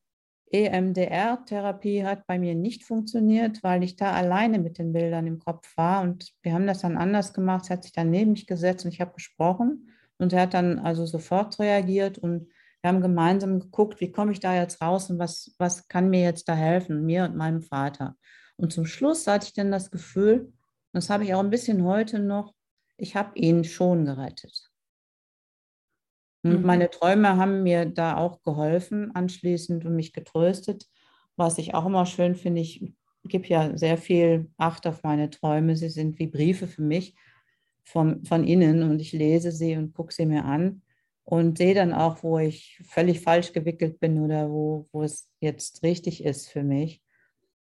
EMDR-Therapie 0.63 2.05
hat 2.05 2.25
bei 2.27 2.39
mir 2.39 2.55
nicht 2.55 2.83
funktioniert, 2.83 3.63
weil 3.63 3.83
ich 3.83 3.95
da 3.95 4.13
alleine 4.13 4.59
mit 4.59 4.77
den 4.77 4.93
Bildern 4.93 5.27
im 5.27 5.39
Kopf 5.39 5.75
war. 5.75 6.01
Und 6.01 6.31
wir 6.41 6.53
haben 6.53 6.67
das 6.67 6.79
dann 6.79 6.97
anders 6.97 7.33
gemacht. 7.33 7.65
Sie 7.65 7.73
hat 7.73 7.83
sich 7.83 7.91
dann 7.91 8.09
neben 8.09 8.31
mich 8.31 8.47
gesetzt 8.47 8.85
und 8.85 8.93
ich 8.93 9.01
habe 9.01 9.13
gesprochen. 9.13 9.89
Und 10.17 10.33
er 10.33 10.43
hat 10.43 10.53
dann 10.53 10.79
also 10.79 11.05
sofort 11.05 11.59
reagiert 11.59 12.17
und 12.17 12.47
wir 12.81 12.89
haben 12.89 13.01
gemeinsam 13.01 13.59
geguckt, 13.59 13.99
wie 13.99 14.11
komme 14.11 14.31
ich 14.31 14.39
da 14.39 14.55
jetzt 14.55 14.81
raus 14.81 15.09
und 15.09 15.17
was, 15.17 15.55
was 15.57 15.87
kann 15.87 16.09
mir 16.09 16.21
jetzt 16.21 16.47
da 16.47 16.55
helfen, 16.55 17.05
mir 17.05 17.25
und 17.25 17.35
meinem 17.35 17.61
Vater. 17.61 18.15
Und 18.57 18.71
zum 18.71 18.85
Schluss 18.85 19.25
hatte 19.27 19.47
ich 19.47 19.53
dann 19.53 19.71
das 19.71 19.91
Gefühl, 19.91 20.53
das 20.93 21.09
habe 21.09 21.23
ich 21.23 21.33
auch 21.33 21.39
ein 21.39 21.49
bisschen 21.49 21.83
heute 21.83 22.19
noch, 22.19 22.53
ich 22.97 23.15
habe 23.15 23.37
ihn 23.37 23.63
schon 23.63 24.05
gerettet. 24.05 24.71
Und 26.45 26.59
mhm. 26.59 26.65
meine 26.65 26.91
Träume 26.91 27.37
haben 27.37 27.63
mir 27.63 27.85
da 27.85 28.17
auch 28.17 28.43
geholfen 28.43 29.15
anschließend 29.15 29.83
und 29.83 29.95
mich 29.95 30.13
getröstet. 30.13 30.87
Was 31.35 31.57
ich 31.57 31.73
auch 31.73 31.87
immer 31.87 32.05
schön 32.05 32.35
finde, 32.35 32.61
ich 32.61 32.93
gebe 33.23 33.47
ja 33.47 33.75
sehr 33.75 33.97
viel 33.97 34.51
Acht 34.57 34.85
auf 34.85 35.01
meine 35.01 35.31
Träume. 35.31 35.75
Sie 35.75 35.89
sind 35.89 36.19
wie 36.19 36.27
Briefe 36.27 36.67
für 36.67 36.83
mich 36.83 37.15
von, 37.83 38.23
von 38.25 38.43
innen 38.43 38.83
und 38.83 38.99
ich 38.99 39.11
lese 39.11 39.51
sie 39.51 39.75
und 39.75 39.95
gucke 39.95 40.13
sie 40.13 40.27
mir 40.27 40.45
an 40.45 40.83
und 41.23 41.57
sehe 41.57 41.73
dann 41.73 41.93
auch, 41.93 42.21
wo 42.21 42.37
ich 42.37 42.79
völlig 42.87 43.21
falsch 43.21 43.51
gewickelt 43.51 43.99
bin 43.99 44.21
oder 44.21 44.51
wo, 44.51 44.87
wo 44.91 45.01
es 45.01 45.31
jetzt 45.39 45.81
richtig 45.81 46.23
ist 46.23 46.47
für 46.47 46.61
mich. 46.61 47.01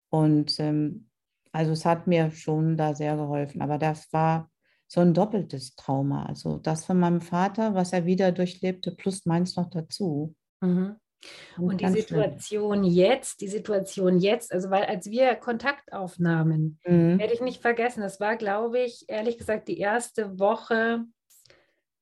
Und 0.10 0.60
ähm, 0.60 1.08
also 1.54 1.72
es 1.72 1.86
hat 1.86 2.06
mir 2.06 2.32
schon 2.32 2.76
da 2.76 2.94
sehr 2.94 3.16
geholfen. 3.16 3.62
Aber 3.62 3.78
das 3.78 4.12
war 4.12 4.52
so 4.94 5.02
ein 5.02 5.16
doppeltes 5.16 5.76
Trauma. 5.76 6.28
Also 6.28 6.58
das 6.58 6.86
von 6.86 7.00
meinem 7.00 7.20
Vater, 7.20 7.74
was 7.74 7.94
er 7.94 8.06
wieder 8.06 8.32
durchlebte, 8.32 8.92
plus 8.92 9.26
meins 9.26 9.56
noch 9.56 9.72
dazu. 9.72 10.36
Mhm. 10.62 10.98
Und 11.58 11.82
die 11.82 11.88
Situation 11.88 12.84
schlimm. 12.84 12.94
jetzt, 12.94 13.42
die 13.42 13.48
Situation 13.48 14.20
jetzt, 14.20 14.54
also 14.54 14.70
weil 14.70 14.84
als 14.84 15.10
wir 15.10 15.34
Kontakt 15.36 15.92
aufnahmen, 15.94 16.80
mhm. 16.86 17.18
werde 17.18 17.34
ich 17.34 17.42
nicht 17.42 17.60
vergessen, 17.60 18.02
das 18.02 18.20
war, 18.20 18.36
glaube 18.36 18.82
ich, 18.82 19.06
ehrlich 19.08 19.40
gesagt, 19.40 19.68
die 19.68 19.80
erste 19.80 20.38
Woche, 20.38 21.06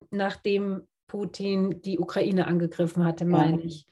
nachdem 0.10 0.86
Putin 1.08 1.82
die 1.84 1.98
Ukraine 1.98 2.46
angegriffen 2.46 3.06
hatte, 3.06 3.24
meine 3.24 3.60
ja. 3.60 3.66
ich. 3.68 3.88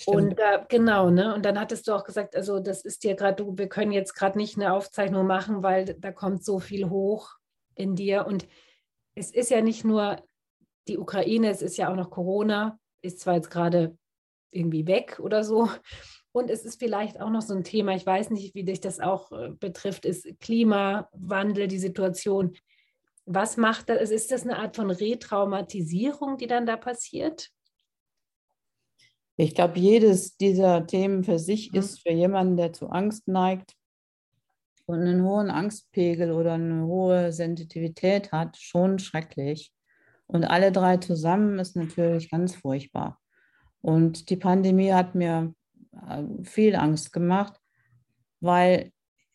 Stimmt. 0.00 0.16
Und 0.16 0.38
äh, 0.38 0.60
genau, 0.70 1.10
ne? 1.10 1.34
Und 1.34 1.44
dann 1.44 1.60
hattest 1.60 1.86
du 1.86 1.92
auch 1.92 2.04
gesagt, 2.04 2.34
also 2.34 2.60
das 2.60 2.82
ist 2.82 3.04
dir 3.04 3.14
gerade, 3.14 3.44
wir 3.58 3.68
können 3.68 3.92
jetzt 3.92 4.14
gerade 4.14 4.38
nicht 4.38 4.56
eine 4.56 4.72
Aufzeichnung 4.72 5.26
machen, 5.26 5.62
weil 5.62 5.84
da 5.84 6.12
kommt 6.12 6.46
so 6.46 6.60
viel 6.60 6.88
hoch 6.88 7.36
in 7.74 7.94
dir. 7.94 8.26
Und 8.26 8.46
es 9.14 9.30
ist 9.30 9.50
ja 9.50 9.60
nicht 9.60 9.84
nur 9.84 10.22
die 10.88 10.98
Ukraine, 10.98 11.50
es 11.50 11.62
ist 11.62 11.76
ja 11.76 11.90
auch 11.90 11.96
noch 11.96 12.10
Corona, 12.10 12.78
ist 13.02 13.20
zwar 13.20 13.34
jetzt 13.34 13.50
gerade 13.50 13.96
irgendwie 14.50 14.86
weg 14.86 15.20
oder 15.20 15.44
so. 15.44 15.68
Und 16.32 16.50
es 16.50 16.64
ist 16.64 16.78
vielleicht 16.78 17.20
auch 17.20 17.28
noch 17.28 17.42
so 17.42 17.54
ein 17.54 17.64
Thema, 17.64 17.94
ich 17.94 18.06
weiß 18.06 18.30
nicht, 18.30 18.54
wie 18.54 18.64
dich 18.64 18.80
das 18.80 19.00
auch 19.00 19.32
äh, 19.32 19.50
betrifft, 19.50 20.06
ist 20.06 20.26
Klimawandel, 20.40 21.68
die 21.68 21.78
Situation. 21.78 22.56
Was 23.26 23.56
macht 23.56 23.90
das? 23.90 24.10
Ist 24.10 24.32
das 24.32 24.42
eine 24.42 24.58
Art 24.58 24.76
von 24.76 24.90
Retraumatisierung, 24.90 26.38
die 26.38 26.46
dann 26.46 26.66
da 26.66 26.76
passiert? 26.76 27.50
Ich 29.36 29.54
glaube, 29.54 29.78
jedes 29.78 30.36
dieser 30.36 30.86
Themen 30.86 31.22
für 31.22 31.38
sich 31.38 31.72
mhm. 31.72 31.78
ist 31.78 32.00
für 32.00 32.12
jemanden, 32.12 32.56
der 32.56 32.72
zu 32.72 32.88
Angst 32.88 33.28
neigt 33.28 33.74
und 34.92 35.00
einen 35.00 35.24
hohen 35.24 35.50
Angstpegel 35.50 36.32
oder 36.32 36.54
eine 36.54 36.84
hohe 36.84 37.32
Sensitivität 37.32 38.32
hat, 38.32 38.56
schon 38.56 38.98
schrecklich. 38.98 39.72
Und 40.26 40.44
alle 40.44 40.72
drei 40.72 40.96
zusammen 40.98 41.58
ist 41.58 41.76
natürlich 41.76 42.30
ganz 42.30 42.54
furchtbar. 42.54 43.20
Und 43.80 44.30
die 44.30 44.36
Pandemie 44.36 44.92
hat 44.92 45.14
mir 45.14 45.54
äh, 46.08 46.22
viel 46.42 46.76
Angst 46.76 47.12
gemacht, 47.12 47.60
weil 48.40 48.92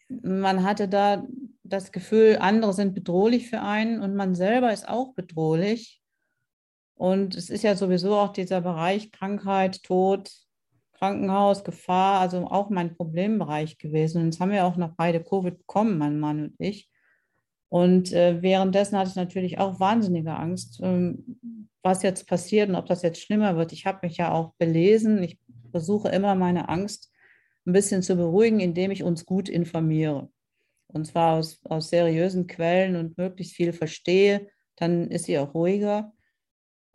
man 0.10 0.64
hatte 0.64 0.88
da 0.88 1.26
das 1.64 1.92
Gefühl, 1.92 2.38
andere 2.40 2.74
sind 2.74 2.94
bedrohlich 2.96 3.50
für 3.50 3.62
einen 3.62 4.02
und 4.02 4.16
man 4.16 4.36
selber 4.36 4.72
ist 4.72 4.88
auch 4.88 5.14
bedrohlich. 5.14 6.02
Und 6.96 7.36
es 7.36 7.50
ist 7.50 7.64
ja 7.64 7.76
sowieso 7.76 8.16
auch 8.16 8.34
dieser 8.34 8.62
Bereich 8.62 9.12
Krankheit, 9.12 9.84
Tod, 9.84 10.32
Krankenhaus, 10.98 11.64
Gefahr, 11.64 12.22
also 12.22 12.48
auch 12.48 12.70
mein 12.70 12.96
Problembereich 12.96 13.78
gewesen. 13.78 14.22
Und 14.22 14.26
jetzt 14.26 14.40
haben 14.40 14.52
wir 14.52 14.66
auch 14.66 14.78
noch 14.78 14.96
beide 14.98 15.24
Covid 15.24 15.58
bekommen, 15.58 15.98
mein 15.98 16.20
Mann 16.20 16.44
und 16.44 16.56
ich. 16.58 16.90
Und 17.70 18.14
äh, 18.14 18.42
währenddessen 18.42 18.98
hatte 18.98 19.10
ich 19.10 19.16
natürlich 19.16 19.60
auch 19.60 19.80
wahnsinnige 19.80 20.34
Angst, 20.34 20.80
ähm, 20.82 21.40
was 21.84 22.04
jetzt 22.04 22.28
passiert 22.28 22.70
und 22.70 22.76
ob 22.76 22.86
das 22.86 23.02
jetzt 23.02 23.22
schlimmer 23.22 23.58
wird. 23.58 23.74
Ich 23.74 23.86
habe 23.86 24.00
mich 24.04 24.18
ja 24.18 24.32
auch 24.32 24.54
belesen. 24.58 25.22
Ich 25.22 25.40
versuche 25.72 26.10
immer 26.10 26.36
meine 26.36 26.70
Angst 26.70 27.12
ein 27.66 27.74
bisschen 27.74 28.02
zu 28.02 28.16
beruhigen, 28.16 28.60
indem 28.60 28.92
ich 28.92 29.04
uns 29.04 29.26
gut 29.26 29.50
informiere. 29.50 30.30
Und 30.88 31.06
zwar 31.06 31.36
aus, 31.38 31.60
aus 31.66 31.90
seriösen 31.90 32.48
Quellen 32.48 32.96
und 32.96 33.18
möglichst 33.18 33.56
viel 33.56 33.74
verstehe, 33.74 34.48
dann 34.78 35.12
ist 35.12 35.26
sie 35.26 35.38
auch 35.38 35.54
ruhiger. 35.54 36.14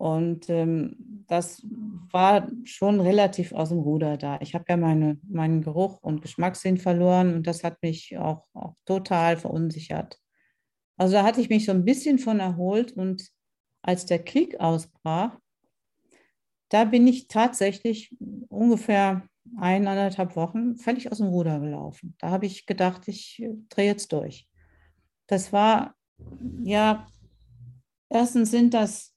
Und 0.03 0.51
ähm, 0.51 1.25
das 1.29 1.65
war 2.11 2.51
schon 2.65 2.99
relativ 2.99 3.53
aus 3.53 3.69
dem 3.69 3.79
Ruder 3.79 4.17
da. 4.17 4.41
Ich 4.41 4.53
habe 4.53 4.65
ja 4.69 4.77
meine, 4.77 5.21
meinen 5.23 5.63
Geruch 5.63 6.03
und 6.03 6.23
Geschmackssinn 6.23 6.77
verloren 6.77 7.33
und 7.35 7.47
das 7.47 7.63
hat 7.63 7.81
mich 7.83 8.19
auch, 8.19 8.49
auch 8.53 8.75
total 8.85 9.37
verunsichert. 9.37 10.19
Also 10.97 11.13
da 11.13 11.23
hatte 11.23 11.41
ich 11.41 11.51
mich 11.51 11.67
so 11.67 11.71
ein 11.71 11.85
bisschen 11.85 12.19
von 12.19 12.41
erholt 12.41 12.91
und 12.97 13.29
als 13.81 14.05
der 14.05 14.19
Krieg 14.19 14.59
ausbrach, 14.59 15.39
da 16.69 16.85
bin 16.85 17.07
ich 17.07 17.29
tatsächlich 17.29 18.13
ungefähr 18.49 19.23
eineinhalb 19.57 20.35
Wochen 20.35 20.79
völlig 20.79 21.13
aus 21.13 21.19
dem 21.19 21.29
Ruder 21.29 21.61
gelaufen. 21.61 22.17
Da 22.19 22.31
habe 22.31 22.47
ich 22.47 22.67
gedacht, 22.67 23.07
ich 23.07 23.41
drehe 23.69 23.87
jetzt 23.87 24.13
durch. 24.13 24.49
Das 25.29 25.53
war, 25.53 25.95
ja, 26.65 27.07
erstens 28.11 28.51
sind 28.51 28.75
das 28.75 29.12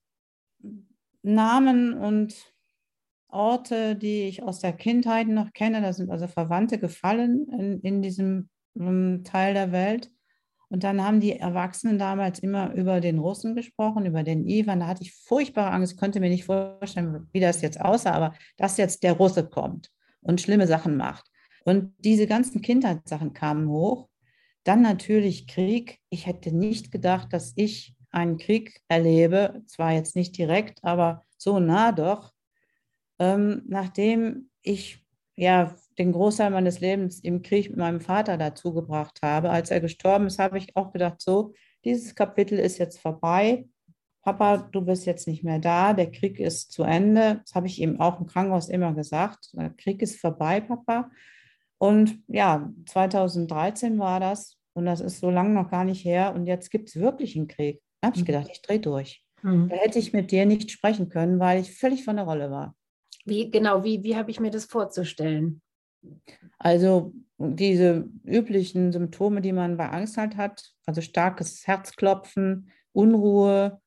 Namen 1.26 1.94
und 1.94 2.36
Orte, 3.28 3.96
die 3.96 4.24
ich 4.24 4.44
aus 4.44 4.60
der 4.60 4.74
Kindheit 4.74 5.28
noch 5.28 5.52
kenne. 5.54 5.82
Da 5.82 5.92
sind 5.92 6.10
also 6.10 6.28
Verwandte 6.28 6.78
gefallen 6.78 7.48
in, 7.50 7.82
in 7.82 8.02
diesem 8.02 8.50
um, 8.76 8.88
ähm, 8.88 9.24
Teil 9.24 9.54
der 9.54 9.72
Welt. 9.72 10.12
Und 10.70 10.84
dann 10.84 11.04
haben 11.04 11.20
die 11.20 11.34
Erwachsenen 11.34 12.00
damals 12.00 12.40
immer 12.40 12.74
über 12.74 13.00
den 13.00 13.20
Russen 13.20 13.56
gesprochen, 13.56 14.06
über 14.06 14.24
den 14.24 14.48
Ivan. 14.48 14.80
Da 14.80 14.88
hatte 14.88 15.04
ich 15.04 15.14
furchtbare 15.14 15.72
Angst. 15.72 15.94
Ich 15.94 16.00
konnte 16.00 16.20
mir 16.20 16.30
nicht 16.30 16.46
vorstellen, 16.46 17.28
wie 17.32 17.40
das 17.40 17.62
jetzt 17.62 17.80
aussah, 17.80 18.12
aber 18.12 18.34
dass 18.58 18.78
jetzt 18.78 19.04
der 19.04 19.14
Russe 19.14 19.48
kommt 19.48 19.92
und 20.22 20.42
schlimme 20.42 20.68
Sachen 20.68 20.98
macht. 20.98 21.30
Und 21.66 21.94
diese 22.00 22.28
ganzen 22.28 22.62
Kindheitssachen 22.62 23.34
kamen 23.34 23.70
hoch. 23.70 24.08
Dann 24.64 24.82
natürlich 24.82 25.48
Krieg. 25.48 26.00
Ich 26.10 26.26
hätte 26.26 26.56
nicht 26.56 26.92
gedacht, 26.92 27.32
dass 27.32 27.54
ich 27.56 27.95
einen 28.16 28.38
Krieg 28.38 28.82
erlebe, 28.88 29.62
zwar 29.68 29.92
jetzt 29.92 30.16
nicht 30.16 30.38
direkt, 30.38 30.84
aber 30.84 31.24
so 31.38 31.60
nah 31.60 31.92
doch, 31.92 32.34
ähm, 33.20 33.64
nachdem 33.68 34.50
ich 34.62 35.06
ja 35.36 35.76
den 35.98 36.12
Großteil 36.12 36.50
meines 36.50 36.80
Lebens 36.80 37.20
im 37.20 37.42
Krieg 37.42 37.70
mit 37.70 37.78
meinem 37.78 38.02
Vater 38.02 38.38
dazu 38.38 38.74
gebracht 38.74 39.20
habe. 39.22 39.50
Als 39.50 39.72
er 39.72 39.82
gestorben 39.82 40.28
ist, 40.28 40.40
habe 40.40 40.58
ich 40.58 40.76
auch 40.76 40.92
gedacht, 40.92 41.22
so, 41.22 41.54
dieses 41.84 42.16
Kapitel 42.16 42.60
ist 42.60 42.78
jetzt 42.78 43.00
vorbei. 43.00 43.68
Papa, 44.22 44.58
du 44.58 44.82
bist 44.82 45.06
jetzt 45.06 45.28
nicht 45.28 45.44
mehr 45.44 45.60
da, 45.60 45.94
der 45.94 46.10
Krieg 46.10 46.40
ist 46.40 46.72
zu 46.72 46.84
Ende. 46.84 47.42
Das 47.46 47.54
habe 47.54 47.68
ich 47.68 47.80
ihm 47.80 48.00
auch 48.00 48.20
im 48.20 48.26
Krankenhaus 48.26 48.70
immer 48.70 48.94
gesagt. 48.94 49.52
Der 49.54 49.70
Krieg 49.70 50.02
ist 50.02 50.20
vorbei, 50.20 50.62
Papa. 50.62 51.12
Und 51.78 52.24
ja, 52.28 52.72
2013 52.88 54.00
war 54.00 54.20
das 54.20 54.58
und 54.74 54.86
das 54.86 55.02
ist 55.02 55.20
so 55.20 55.30
lange 55.30 55.52
noch 55.52 55.70
gar 55.70 55.84
nicht 55.84 56.04
her. 56.04 56.34
Und 56.34 56.48
jetzt 56.48 56.72
gibt 56.72 56.90
es 56.90 56.96
wirklich 56.96 57.36
einen 57.36 57.48
Krieg. 57.48 57.82
Da 58.06 58.10
habe 58.10 58.18
ich 58.18 58.22
mhm. 58.22 58.28
gedacht, 58.28 58.50
ich 58.52 58.62
drehe 58.62 58.80
durch. 58.80 59.24
Mhm. 59.42 59.68
Da 59.68 59.78
hätte 59.78 59.98
ich 59.98 60.14
mit 60.14 60.30
dir 60.30 60.46
nicht 60.46 60.70
sprechen 60.70 61.10
können, 61.10 61.40
weil 61.40 61.60
ich 61.60 61.76
völlig 61.76 62.06
von 62.06 62.18
der 62.18 62.26
Rolle 62.26 62.52
war. 62.52 62.76
Wie 63.26 63.50
genau, 63.50 63.84
wie, 63.84 64.04
wie 64.04 64.16
habe 64.16 64.30
ich 64.30 64.40
mir 64.40 64.52
das 64.52 64.66
vorzustellen? 64.66 65.64
Also 66.60 67.14
diese 67.40 68.08
üblichen 68.24 68.92
Symptome, 68.92 69.42
die 69.42 69.54
man 69.54 69.76
bei 69.78 69.90
Angst 69.90 70.18
halt 70.18 70.38
hat, 70.38 70.72
also 70.86 71.02
starkes 71.02 71.66
Herzklopfen, 71.66 72.70
Unruhe, 72.92 73.82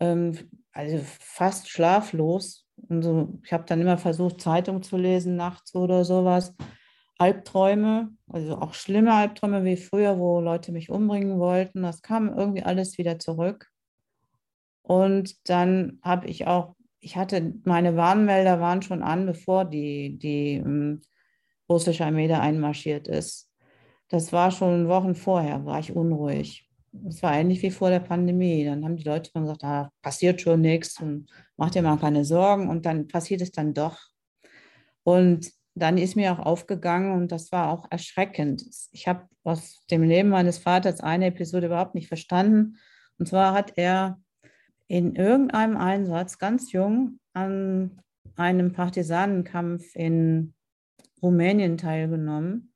ähm, 0.00 0.38
also 0.72 0.98
fast 1.20 1.68
schlaflos. 1.68 2.66
Und 2.88 3.02
so, 3.02 3.38
ich 3.44 3.52
habe 3.52 3.64
dann 3.66 3.82
immer 3.82 3.98
versucht, 3.98 4.40
Zeitung 4.40 4.82
zu 4.82 4.96
lesen 4.96 5.36
nachts 5.36 5.74
oder 5.74 6.06
sowas. 6.06 6.54
Albträume, 7.20 8.08
also 8.28 8.56
auch 8.56 8.72
schlimme 8.72 9.12
Albträume 9.12 9.62
wie 9.64 9.76
früher, 9.76 10.18
wo 10.18 10.40
Leute 10.40 10.72
mich 10.72 10.88
umbringen 10.88 11.38
wollten. 11.38 11.82
Das 11.82 12.00
kam 12.00 12.32
irgendwie 12.34 12.62
alles 12.62 12.96
wieder 12.96 13.18
zurück. 13.18 13.68
Und 14.80 15.48
dann 15.50 15.98
habe 16.02 16.28
ich 16.28 16.46
auch, 16.46 16.76
ich 16.98 17.16
hatte, 17.16 17.52
meine 17.64 17.94
Warnmelder 17.94 18.58
waren 18.60 18.80
schon 18.80 19.02
an, 19.02 19.26
bevor 19.26 19.66
die, 19.66 20.18
die 20.18 20.54
ähm, 20.54 21.02
russische 21.68 22.06
Armee 22.06 22.26
da 22.26 22.40
einmarschiert 22.40 23.06
ist. 23.06 23.50
Das 24.08 24.32
war 24.32 24.50
schon 24.50 24.88
Wochen 24.88 25.14
vorher, 25.14 25.66
war 25.66 25.78
ich 25.78 25.94
unruhig. 25.94 26.70
Es 27.06 27.22
war 27.22 27.34
ähnlich 27.34 27.60
wie 27.60 27.70
vor 27.70 27.90
der 27.90 28.00
Pandemie. 28.00 28.64
Dann 28.64 28.82
haben 28.82 28.96
die 28.96 29.04
Leute 29.04 29.30
gesagt, 29.30 29.62
ah, 29.62 29.90
passiert 30.00 30.40
schon 30.40 30.62
nichts 30.62 30.98
und 30.98 31.28
mach 31.58 31.70
dir 31.70 31.82
mal 31.82 31.98
keine 31.98 32.24
Sorgen. 32.24 32.70
Und 32.70 32.86
dann 32.86 33.08
passiert 33.08 33.42
es 33.42 33.52
dann 33.52 33.74
doch. 33.74 33.98
Und 35.02 35.59
dann 35.74 35.98
ist 35.98 36.16
mir 36.16 36.32
auch 36.32 36.38
aufgegangen 36.38 37.12
und 37.12 37.32
das 37.32 37.52
war 37.52 37.70
auch 37.70 37.86
erschreckend. 37.90 38.64
Ich 38.92 39.06
habe 39.06 39.28
aus 39.44 39.84
dem 39.90 40.02
Leben 40.02 40.28
meines 40.28 40.58
Vaters 40.58 41.00
eine 41.00 41.26
Episode 41.26 41.66
überhaupt 41.66 41.94
nicht 41.94 42.08
verstanden. 42.08 42.76
Und 43.18 43.26
zwar 43.26 43.54
hat 43.54 43.72
er 43.76 44.20
in 44.88 45.14
irgendeinem 45.14 45.76
Einsatz 45.76 46.38
ganz 46.38 46.72
jung 46.72 47.20
an 47.32 48.02
einem 48.36 48.72
Partisanenkampf 48.72 49.94
in 49.94 50.54
Rumänien 51.22 51.76
teilgenommen. 51.76 52.72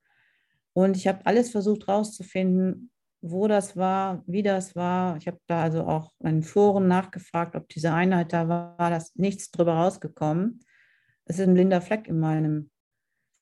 Und 0.72 0.96
ich 0.96 1.08
habe 1.08 1.24
alles 1.24 1.50
versucht 1.50 1.86
herauszufinden, 1.86 2.90
wo 3.20 3.48
das 3.48 3.76
war, 3.76 4.22
wie 4.26 4.42
das 4.42 4.76
war. 4.76 5.16
Ich 5.16 5.26
habe 5.26 5.38
da 5.46 5.62
also 5.62 5.84
auch 5.84 6.12
in 6.22 6.42
Foren 6.42 6.88
nachgefragt, 6.88 7.56
ob 7.56 7.68
diese 7.68 7.92
Einheit 7.92 8.32
da 8.32 8.48
war. 8.48 8.76
Da 8.76 8.96
ist 8.96 9.18
nichts 9.18 9.50
drüber 9.50 9.74
rausgekommen. 9.74 10.60
Es 11.24 11.38
ist 11.38 11.48
ein 11.48 11.54
blinder 11.54 11.80
Fleck 11.80 12.06
in 12.06 12.18
meinem 12.18 12.70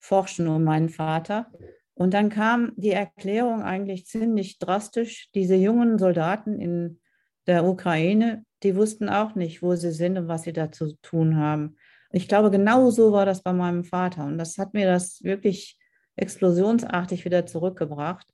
Forschen 0.02 0.48
um 0.48 0.64
meinen 0.64 0.88
Vater. 0.88 1.50
Und 1.94 2.12
dann 2.12 2.28
kam 2.28 2.72
die 2.76 2.90
Erklärung 2.90 3.62
eigentlich 3.62 4.06
ziemlich 4.06 4.58
drastisch. 4.58 5.30
Diese 5.34 5.54
jungen 5.54 5.98
Soldaten 5.98 6.58
in 6.58 7.00
der 7.46 7.64
Ukraine, 7.64 8.44
die 8.62 8.74
wussten 8.76 9.08
auch 9.08 9.36
nicht, 9.36 9.62
wo 9.62 9.74
sie 9.76 9.92
sind 9.92 10.18
und 10.18 10.28
was 10.28 10.42
sie 10.42 10.52
da 10.52 10.72
zu 10.72 10.96
tun 11.02 11.36
haben. 11.36 11.76
Ich 12.10 12.28
glaube, 12.28 12.50
genau 12.50 12.90
so 12.90 13.12
war 13.12 13.24
das 13.24 13.42
bei 13.42 13.52
meinem 13.52 13.84
Vater. 13.84 14.24
Und 14.24 14.38
das 14.38 14.58
hat 14.58 14.74
mir 14.74 14.86
das 14.86 15.22
wirklich 15.22 15.78
explosionsartig 16.16 17.24
wieder 17.24 17.46
zurückgebracht. 17.46 18.26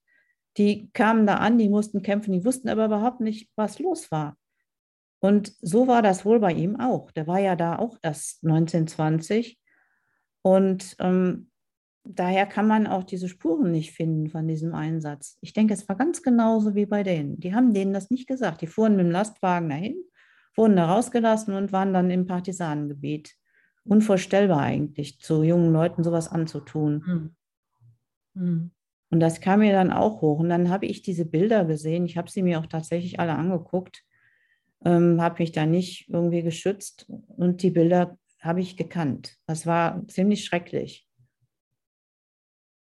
Die 0.56 0.90
kamen 0.92 1.26
da 1.26 1.36
an, 1.36 1.58
die 1.58 1.68
mussten 1.68 2.02
kämpfen, 2.02 2.32
die 2.32 2.44
wussten 2.44 2.68
aber 2.70 2.86
überhaupt 2.86 3.20
nicht, 3.20 3.50
was 3.56 3.78
los 3.78 4.10
war. 4.10 4.36
Und 5.20 5.52
so 5.60 5.86
war 5.86 6.00
das 6.00 6.24
wohl 6.24 6.40
bei 6.40 6.52
ihm 6.52 6.80
auch. 6.80 7.10
Der 7.10 7.26
war 7.26 7.40
ja 7.40 7.56
da 7.56 7.78
auch 7.78 7.98
erst 8.02 8.42
1920. 8.44 9.58
Und 10.42 10.96
ähm, 11.00 11.50
daher 12.04 12.46
kann 12.46 12.66
man 12.66 12.86
auch 12.86 13.04
diese 13.04 13.28
Spuren 13.28 13.70
nicht 13.70 13.92
finden 13.92 14.28
von 14.28 14.46
diesem 14.48 14.74
Einsatz. 14.74 15.38
Ich 15.40 15.52
denke, 15.52 15.74
es 15.74 15.88
war 15.88 15.96
ganz 15.96 16.22
genauso 16.22 16.74
wie 16.74 16.86
bei 16.86 17.02
denen. 17.02 17.38
Die 17.38 17.54
haben 17.54 17.74
denen 17.74 17.92
das 17.92 18.10
nicht 18.10 18.26
gesagt. 18.26 18.62
Die 18.62 18.66
fuhren 18.66 18.96
mit 18.96 19.06
dem 19.06 19.12
Lastwagen 19.12 19.68
dahin, 19.68 19.96
wurden 20.54 20.76
da 20.76 20.86
rausgelassen 20.86 21.54
und 21.54 21.72
waren 21.72 21.92
dann 21.92 22.10
im 22.10 22.26
Partisanengebiet. 22.26 23.34
Unvorstellbar 23.84 24.60
eigentlich, 24.60 25.18
zu 25.18 25.42
jungen 25.42 25.72
Leuten 25.72 26.04
sowas 26.04 26.28
anzutun. 26.28 27.06
Hm. 27.06 27.36
Hm. 28.34 28.70
Und 29.10 29.20
das 29.20 29.40
kam 29.40 29.60
mir 29.60 29.72
dann 29.72 29.90
auch 29.90 30.20
hoch. 30.20 30.38
Und 30.40 30.50
dann 30.50 30.68
habe 30.68 30.86
ich 30.86 31.02
diese 31.02 31.24
Bilder 31.24 31.64
gesehen. 31.64 32.04
Ich 32.04 32.16
habe 32.16 32.30
sie 32.30 32.42
mir 32.42 32.60
auch 32.60 32.66
tatsächlich 32.66 33.18
alle 33.20 33.34
angeguckt, 33.34 34.04
ähm, 34.84 35.20
habe 35.22 35.42
mich 35.42 35.52
da 35.52 35.64
nicht 35.64 36.08
irgendwie 36.08 36.42
geschützt. 36.42 37.06
Und 37.08 37.62
die 37.62 37.70
Bilder 37.70 38.18
habe 38.40 38.60
ich 38.60 38.76
gekannt. 38.76 39.36
Das 39.46 39.66
war 39.66 40.06
ziemlich 40.08 40.44
schrecklich. 40.44 41.07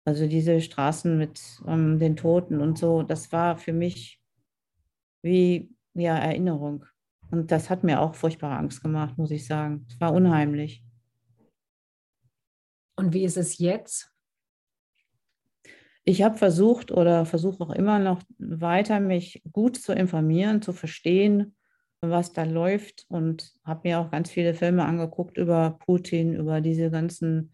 Also 0.08 0.26
diese 0.26 0.62
Straßen 0.62 1.18
mit 1.18 1.60
ähm, 1.66 1.98
den 1.98 2.16
Toten 2.16 2.62
und 2.62 2.78
so, 2.78 3.02
das 3.02 3.30
war 3.30 3.58
für 3.58 3.74
mich 3.74 4.18
wie 5.20 5.68
ja, 5.92 6.16
Erinnerung. 6.16 6.86
Und 7.30 7.50
das 7.50 7.68
hat 7.68 7.84
mir 7.84 8.00
auch 8.00 8.14
furchtbare 8.14 8.56
Angst 8.56 8.82
gemacht, 8.82 9.18
muss 9.18 9.30
ich 9.30 9.46
sagen. 9.46 9.84
Es 9.86 10.00
war 10.00 10.14
unheimlich. 10.14 10.82
Und 12.96 13.12
wie 13.12 13.22
ist 13.22 13.36
es 13.36 13.58
jetzt? 13.58 14.10
Ich 16.04 16.22
habe 16.22 16.38
versucht 16.38 16.90
oder 16.90 17.26
versuche 17.26 17.62
auch 17.62 17.72
immer 17.72 17.98
noch 17.98 18.22
weiter, 18.38 19.00
mich 19.00 19.42
gut 19.52 19.76
zu 19.76 19.92
informieren, 19.92 20.62
zu 20.62 20.72
verstehen, 20.72 21.54
was 22.00 22.32
da 22.32 22.44
läuft 22.44 23.04
und 23.10 23.52
habe 23.62 23.86
mir 23.86 24.00
auch 24.00 24.10
ganz 24.10 24.30
viele 24.30 24.54
Filme 24.54 24.86
angeguckt 24.86 25.36
über 25.36 25.78
Putin, 25.84 26.34
über 26.34 26.62
diese 26.62 26.90
ganzen 26.90 27.52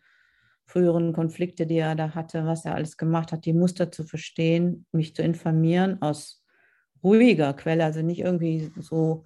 früheren 0.66 1.12
Konflikte, 1.12 1.66
die 1.66 1.76
er 1.76 1.94
da 1.94 2.14
hatte, 2.14 2.46
was 2.46 2.64
er 2.64 2.74
alles 2.74 2.96
gemacht 2.96 3.32
hat, 3.32 3.44
die 3.44 3.52
Muster 3.52 3.92
zu 3.92 4.04
verstehen, 4.04 4.86
mich 4.92 5.14
zu 5.14 5.22
informieren 5.22 6.00
aus 6.02 6.42
ruhiger 7.02 7.52
Quelle, 7.52 7.84
also 7.84 8.02
nicht 8.02 8.20
irgendwie 8.20 8.72
so 8.80 9.24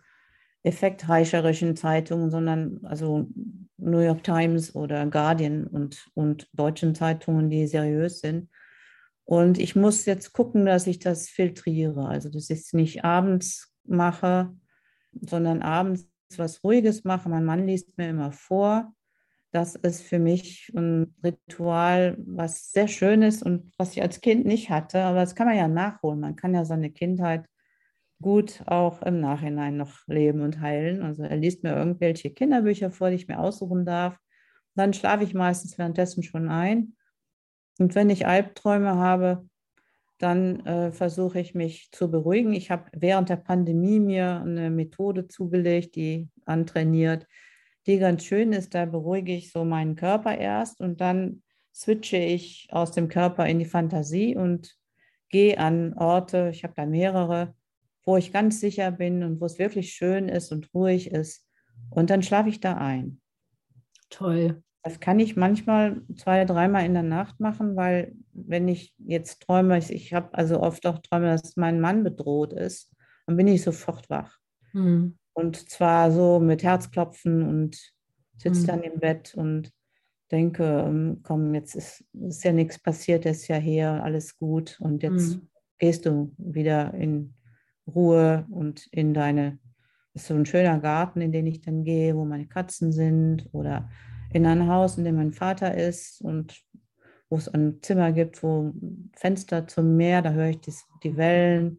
effektreicherischen 0.63 1.77
Zeitungen, 1.77 2.31
sondern 2.31 2.81
also 2.85 3.29
New 3.77 4.01
York 4.01 4.25
Times 4.25 4.75
oder 4.75 5.07
Guardian 5.07 5.67
und, 5.67 6.09
und 6.15 6.49
deutschen 6.53 6.95
Zeitungen, 6.95 7.49
die 7.49 7.67
seriös 7.67 8.21
sind. 8.21 8.51
Und 9.25 9.59
ich 9.59 9.77
muss 9.77 10.07
jetzt 10.07 10.33
gucken, 10.33 10.67
dass 10.67 10.87
ich 10.87 10.99
das 10.99 11.29
filtriere. 11.29 12.09
Also, 12.09 12.29
dass 12.29 12.51
ich 12.51 12.61
es 12.61 12.73
nicht 12.73 13.05
abends 13.05 13.75
mache, 13.85 14.55
sondern 15.13 15.63
abends 15.63 16.09
was 16.37 16.65
Ruhiges 16.65 17.05
mache. 17.05 17.29
Mein 17.29 17.45
Mann 17.45 17.67
liest 17.67 17.97
mir 17.97 18.09
immer 18.09 18.33
vor. 18.33 18.93
Das 19.51 19.75
ist 19.77 20.03
für 20.03 20.19
mich 20.19 20.71
ein 20.77 21.15
Ritual, 21.25 22.17
was 22.19 22.71
sehr 22.71 22.87
schön 22.87 23.23
ist 23.23 23.43
und 23.43 23.73
was 23.79 23.93
ich 23.93 24.03
als 24.03 24.21
Kind 24.21 24.45
nicht 24.45 24.69
hatte. 24.69 25.03
Aber 25.03 25.21
das 25.21 25.35
kann 25.35 25.47
man 25.47 25.57
ja 25.57 25.69
nachholen. 25.69 26.21
Man 26.21 26.37
kann 26.37 26.55
ja 26.55 26.65
seine 26.65 26.91
Kindheit 26.91 27.47
gut 28.21 28.63
auch 28.67 29.01
im 29.03 29.21
Nachhinein 29.21 29.77
noch 29.77 30.07
leben 30.07 30.43
und 30.43 30.61
heilen. 30.61 31.03
Also 31.03 31.23
er 31.23 31.37
liest 31.37 31.63
mir 31.63 31.75
irgendwelche 31.75 32.31
Kinderbücher 32.31 32.91
vor, 32.91 33.11
die 33.11 33.17
ich 33.17 33.29
mir 33.29 33.39
aussuchen 33.39 33.87
darf. 33.87 34.19
Dann 34.75 34.93
schlafe 34.93 35.25
ich 35.25 35.35
meistens 35.35 35.79
währenddessen 35.79 36.23
schon 36.23 36.49
ein. 36.49 36.95
Und 37.79 37.95
wenn 37.95 38.11
ich 38.11 38.27
Albträume 38.27 38.97
habe, 38.97 39.49
dann 40.19 40.67
äh, 40.67 40.93
versuche 40.93 41.39
ich 41.39 41.55
mich 41.55 41.91
zu 41.93 42.11
beruhigen. 42.11 42.53
Ich 42.53 42.71
habe 42.71 42.91
während 42.93 43.29
der 43.29 43.37
Pandemie 43.37 44.01
mir 44.01 44.41
eine 44.41 44.71
Methode 44.71 45.29
zugelegt, 45.29 45.95
die 45.95 46.29
antrainiert, 46.45 47.27
die 47.89 47.99
ganz 47.99 48.25
schön 48.25 48.53
ist. 48.53 48.75
Da 48.75 48.85
beruhige 48.85 49.35
ich 49.35 49.51
so 49.51 49.65
meinen 49.65 49.97
Körper 49.97 50.37
erst 50.37 50.81
und 50.81 51.01
dann 51.01 51.43
switche 51.75 52.19
ich 52.19 52.69
aus 52.71 52.93
dem 52.93 53.09
Körper 53.09 53.47
in 53.47 53.59
die 53.59 53.65
Fantasie 53.65 54.37
und 54.37 54.77
gehe 55.31 55.59
an 55.59 55.95
Orte, 55.95 56.51
ich 56.53 56.65
habe 56.65 56.75
da 56.77 56.87
mehrere, 56.87 57.55
wo 58.05 58.17
ich 58.17 58.33
ganz 58.33 58.61
sicher 58.61 58.91
bin 58.91 59.23
und 59.23 59.41
wo 59.41 59.47
es 59.47 59.59
wirklich 59.59 59.93
schön 59.93 60.29
ist 60.29 60.53
und 60.53 60.73
ruhig 60.75 61.11
ist. 61.11 61.47
Und 61.91 62.11
dann 62.11 62.23
schlafe 62.23 62.49
ich 62.49 62.61
da 62.61 62.75
ein. 62.75 63.21
Toll. 64.11 64.63
Das 64.83 65.01
kann 65.01 65.21
ich 65.21 65.37
manchmal 65.37 66.01
zwei, 66.17 66.45
dreimal 66.45 66.85
in 66.85 66.95
der 66.95 67.03
Nacht 67.03 67.41
machen, 67.41 67.77
weil 67.77 68.15
wenn 68.33 68.69
ich 68.69 68.95
jetzt 68.99 69.43
träume, 69.43 69.79
ich, 69.79 70.15
habe 70.15 70.33
also 70.35 70.61
oft 70.61 70.87
auch 70.87 70.99
Träume, 70.99 71.27
dass 71.27 71.57
mein 71.57 71.81
Mann 71.81 72.05
bedroht 72.05 72.53
ist, 72.53 72.91
dann 73.27 73.37
bin 73.37 73.49
ich 73.49 73.63
sofort 73.63 74.09
wach. 74.09 74.39
Mhm. 74.73 75.19
Und 75.39 75.71
zwar 75.71 76.11
so 76.11 76.41
mit 76.41 76.65
Herzklopfen 76.65 77.49
und 77.49 77.95
sitze 78.39 78.63
mhm. 78.63 78.67
dann 78.67 78.83
im 78.83 78.99
Bett 78.99 79.37
und 79.37 79.73
denke, 80.33 80.65
ähm, 80.65 81.21
komm, 81.23 81.55
jetzt 81.55 81.77
ist, 81.77 82.05
ist 82.13 82.43
ja 82.43 82.51
nichts 82.51 82.77
passiert, 82.81 83.25
er 83.25 83.31
ist 83.31 83.47
ja 83.47 83.55
hier, 83.55 84.03
alles 84.03 84.37
gut 84.37 84.81
und 84.81 85.05
jetzt 85.05 85.37
mhm. 85.37 85.49
gehst 85.79 86.07
du 86.07 86.35
wieder 86.39 86.93
in 86.95 87.35
Ruhe 87.87 88.47
und 88.51 88.89
in 88.91 89.15
deine, 89.15 89.61
ist 90.13 90.27
so 90.27 90.35
ein 90.35 90.45
schöner 90.45 90.81
Garten, 90.81 91.21
in 91.21 91.31
den 91.31 91.47
ich 91.47 91.61
dann 91.61 91.85
gehe, 91.85 92.17
wo 92.17 92.25
meine 92.25 92.49
Katzen 92.49 92.91
sind 92.91 93.49
oder 93.53 93.89
in 94.33 94.45
ein 94.45 94.67
Haus, 94.67 94.99
in 94.99 95.05
dem 95.05 95.15
mein 95.15 95.33
Vater 95.33 95.73
ist 95.73 96.21
und 96.21 96.61
wo 97.31 97.37
es 97.37 97.47
ein 97.47 97.81
Zimmer 97.81 98.11
gibt, 98.11 98.43
wo 98.43 98.73
Fenster 99.15 99.69
zum 99.69 99.97
Meer, 99.97 100.21
da 100.21 100.33
höre 100.33 100.49
ich 100.49 100.61
die, 100.63 100.75
die 101.05 101.17
Wellen 101.17 101.79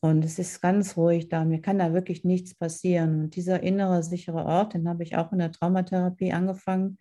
und 0.00 0.24
es 0.24 0.38
ist 0.38 0.60
ganz 0.60 0.96
ruhig 0.96 1.28
da. 1.28 1.44
Mir 1.44 1.60
kann 1.60 1.78
da 1.78 1.92
wirklich 1.92 2.24
nichts 2.24 2.54
passieren. 2.54 3.24
Und 3.24 3.36
dieser 3.36 3.62
innere, 3.62 4.02
sichere 4.02 4.44
Ort, 4.44 4.74
den 4.74 4.88
habe 4.88 5.02
ich 5.02 5.16
auch 5.16 5.32
in 5.32 5.38
der 5.38 5.50
Traumatherapie 5.52 6.32
angefangen 6.32 6.98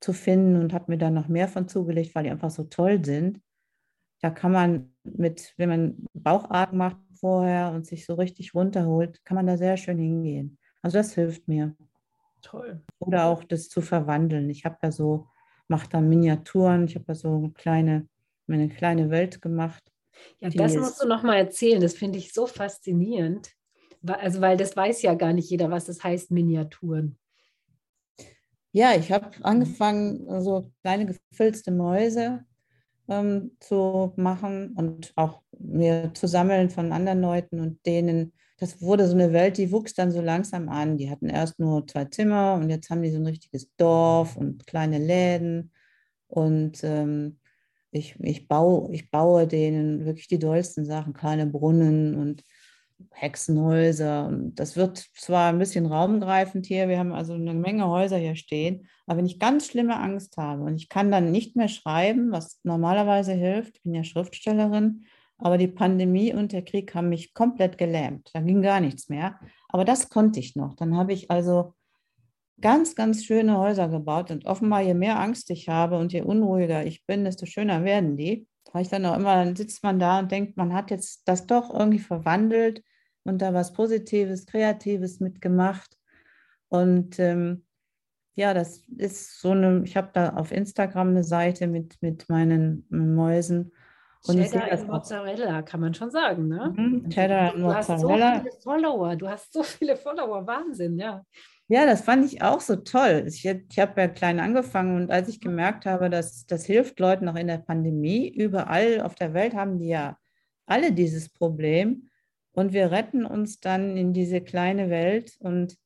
zu 0.00 0.12
finden 0.12 0.56
und 0.56 0.74
habe 0.74 0.92
mir 0.92 0.98
da 0.98 1.10
noch 1.10 1.28
mehr 1.28 1.48
von 1.48 1.68
zugelegt, 1.68 2.14
weil 2.14 2.24
die 2.24 2.30
einfach 2.30 2.50
so 2.50 2.64
toll 2.64 3.02
sind. 3.04 3.40
Da 4.20 4.30
kann 4.30 4.52
man 4.52 4.94
mit, 5.04 5.54
wenn 5.56 5.68
man 5.68 6.06
Bauchatmen 6.12 6.78
macht 6.78 6.98
vorher 7.14 7.72
und 7.72 7.86
sich 7.86 8.04
so 8.04 8.14
richtig 8.14 8.54
runterholt, 8.54 9.24
kann 9.24 9.36
man 9.36 9.46
da 9.46 9.56
sehr 9.56 9.76
schön 9.78 9.98
hingehen. 9.98 10.58
Also 10.82 10.98
das 10.98 11.14
hilft 11.14 11.48
mir. 11.48 11.74
Toll. 12.42 12.82
Oder 12.98 13.26
auch 13.26 13.44
das 13.44 13.68
zu 13.68 13.80
verwandeln. 13.80 14.50
Ich 14.50 14.64
habe 14.64 14.76
ja 14.82 14.92
so, 14.92 15.28
mache 15.68 15.88
da 15.88 16.00
Miniaturen, 16.00 16.84
ich 16.84 16.94
habe 16.94 17.06
ja 17.08 17.14
so 17.14 17.36
eine 17.36 17.50
kleine, 17.52 18.08
eine 18.46 18.68
kleine 18.68 19.10
Welt 19.10 19.40
gemacht. 19.40 19.82
Ja, 20.40 20.50
das 20.50 20.74
musst 20.76 21.02
du 21.02 21.08
noch 21.08 21.22
mal 21.22 21.36
erzählen. 21.36 21.80
Das 21.80 21.94
finde 21.94 22.18
ich 22.18 22.32
so 22.32 22.46
faszinierend. 22.46 23.50
Also, 24.06 24.40
weil 24.40 24.56
das 24.56 24.76
weiß 24.76 25.02
ja 25.02 25.14
gar 25.14 25.32
nicht 25.32 25.50
jeder, 25.50 25.70
was 25.70 25.86
das 25.86 26.02
heißt, 26.02 26.30
Miniaturen. 26.30 27.18
Ja, 28.72 28.94
ich 28.94 29.10
habe 29.10 29.30
angefangen, 29.42 30.42
so 30.42 30.70
kleine 30.82 31.06
gefilzte 31.06 31.72
Mäuse 31.72 32.44
ähm, 33.08 33.52
zu 33.60 34.12
machen 34.16 34.74
und 34.76 35.12
auch 35.16 35.42
mir 35.58 36.12
zu 36.14 36.26
sammeln 36.28 36.70
von 36.70 36.92
anderen 36.92 37.20
Leuten 37.20 37.60
und 37.60 37.84
denen. 37.86 38.32
Das 38.58 38.80
wurde 38.80 39.06
so 39.06 39.14
eine 39.14 39.32
Welt, 39.32 39.58
die 39.58 39.72
wuchs 39.72 39.94
dann 39.94 40.10
so 40.10 40.20
langsam 40.20 40.68
an. 40.68 40.96
Die 40.96 41.10
hatten 41.10 41.28
erst 41.28 41.58
nur 41.58 41.86
zwei 41.86 42.06
Zimmer 42.06 42.54
und 42.54 42.70
jetzt 42.70 42.90
haben 42.90 43.02
die 43.02 43.10
so 43.10 43.18
ein 43.18 43.26
richtiges 43.26 43.70
Dorf 43.76 44.36
und 44.36 44.66
kleine 44.66 44.98
Läden. 44.98 45.72
Und 46.28 46.82
ähm, 46.84 47.38
ich, 47.90 48.16
ich, 48.20 48.48
baue, 48.48 48.92
ich 48.92 49.10
baue 49.10 49.46
denen 49.46 50.04
wirklich 50.04 50.28
die 50.28 50.38
dollsten 50.38 50.84
Sachen, 50.84 51.12
kleine 51.12 51.46
Brunnen 51.46 52.16
und 52.16 52.42
Hexenhäuser. 53.12 54.26
Und 54.26 54.54
das 54.56 54.76
wird 54.76 54.98
zwar 55.14 55.50
ein 55.50 55.58
bisschen 55.58 55.86
raumgreifend 55.86 56.66
hier, 56.66 56.88
wir 56.88 56.98
haben 56.98 57.12
also 57.12 57.34
eine 57.34 57.54
Menge 57.54 57.88
Häuser 57.88 58.16
hier 58.16 58.36
stehen, 58.36 58.88
aber 59.06 59.18
wenn 59.18 59.26
ich 59.26 59.38
ganz 59.38 59.68
schlimme 59.68 59.98
Angst 59.98 60.36
habe 60.36 60.62
und 60.62 60.76
ich 60.76 60.88
kann 60.88 61.10
dann 61.10 61.30
nicht 61.30 61.56
mehr 61.56 61.68
schreiben, 61.68 62.32
was 62.32 62.60
normalerweise 62.64 63.32
hilft, 63.32 63.76
ich 63.76 63.82
bin 63.82 63.94
ja 63.94 64.04
Schriftstellerin, 64.04 65.04
aber 65.38 65.58
die 65.58 65.68
Pandemie 65.68 66.32
und 66.32 66.52
der 66.52 66.62
Krieg 66.62 66.94
haben 66.94 67.10
mich 67.10 67.34
komplett 67.34 67.76
gelähmt. 67.76 68.30
Da 68.32 68.40
ging 68.40 68.62
gar 68.62 68.80
nichts 68.80 69.08
mehr. 69.08 69.38
Aber 69.68 69.84
das 69.84 70.08
konnte 70.08 70.40
ich 70.40 70.56
noch. 70.56 70.74
Dann 70.76 70.96
habe 70.96 71.12
ich 71.12 71.30
also 71.30 71.74
ganz, 72.60 72.94
ganz 72.94 73.24
schöne 73.24 73.58
Häuser 73.58 73.88
gebaut 73.88 74.30
und 74.30 74.46
offenbar, 74.46 74.82
je 74.82 74.94
mehr 74.94 75.20
Angst 75.20 75.50
ich 75.50 75.68
habe 75.68 75.98
und 75.98 76.12
je 76.12 76.22
unruhiger 76.22 76.84
ich 76.84 77.04
bin, 77.06 77.24
desto 77.24 77.46
schöner 77.46 77.84
werden 77.84 78.16
die 78.16 78.46
weil 78.76 78.82
ich 78.82 78.90
dann 78.90 79.06
auch 79.06 79.16
immer, 79.16 79.36
dann 79.36 79.56
sitzt 79.56 79.82
man 79.82 79.98
da 79.98 80.18
und 80.18 80.30
denkt, 80.30 80.58
man 80.58 80.74
hat 80.74 80.90
jetzt 80.90 81.26
das 81.26 81.46
doch 81.46 81.72
irgendwie 81.72 81.98
verwandelt 81.98 82.82
und 83.24 83.40
da 83.40 83.54
was 83.54 83.72
Positives, 83.72 84.44
Kreatives 84.44 85.18
mitgemacht. 85.18 85.96
Und 86.68 87.18
ähm, 87.18 87.64
ja, 88.34 88.52
das 88.52 88.82
ist 88.98 89.40
so 89.40 89.52
eine, 89.52 89.82
ich 89.84 89.96
habe 89.96 90.10
da 90.12 90.34
auf 90.34 90.52
Instagram 90.52 91.08
eine 91.08 91.24
Seite 91.24 91.68
mit, 91.68 91.96
mit 92.02 92.28
meinen 92.28 92.86
Mäusen. 92.90 93.72
Und 94.26 94.42
Cheddar 94.42 94.78
und 94.78 94.88
Mozzarella, 94.88 95.62
kann 95.62 95.80
man 95.80 95.94
schon 95.94 96.10
sagen, 96.10 96.48
ne? 96.48 96.74
Mhm, 96.76 97.08
Cheddar 97.08 97.54
und 97.54 97.62
Mozzarella. 97.62 98.40
Du 98.40 98.44
hast 98.44 98.44
so 98.44 98.50
viele 98.50 98.62
Follower, 98.62 99.16
du 99.16 99.28
hast 99.28 99.52
so 99.54 99.62
viele 99.62 99.96
Follower, 99.96 100.46
Wahnsinn, 100.46 100.98
ja. 100.98 101.24
Ja, 101.68 101.84
das 101.84 102.02
fand 102.02 102.24
ich 102.24 102.42
auch 102.42 102.60
so 102.60 102.76
toll. 102.76 103.24
Ich, 103.26 103.44
ich 103.44 103.78
habe 103.78 104.00
ja 104.00 104.06
klein 104.08 104.38
angefangen 104.38 104.96
und 105.02 105.10
als 105.10 105.28
ich 105.28 105.40
gemerkt 105.40 105.84
habe, 105.84 106.10
dass 106.10 106.46
das 106.46 106.64
hilft 106.64 107.00
Leuten 107.00 107.28
auch 107.28 107.34
in 107.34 107.48
der 107.48 107.58
Pandemie, 107.58 108.28
überall 108.28 109.00
auf 109.00 109.16
der 109.16 109.34
Welt 109.34 109.54
haben 109.54 109.78
die 109.78 109.88
ja 109.88 110.16
alle 110.66 110.92
dieses 110.92 111.28
Problem 111.28 112.08
und 112.52 112.72
wir 112.72 112.92
retten 112.92 113.26
uns 113.26 113.60
dann 113.60 113.96
in 113.96 114.12
diese 114.12 114.40
kleine 114.40 114.90
Welt. 114.90 115.36
Und 115.40 115.76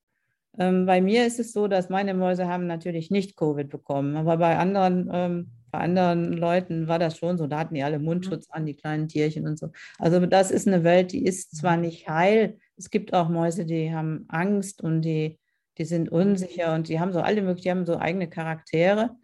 ähm, 0.58 0.86
bei 0.86 1.00
mir 1.00 1.26
ist 1.26 1.40
es 1.40 1.52
so, 1.52 1.66
dass 1.66 1.88
meine 1.88 2.14
Mäuse 2.14 2.46
haben 2.46 2.66
natürlich 2.66 3.10
nicht 3.10 3.36
Covid 3.36 3.68
bekommen, 3.70 4.16
aber 4.16 4.36
bei 4.36 4.58
anderen, 4.58 5.10
ähm, 5.12 5.50
bei 5.70 5.78
anderen 5.78 6.34
Leuten 6.34 6.88
war 6.88 6.98
das 6.98 7.16
schon 7.16 7.38
so. 7.38 7.46
Da 7.46 7.58
hatten 7.60 7.74
die 7.74 7.82
alle 7.82 7.98
Mundschutz 7.98 8.50
an, 8.50 8.66
die 8.66 8.74
kleinen 8.76 9.08
Tierchen 9.08 9.46
und 9.46 9.58
so. 9.58 9.70
Also 9.98 10.24
das 10.26 10.50
ist 10.50 10.68
eine 10.68 10.84
Welt, 10.84 11.12
die 11.12 11.24
ist 11.24 11.56
zwar 11.56 11.76
nicht 11.78 12.08
heil. 12.08 12.58
Es 12.76 12.90
gibt 12.90 13.14
auch 13.14 13.28
Mäuse, 13.28 13.64
die 13.64 13.94
haben 13.94 14.26
Angst 14.28 14.82
und 14.82 15.02
die 15.02 15.39
die 15.80 15.86
sind 15.86 16.12
unsicher 16.12 16.74
und 16.74 16.88
die 16.88 17.00
haben 17.00 17.12
so 17.12 17.20
alle 17.20 17.40
möglichen, 17.40 17.62
die 17.62 17.70
haben 17.70 17.86
so 17.86 17.96
eigene 17.96 18.28
Charaktere, 18.28 19.16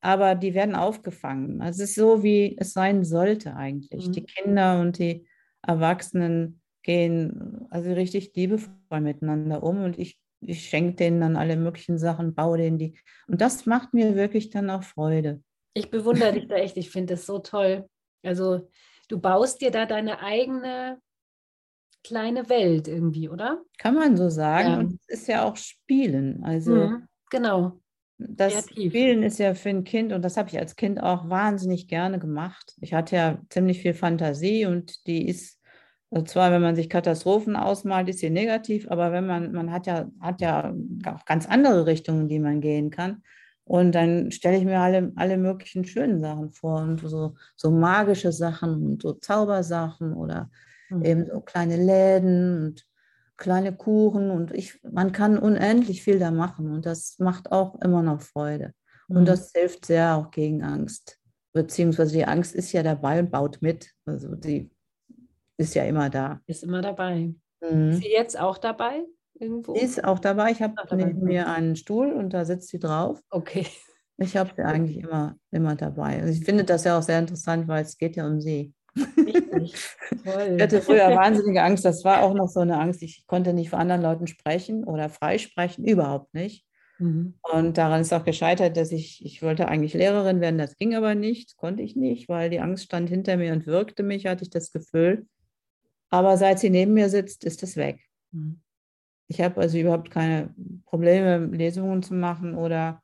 aber 0.00 0.34
die 0.34 0.52
werden 0.52 0.74
aufgefangen. 0.74 1.62
Also 1.62 1.84
es 1.84 1.90
ist 1.90 1.94
so, 1.94 2.24
wie 2.24 2.56
es 2.58 2.72
sein 2.72 3.04
sollte 3.04 3.54
eigentlich. 3.54 4.08
Mhm. 4.08 4.12
Die 4.12 4.24
Kinder 4.24 4.80
und 4.80 4.98
die 4.98 5.28
Erwachsenen 5.62 6.60
gehen 6.82 7.68
also 7.70 7.92
richtig 7.92 8.34
liebevoll 8.34 9.00
miteinander 9.00 9.62
um 9.62 9.84
und 9.84 9.96
ich 9.96 10.18
ich 10.44 10.68
schenke 10.68 10.96
denen 10.96 11.20
dann 11.20 11.36
alle 11.36 11.56
möglichen 11.56 11.98
Sachen, 11.98 12.34
baue 12.34 12.58
denen 12.58 12.76
die. 12.76 12.98
Und 13.28 13.40
das 13.40 13.64
macht 13.64 13.94
mir 13.94 14.16
wirklich 14.16 14.50
dann 14.50 14.70
auch 14.70 14.82
Freude. 14.82 15.40
Ich 15.72 15.88
bewundere 15.88 16.32
dich 16.32 16.48
da 16.48 16.56
echt, 16.56 16.76
ich 16.76 16.90
finde 16.90 17.14
das 17.14 17.26
so 17.26 17.38
toll. 17.38 17.88
Also 18.24 18.68
du 19.08 19.20
baust 19.20 19.60
dir 19.60 19.70
da 19.70 19.86
deine 19.86 20.18
eigene 20.18 20.98
kleine 22.04 22.48
Welt 22.48 22.88
irgendwie, 22.88 23.28
oder? 23.28 23.62
Kann 23.78 23.94
man 23.94 24.16
so 24.16 24.28
sagen. 24.28 24.68
Ja. 24.68 24.78
Und 24.78 25.00
es 25.06 25.20
ist 25.20 25.28
ja 25.28 25.44
auch 25.44 25.56
Spielen. 25.56 26.42
Also 26.44 26.74
mhm, 26.74 27.08
genau. 27.30 27.80
Das 28.18 28.52
Kreativ. 28.52 28.92
Spielen 28.92 29.22
ist 29.22 29.38
ja 29.38 29.54
für 29.54 29.70
ein 29.70 29.84
Kind, 29.84 30.12
und 30.12 30.22
das 30.22 30.36
habe 30.36 30.48
ich 30.48 30.58
als 30.58 30.76
Kind 30.76 31.02
auch 31.02 31.28
wahnsinnig 31.28 31.88
gerne 31.88 32.18
gemacht. 32.18 32.74
Ich 32.80 32.94
hatte 32.94 33.16
ja 33.16 33.38
ziemlich 33.48 33.80
viel 33.82 33.94
Fantasie 33.94 34.66
und 34.66 35.06
die 35.06 35.28
ist 35.28 35.58
also 36.12 36.26
zwar, 36.26 36.52
wenn 36.52 36.60
man 36.60 36.76
sich 36.76 36.90
Katastrophen 36.90 37.56
ausmalt, 37.56 38.08
ist 38.10 38.18
sie 38.18 38.28
negativ, 38.28 38.86
aber 38.90 39.12
wenn 39.12 39.26
man, 39.26 39.50
man 39.52 39.72
hat 39.72 39.86
ja, 39.86 40.10
hat 40.20 40.42
ja 40.42 40.74
auch 41.06 41.24
ganz 41.24 41.46
andere 41.46 41.86
Richtungen, 41.86 42.28
die 42.28 42.38
man 42.38 42.60
gehen 42.60 42.90
kann. 42.90 43.22
Und 43.64 43.94
dann 43.94 44.30
stelle 44.30 44.58
ich 44.58 44.64
mir 44.64 44.78
alle, 44.80 45.12
alle 45.16 45.38
möglichen 45.38 45.86
schönen 45.86 46.20
Sachen 46.20 46.50
vor 46.50 46.82
und 46.82 47.00
so, 47.00 47.34
so 47.56 47.70
magische 47.70 48.30
Sachen 48.30 48.84
und 48.84 49.02
so 49.02 49.14
Zaubersachen 49.14 50.12
oder 50.12 50.50
mhm. 50.98 51.04
eben 51.04 51.26
so 51.26 51.40
kleine 51.40 51.76
Läden 51.76 52.66
und 52.66 52.86
kleine 53.36 53.74
Kuchen 53.74 54.30
und 54.30 54.52
ich, 54.52 54.80
man 54.84 55.12
kann 55.12 55.38
unendlich 55.38 56.02
viel 56.02 56.18
da 56.18 56.30
machen 56.30 56.70
und 56.70 56.86
das 56.86 57.18
macht 57.18 57.50
auch 57.50 57.80
immer 57.80 58.02
noch 58.02 58.20
Freude. 58.20 58.72
Mhm. 59.08 59.16
Und 59.16 59.28
das 59.28 59.52
hilft 59.52 59.86
sehr 59.86 60.16
auch 60.16 60.30
gegen 60.30 60.62
Angst. 60.62 61.18
Beziehungsweise 61.52 62.12
die 62.12 62.24
Angst 62.24 62.54
ist 62.54 62.72
ja 62.72 62.82
dabei 62.82 63.18
und 63.20 63.30
baut 63.30 63.58
mit. 63.60 63.90
Also 64.06 64.34
die 64.34 64.70
ist 65.58 65.74
ja 65.74 65.84
immer 65.84 66.08
da. 66.08 66.40
Ist 66.46 66.62
immer 66.62 66.80
dabei. 66.80 67.34
Mhm. 67.60 67.90
Ist 67.90 68.02
sie 68.02 68.10
jetzt 68.10 68.38
auch 68.38 68.58
dabei? 68.58 69.04
Irgendwo? 69.34 69.74
Sie 69.74 69.80
ist 69.80 70.04
auch 70.04 70.18
dabei. 70.18 70.52
Ich 70.52 70.62
habe 70.62 70.74
neben 70.94 71.24
mir 71.24 71.48
einen 71.48 71.76
Stuhl 71.76 72.12
und 72.12 72.32
da 72.32 72.44
sitzt 72.44 72.68
sie 72.68 72.78
drauf. 72.78 73.20
Okay. 73.30 73.66
Ich 74.18 74.36
habe 74.36 74.50
sie 74.56 74.62
eigentlich 74.62 74.98
immer, 74.98 75.36
immer 75.50 75.74
dabei. 75.74 76.20
Also 76.20 76.32
ich 76.32 76.44
finde 76.44 76.64
das 76.64 76.84
ja 76.84 76.96
auch 76.96 77.02
sehr 77.02 77.18
interessant, 77.18 77.66
weil 77.66 77.82
es 77.82 77.98
geht 77.98 78.16
ja 78.16 78.26
um 78.26 78.40
sie. 78.40 78.72
Toll. 78.94 80.54
Ich 80.56 80.62
hatte 80.62 80.82
früher 80.82 81.08
wahnsinnige 81.14 81.62
Angst. 81.62 81.84
Das 81.84 82.04
war 82.04 82.22
auch 82.22 82.34
noch 82.34 82.48
so 82.48 82.60
eine 82.60 82.78
Angst. 82.78 83.02
Ich 83.02 83.26
konnte 83.26 83.52
nicht 83.52 83.70
vor 83.70 83.78
anderen 83.78 84.02
Leuten 84.02 84.26
sprechen 84.26 84.84
oder 84.84 85.08
freisprechen, 85.08 85.84
überhaupt 85.84 86.34
nicht. 86.34 86.66
Mhm. 86.98 87.34
Und 87.42 87.78
daran 87.78 88.02
ist 88.02 88.12
auch 88.12 88.24
gescheitert, 88.24 88.76
dass 88.76 88.92
ich, 88.92 89.24
ich 89.24 89.42
wollte 89.42 89.68
eigentlich 89.68 89.94
Lehrerin 89.94 90.40
werden, 90.40 90.58
das 90.58 90.76
ging 90.76 90.94
aber 90.94 91.14
nicht, 91.14 91.56
konnte 91.56 91.82
ich 91.82 91.96
nicht, 91.96 92.28
weil 92.28 92.50
die 92.50 92.60
Angst 92.60 92.84
stand 92.84 93.08
hinter 93.08 93.36
mir 93.36 93.52
und 93.52 93.66
wirkte 93.66 94.02
mich, 94.02 94.26
hatte 94.26 94.44
ich 94.44 94.50
das 94.50 94.72
Gefühl. 94.72 95.26
Aber 96.10 96.36
seit 96.36 96.58
sie 96.58 96.70
neben 96.70 96.92
mir 96.92 97.08
sitzt, 97.08 97.44
ist 97.44 97.62
es 97.62 97.76
weg. 97.76 98.00
Mhm. 98.30 98.60
Ich 99.28 99.40
habe 99.40 99.60
also 99.60 99.78
überhaupt 99.78 100.10
keine 100.10 100.54
Probleme, 100.84 101.46
Lesungen 101.46 102.02
zu 102.02 102.14
machen 102.14 102.54
oder 102.54 103.02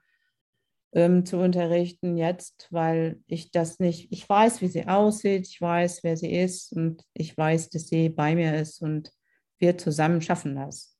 ähm, 0.92 1.26
zu 1.26 1.38
unterrichten 1.38 2.16
jetzt, 2.16 2.68
weil 2.70 3.20
ich 3.26 3.50
das 3.50 3.78
nicht, 3.78 4.10
ich 4.10 4.28
weiß, 4.28 4.60
wie 4.62 4.68
sie 4.68 4.86
aussieht, 4.86 5.46
ich 5.46 5.60
weiß, 5.60 6.02
wer 6.02 6.16
sie 6.16 6.32
ist 6.32 6.72
und 6.72 7.02
ich 7.14 7.36
weiß, 7.36 7.70
dass 7.70 7.88
sie 7.88 8.08
bei 8.08 8.34
mir 8.34 8.54
ist 8.56 8.80
und 8.80 9.10
wir 9.58 9.76
zusammen 9.76 10.22
schaffen 10.22 10.56
das. 10.56 10.96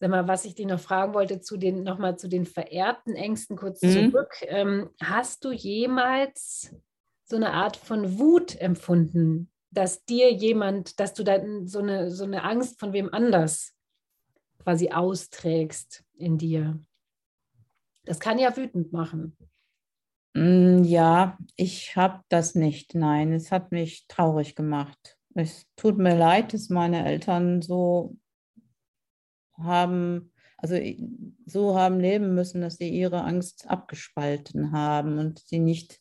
Sag 0.00 0.10
mal, 0.10 0.28
was 0.28 0.44
ich 0.44 0.54
dich 0.54 0.66
noch 0.66 0.80
fragen 0.80 1.14
wollte, 1.14 1.40
zu 1.40 1.56
den, 1.56 1.82
nochmal 1.82 2.18
zu 2.18 2.28
den 2.28 2.46
verehrten 2.46 3.14
Ängsten 3.14 3.56
kurz 3.56 3.82
mhm. 3.82 4.10
zurück. 4.10 4.34
Ähm, 4.42 4.90
hast 5.00 5.44
du 5.44 5.52
jemals 5.52 6.74
so 7.26 7.36
eine 7.36 7.52
Art 7.52 7.76
von 7.76 8.18
Wut 8.18 8.60
empfunden 8.60 9.50
dass 9.74 10.04
dir 10.04 10.32
jemand, 10.32 11.00
dass 11.00 11.14
du 11.14 11.24
dann 11.24 11.66
so 11.66 11.80
eine, 11.80 12.10
so 12.10 12.24
eine 12.24 12.44
Angst 12.44 12.78
von 12.78 12.92
wem 12.92 13.12
anders 13.12 13.74
quasi 14.62 14.90
austrägst 14.90 16.04
in 16.14 16.38
dir. 16.38 16.78
Das 18.04 18.20
kann 18.20 18.38
ja 18.38 18.56
wütend 18.56 18.92
machen. 18.92 19.36
Mm, 20.34 20.82
ja, 20.84 21.38
ich 21.56 21.96
habe 21.96 22.22
das 22.28 22.54
nicht. 22.54 22.94
Nein, 22.94 23.32
es 23.32 23.50
hat 23.50 23.72
mich 23.72 24.06
traurig 24.08 24.54
gemacht. 24.54 25.18
Es 25.34 25.66
tut 25.76 25.98
mir 25.98 26.16
leid, 26.16 26.52
dass 26.52 26.68
meine 26.68 27.04
Eltern 27.06 27.62
so 27.62 28.16
haben, 29.56 30.32
also 30.56 30.76
so 31.46 31.78
haben 31.78 32.00
leben 32.00 32.34
müssen, 32.34 32.60
dass 32.60 32.76
sie 32.76 32.88
ihre 32.88 33.22
Angst 33.24 33.68
abgespalten 33.68 34.72
haben 34.72 35.18
und 35.18 35.40
sie 35.40 35.58
nicht 35.58 36.00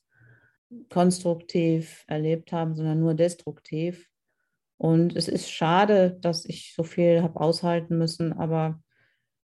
konstruktiv 0.90 2.04
erlebt 2.08 2.52
haben, 2.52 2.76
sondern 2.76 3.00
nur 3.00 3.14
destruktiv. 3.14 4.10
Und 4.78 5.16
es 5.16 5.28
ist 5.28 5.50
schade, 5.50 6.18
dass 6.22 6.46
ich 6.46 6.74
so 6.76 6.84
viel 6.84 7.22
habe 7.22 7.40
aushalten 7.40 7.98
müssen, 7.98 8.34
aber 8.34 8.82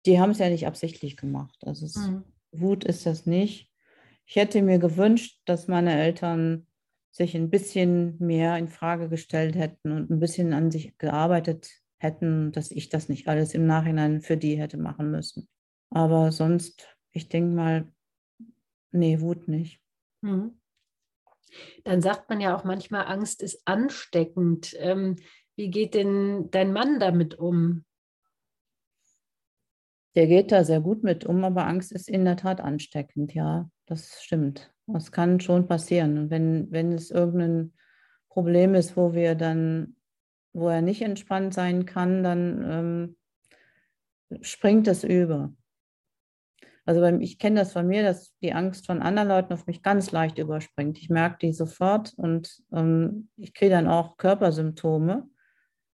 die 0.06 0.20
haben 0.20 0.32
es 0.32 0.40
ja 0.40 0.50
nicht 0.50 0.68
absichtlich 0.68 1.18
gemacht. 1.18 1.58
Also 1.66 1.86
es, 1.86 1.96
mhm. 1.96 2.24
Wut 2.60 2.84
ist 2.84 3.06
das 3.06 3.26
nicht. 3.26 3.72
Ich 4.26 4.36
hätte 4.36 4.62
mir 4.62 4.80
gewünscht, 4.80 5.42
dass 5.46 5.68
meine 5.68 6.00
Eltern 6.00 6.68
sich 7.12 7.36
ein 7.36 7.50
bisschen 7.50 8.18
mehr 8.20 8.58
in 8.58 8.68
Frage 8.68 9.08
gestellt 9.08 9.56
hätten 9.56 9.92
und 9.92 10.10
ein 10.10 10.20
bisschen 10.20 10.54
an 10.54 10.72
sich 10.72 10.98
gearbeitet 10.98 11.70
hätten, 11.98 12.52
dass 12.52 12.72
ich 12.72 12.90
das 12.90 13.08
nicht 13.08 13.28
alles 13.28 13.54
im 13.54 13.66
Nachhinein 13.66 14.22
für 14.22 14.36
die 14.36 14.60
hätte 14.60 14.78
machen 14.78 15.12
müssen. 15.12 15.48
Aber 15.92 16.32
sonst, 16.32 16.98
ich 17.12 17.30
denke 17.30 17.56
mal, 17.56 17.92
nee, 18.92 19.22
Wut 19.22 19.48
nicht. 19.48 19.80
Mhm. 20.22 20.60
Dann 21.84 22.02
sagt 22.02 22.30
man 22.30 22.42
ja 22.42 22.56
auch 22.56 22.64
manchmal, 22.64 23.06
Angst 23.06 23.42
ist 23.42 23.62
ansteckend. 23.66 24.76
Ähm, 24.80 25.16
wie 25.56 25.70
geht 25.70 25.94
denn 25.94 26.50
dein 26.52 26.74
Mann 26.74 27.00
damit 27.00 27.36
um? 27.36 27.86
Der 30.16 30.28
geht 30.28 30.52
da 30.52 30.64
sehr 30.64 30.80
gut 30.80 31.04
mit 31.04 31.26
um, 31.26 31.44
aber 31.44 31.68
Angst 31.68 31.92
ist 31.92 32.10
in 32.10 32.24
der 32.26 32.38
Tat 32.38 32.62
ansteckend, 32.62 33.34
ja, 33.34 33.70
das 33.86 34.24
stimmt. 34.24 34.72
Das 34.88 35.12
kann 35.12 35.40
schon 35.40 35.68
passieren. 35.68 36.18
Und 36.18 36.30
wenn, 36.30 36.72
wenn 36.72 36.94
es 36.94 37.12
irgendein 37.12 37.74
Problem 38.30 38.76
ist, 38.76 38.96
wo 38.96 39.14
wir 39.14 39.36
dann, 39.36 39.96
wo 40.54 40.70
er 40.70 40.82
nicht 40.82 41.02
entspannt 41.02 41.54
sein 41.54 41.86
kann, 41.86 42.24
dann 42.24 43.18
ähm, 44.30 44.42
springt 44.42 44.88
es 44.88 45.04
über. 45.04 45.54
Also 46.86 47.04
ich 47.04 47.40
kenne 47.40 47.60
das 47.60 47.74
von 47.74 47.88
mir, 47.88 48.04
dass 48.04 48.36
die 48.42 48.54
Angst 48.54 48.86
von 48.86 49.02
anderen 49.02 49.28
Leuten 49.28 49.54
auf 49.54 49.66
mich 49.66 49.82
ganz 49.82 50.12
leicht 50.12 50.38
überspringt. 50.38 51.00
Ich 51.00 51.10
merke 51.10 51.40
die 51.42 51.52
sofort 51.52 52.14
und 52.16 52.62
ähm, 52.72 53.30
ich 53.38 53.54
kriege 53.56 53.72
dann 53.72 53.88
auch 53.88 54.18
Körpersymptome. 54.18 55.28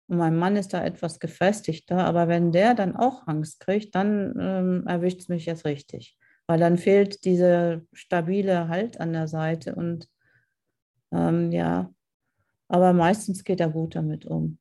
Und 0.08 0.18
mein 0.18 0.36
Mann 0.36 0.56
ist 0.56 0.74
da 0.74 0.84
etwas 0.84 1.20
gefestigter, 1.20 2.06
aber 2.06 2.28
wenn 2.28 2.52
der 2.52 2.76
dann 2.76 2.96
auch 2.96 3.28
Angst 3.28 3.60
kriegt, 3.60 3.96
dann 3.96 4.36
ähm, 4.40 4.88
erwischt 4.88 5.22
es 5.22 5.30
mich 5.30 5.46
jetzt 5.46 5.66
richtig. 5.66 6.18
Weil 6.48 6.60
dann 6.60 6.78
fehlt 6.78 7.26
dieser 7.26 7.82
stabile 7.92 8.68
Halt 8.68 9.00
an 9.00 9.14
der 9.14 9.28
Seite 9.28 9.76
und 9.76 10.08
ähm, 11.12 11.52
ja, 11.52 11.92
aber 12.68 12.94
meistens 12.94 13.44
geht 13.44 13.60
er 13.60 13.70
gut 13.70 13.96
damit 13.96 14.26
um. 14.26 14.60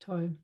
Toll. 0.00 0.36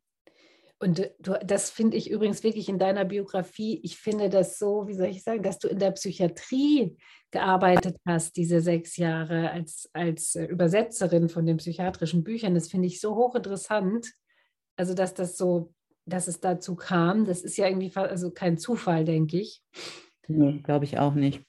Und 0.80 1.10
du, 1.18 1.38
das 1.44 1.70
finde 1.70 1.96
ich 1.96 2.08
übrigens 2.08 2.44
wirklich 2.44 2.68
in 2.68 2.78
deiner 2.78 3.04
Biografie. 3.04 3.80
Ich 3.82 3.98
finde 3.98 4.28
das 4.28 4.58
so, 4.58 4.86
wie 4.86 4.94
soll 4.94 5.08
ich 5.08 5.24
sagen, 5.24 5.42
dass 5.42 5.58
du 5.58 5.66
in 5.66 5.80
der 5.80 5.90
Psychiatrie 5.90 6.96
gearbeitet 7.32 7.96
hast, 8.06 8.36
diese 8.36 8.60
sechs 8.60 8.96
Jahre 8.96 9.50
als, 9.50 9.90
als 9.92 10.36
äh, 10.36 10.44
Übersetzerin 10.44 11.28
von 11.28 11.46
den 11.46 11.56
psychiatrischen 11.56 12.22
Büchern. 12.22 12.54
Das 12.54 12.68
finde 12.68 12.86
ich 12.86 13.00
so 13.00 13.16
hochinteressant. 13.16 14.12
Also, 14.76 14.94
dass 14.94 15.14
das 15.14 15.36
so, 15.36 15.74
dass 16.06 16.28
es 16.28 16.38
dazu 16.38 16.76
kam, 16.76 17.24
das 17.24 17.42
ist 17.42 17.56
ja 17.56 17.66
irgendwie 17.66 17.94
also 17.96 18.30
kein 18.30 18.56
Zufall, 18.56 19.04
denke 19.04 19.40
ich. 19.40 19.60
Nee, 20.28 20.60
glaube 20.62 20.84
ich 20.84 20.98
auch 20.98 21.14
nicht. 21.14 21.42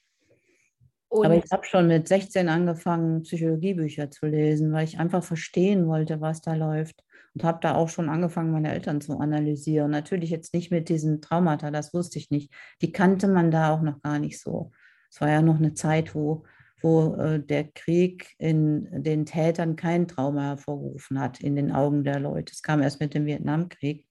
Und 1.08 1.28
Aber 1.28 1.36
ich 1.36 1.52
habe 1.52 1.66
schon 1.66 1.88
mit 1.88 2.08
16 2.08 2.50
angefangen, 2.50 3.22
Psychologiebücher 3.22 4.10
zu 4.10 4.26
lesen, 4.26 4.72
weil 4.72 4.86
ich 4.86 5.00
einfach 5.00 5.24
verstehen 5.24 5.88
wollte, 5.88 6.20
was 6.20 6.42
da 6.42 6.56
läuft 6.56 7.04
und 7.34 7.44
habe 7.44 7.60
da 7.62 7.76
auch 7.76 7.90
schon 7.90 8.10
angefangen, 8.10 8.52
meine 8.52 8.74
Eltern 8.74 9.02
zu 9.02 9.18
analysieren. 9.20 9.92
Natürlich 9.92 10.30
jetzt 10.30 10.54
nicht 10.54 10.72
mit 10.72 10.90
diesen 10.90 11.22
Traumata, 11.22 11.72
das 11.72 11.94
wusste 11.94 12.20
ich 12.20 12.32
nicht. 12.32 12.52
Die 12.82 12.92
kannte 12.92 13.28
man 13.28 13.52
da 13.52 13.74
auch 13.74 13.82
noch 13.82 14.02
gar 14.02 14.20
nicht 14.20 14.40
so. 14.40 14.72
Es 15.12 15.22
war 15.22 15.30
ja 15.30 15.42
noch 15.42 15.58
eine 15.58 15.74
Zeit, 15.74 16.16
wo, 16.16 16.46
wo 16.82 17.16
äh, 17.16 17.40
der 17.40 17.66
Krieg 17.66 18.36
in 18.38 19.04
den 19.04 19.26
Tätern 19.26 19.76
kein 19.76 20.08
Trauma 20.08 20.42
hervorgerufen 20.50 21.20
hat 21.20 21.40
in 21.42 21.56
den 21.56 21.72
Augen 21.72 22.04
der 22.04 22.20
Leute. 22.20 22.54
Es 22.54 22.62
kam 22.62 22.82
erst 22.82 23.00
mit 23.00 23.14
dem 23.14 23.26
Vietnamkrieg. 23.26 24.06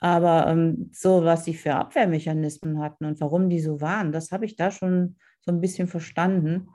Aber 0.00 0.46
ähm, 0.48 0.90
so, 0.94 1.24
was 1.24 1.44
sie 1.44 1.54
für 1.54 1.74
Abwehrmechanismen 1.74 2.80
hatten 2.80 3.04
und 3.04 3.20
warum 3.20 3.50
die 3.50 3.60
so 3.60 3.82
waren, 3.82 4.12
das 4.12 4.32
habe 4.32 4.46
ich 4.46 4.56
da 4.56 4.70
schon 4.70 5.16
so 5.40 5.52
ein 5.52 5.60
bisschen 5.60 5.88
verstanden 5.88 6.68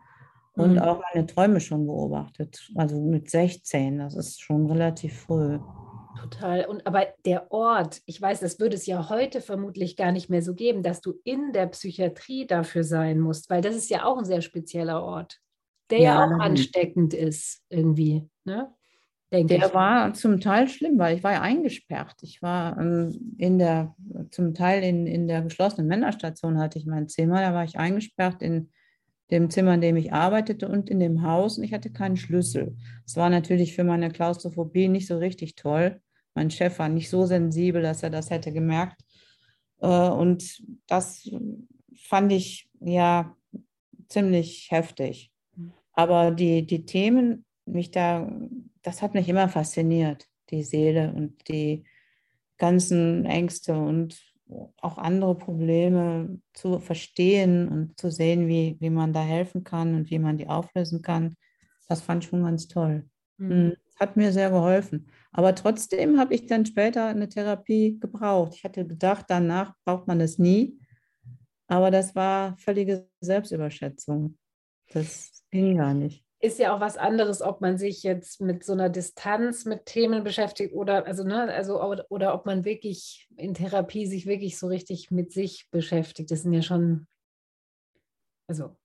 und 0.56 0.74
mhm. 0.74 0.80
auch 0.80 1.02
meine 1.14 1.26
Träume 1.26 1.60
schon 1.60 1.86
beobachtet. 1.86 2.70
Also 2.76 3.02
mit 3.02 3.30
16, 3.30 4.00
das 4.00 4.16
ist 4.16 4.42
schon 4.42 4.66
relativ 4.70 5.22
früh. 5.22 5.60
Total. 6.20 6.66
Und 6.66 6.88
aber 6.88 7.08
der 7.26 7.52
Ort, 7.52 8.02
ich 8.06 8.22
weiß, 8.22 8.40
das 8.40 8.60
würde 8.60 8.76
es 8.76 8.86
ja 8.86 9.10
heute 9.10 9.42
vermutlich 9.42 9.98
gar 9.98 10.12
nicht 10.12 10.30
mehr 10.30 10.42
so 10.42 10.54
geben, 10.54 10.82
dass 10.82 11.02
du 11.02 11.14
in 11.24 11.52
der 11.52 11.68
Psychiatrie 11.68 12.48
dafür 12.48 12.84
sein 12.84 13.20
musst, 13.20 13.50
weil 13.50 13.62
das 13.62 13.76
ist 13.76 13.90
ja 13.90 14.06
auch 14.06 14.18
ein 14.18 14.26
sehr 14.26 14.42
spezieller 14.42 15.04
Ort, 15.04 15.40
der 15.90 16.00
ja, 16.00 16.04
ja 16.16 16.26
auch 16.26 16.40
ansteckend 16.40 17.14
ist 17.14 17.62
irgendwie. 17.70 18.30
Ne? 18.46 18.74
denke 19.36 19.58
Der 19.58 19.68
ich. 19.68 19.74
war 19.74 20.14
zum 20.14 20.40
Teil 20.40 20.68
schlimm, 20.68 20.98
weil 20.98 21.18
ich 21.18 21.24
war 21.24 21.34
ja 21.34 21.42
eingesperrt. 21.42 22.16
Ich 22.22 22.42
war 22.42 22.80
ähm, 22.80 23.36
in 23.38 23.58
der, 23.58 23.96
zum 24.32 24.54
Teil 24.54 24.84
in, 24.84 25.08
in 25.08 25.28
der 25.28 25.42
geschlossenen 25.42 25.88
Männerstation 25.88 26.58
hatte 26.58 26.80
ich 26.80 26.86
mein 26.86 27.08
Zimmer, 27.08 27.42
da 27.42 27.54
war 27.54 27.64
ich 27.64 27.78
eingesperrt 27.78 28.42
in 28.42 28.70
dem 29.32 29.50
Zimmer, 29.50 29.74
in 29.74 29.82
dem 29.82 29.96
ich 29.96 30.14
arbeitete 30.14 30.68
und 30.68 30.90
in 30.90 31.00
dem 31.00 31.24
Haus 31.24 31.58
und 31.58 31.64
ich 31.64 31.74
hatte 31.74 31.92
keinen 31.92 32.18
Schlüssel. 32.18 32.76
Es 33.06 33.16
war 33.16 33.30
natürlich 33.30 33.74
für 33.76 33.84
meine 33.84 34.10
Klaustrophobie 34.12 34.88
nicht 34.88 35.08
so 35.08 35.18
richtig 35.18 35.56
toll. 35.56 36.02
Mein 36.36 36.52
Chef 36.52 36.78
war 36.80 36.90
nicht 36.90 37.10
so 37.10 37.26
sensibel, 37.26 37.82
dass 37.82 38.04
er 38.04 38.10
das 38.10 38.30
hätte 38.30 38.52
gemerkt. 38.52 39.02
Äh, 39.80 39.88
und 39.88 40.62
das 40.88 41.30
fand 41.96 42.32
ich 42.32 42.70
ja 42.82 43.36
ziemlich 44.10 44.70
heftig. 44.70 45.32
Aber 45.94 46.32
die, 46.32 46.66
die 46.66 46.86
Themen, 46.86 47.46
mich 47.66 47.90
da, 47.90 48.30
das 48.84 49.02
hat 49.02 49.14
mich 49.14 49.28
immer 49.28 49.50
fasziniert, 49.50 50.28
die 50.52 50.64
Seele 50.64 51.14
und 51.14 51.48
die 51.48 51.86
ganzen 52.58 53.26
Ängste 53.26 53.74
und 53.74 54.35
auch 54.82 54.98
andere 54.98 55.36
Probleme 55.36 56.40
zu 56.54 56.80
verstehen 56.80 57.68
und 57.68 58.00
zu 58.00 58.12
sehen, 58.12 58.48
wie, 58.48 58.78
wie 58.80 58.90
man 58.90 59.14
da 59.14 59.22
helfen 59.22 59.64
kann 59.64 59.96
und 59.96 60.10
wie 60.10 60.20
man 60.20 60.38
die 60.38 60.48
auflösen 60.48 61.02
kann. 61.02 61.36
Das 61.88 62.02
fand 62.02 62.24
ich 62.24 62.30
schon 62.30 62.44
ganz 62.44 62.68
toll. 62.68 63.08
Mhm. 63.38 63.76
Hat 64.00 64.18
mir 64.18 64.32
sehr 64.32 64.50
geholfen. 64.50 65.10
Aber 65.32 65.56
trotzdem 65.56 66.20
habe 66.20 66.34
ich 66.34 66.46
dann 66.48 66.66
später 66.66 67.08
eine 67.08 67.30
Therapie 67.30 67.98
gebraucht. 68.00 68.54
Ich 68.56 68.64
hatte 68.64 68.86
gedacht, 68.86 69.26
danach 69.30 69.74
braucht 69.84 70.08
man 70.08 70.22
es 70.22 70.38
nie. 70.38 70.80
Aber 71.68 71.92
das 71.92 72.16
war 72.16 72.58
völlige 72.58 73.08
Selbstüberschätzung. 73.22 74.38
Das 74.92 75.44
ging 75.50 75.78
gar 75.78 75.94
nicht 75.94 76.25
ist 76.46 76.60
ja 76.60 76.76
auch 76.76 76.80
was 76.80 76.98
anderes, 76.98 77.42
ob 77.42 77.62
man 77.62 77.78
sich 77.78 78.04
jetzt 78.04 78.42
mit 78.42 78.64
so 78.64 78.74
einer 78.74 78.90
Distanz 78.90 79.66
mit 79.66 79.86
Themen 79.86 80.24
beschäftigt 80.24 80.74
oder 80.74 81.06
also 81.06 81.24
ne, 81.24 81.52
also 81.54 81.82
oder, 82.10 82.34
ob 82.34 82.46
man 82.46 82.66
wirklich 82.66 83.28
in 83.36 83.54
Therapie 83.54 84.06
sich 84.06 84.26
wirklich 84.26 84.58
so 84.58 84.68
richtig 84.68 85.12
mit 85.12 85.32
sich 85.32 85.68
beschäftigt. 85.72 86.32
Das 86.32 86.44
sind 86.44 86.54
ja 86.54 86.62
schon 86.62 87.08
also 88.48 88.76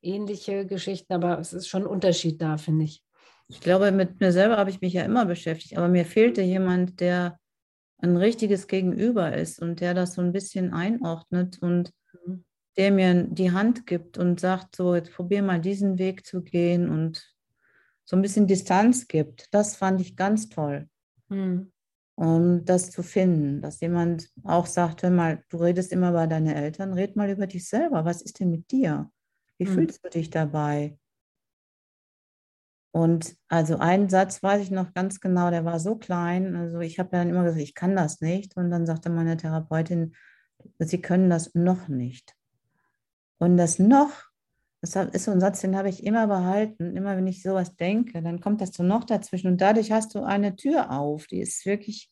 ähnliche 0.00 0.66
Geschichten, 0.66 1.12
aber 1.12 1.38
es 1.38 1.52
ist 1.52 1.68
schon 1.68 1.82
ein 1.82 1.88
Unterschied 1.88 2.40
da, 2.40 2.56
finde 2.56 2.84
ich. 2.84 3.02
Ich 3.48 3.60
glaube, 3.60 3.90
mit 3.92 4.20
mir 4.20 4.32
selber 4.32 4.56
habe 4.56 4.70
ich 4.70 4.80
mich 4.80 4.92
ja 4.92 5.02
immer 5.02 5.24
beschäftigt, 5.24 5.76
aber 5.76 5.88
mir 5.88 6.04
fehlte 6.04 6.42
jemand, 6.42 7.00
der 7.00 7.38
ein 7.98 8.16
richtiges 8.16 8.68
Gegenüber 8.68 9.34
ist 9.34 9.60
und 9.60 9.80
der 9.80 9.94
das 9.94 10.14
so 10.14 10.22
ein 10.22 10.32
bisschen 10.32 10.72
einordnet 10.72 11.58
und 11.60 11.92
der 12.78 12.92
mir 12.92 13.24
die 13.24 13.50
Hand 13.50 13.86
gibt 13.86 14.18
und 14.18 14.38
sagt, 14.38 14.76
so, 14.76 14.94
jetzt 14.94 15.12
probier 15.12 15.42
mal 15.42 15.60
diesen 15.60 15.98
Weg 15.98 16.24
zu 16.24 16.42
gehen 16.42 16.88
und 16.88 17.34
so 18.04 18.16
ein 18.16 18.22
bisschen 18.22 18.46
Distanz 18.46 19.08
gibt. 19.08 19.52
Das 19.52 19.76
fand 19.76 20.00
ich 20.00 20.16
ganz 20.16 20.48
toll. 20.48 20.88
Hm. 21.28 21.72
Um 22.14 22.64
das 22.64 22.90
zu 22.90 23.02
finden, 23.02 23.60
dass 23.60 23.80
jemand 23.80 24.30
auch 24.44 24.66
sagt, 24.66 25.02
hör 25.02 25.10
mal, 25.10 25.44
du 25.50 25.58
redest 25.58 25.92
immer 25.92 26.12
bei 26.12 26.26
deinen 26.26 26.54
Eltern, 26.54 26.92
red 26.92 27.16
mal 27.16 27.30
über 27.30 27.46
dich 27.46 27.68
selber. 27.68 28.04
Was 28.04 28.22
ist 28.22 28.40
denn 28.40 28.50
mit 28.50 28.70
dir? 28.70 29.10
Wie 29.58 29.66
hm. 29.66 29.74
fühlst 29.74 30.04
du 30.04 30.08
dich 30.08 30.30
dabei? 30.30 30.96
Und 32.92 33.36
also 33.48 33.78
einen 33.78 34.08
Satz 34.08 34.42
weiß 34.42 34.62
ich 34.62 34.70
noch 34.70 34.94
ganz 34.94 35.20
genau, 35.20 35.50
der 35.50 35.64
war 35.64 35.80
so 35.80 35.96
klein. 35.96 36.54
Also 36.54 36.78
ich 36.78 36.98
habe 36.98 37.10
dann 37.10 37.28
immer 37.28 37.42
gesagt, 37.42 37.62
ich 37.62 37.74
kann 37.74 37.96
das 37.96 38.20
nicht. 38.20 38.56
Und 38.56 38.70
dann 38.70 38.86
sagte 38.86 39.10
meine 39.10 39.36
Therapeutin, 39.36 40.14
sie 40.78 41.00
können 41.00 41.28
das 41.28 41.54
noch 41.54 41.88
nicht. 41.88 42.37
Und 43.38 43.56
das 43.56 43.78
noch, 43.78 44.10
das 44.80 44.94
ist 45.12 45.24
so 45.24 45.30
ein 45.30 45.40
Satz, 45.40 45.60
den 45.60 45.76
habe 45.76 45.88
ich 45.88 46.04
immer 46.04 46.26
behalten. 46.26 46.96
Immer 46.96 47.16
wenn 47.16 47.26
ich 47.26 47.42
sowas 47.42 47.76
denke, 47.76 48.22
dann 48.22 48.40
kommt 48.40 48.60
das 48.60 48.72
so 48.72 48.82
noch 48.82 49.04
dazwischen. 49.04 49.48
Und 49.48 49.60
dadurch 49.60 49.92
hast 49.92 50.14
du 50.14 50.22
eine 50.22 50.56
Tür 50.56 50.90
auf. 50.90 51.26
Die 51.26 51.40
ist 51.40 51.64
wirklich, 51.66 52.10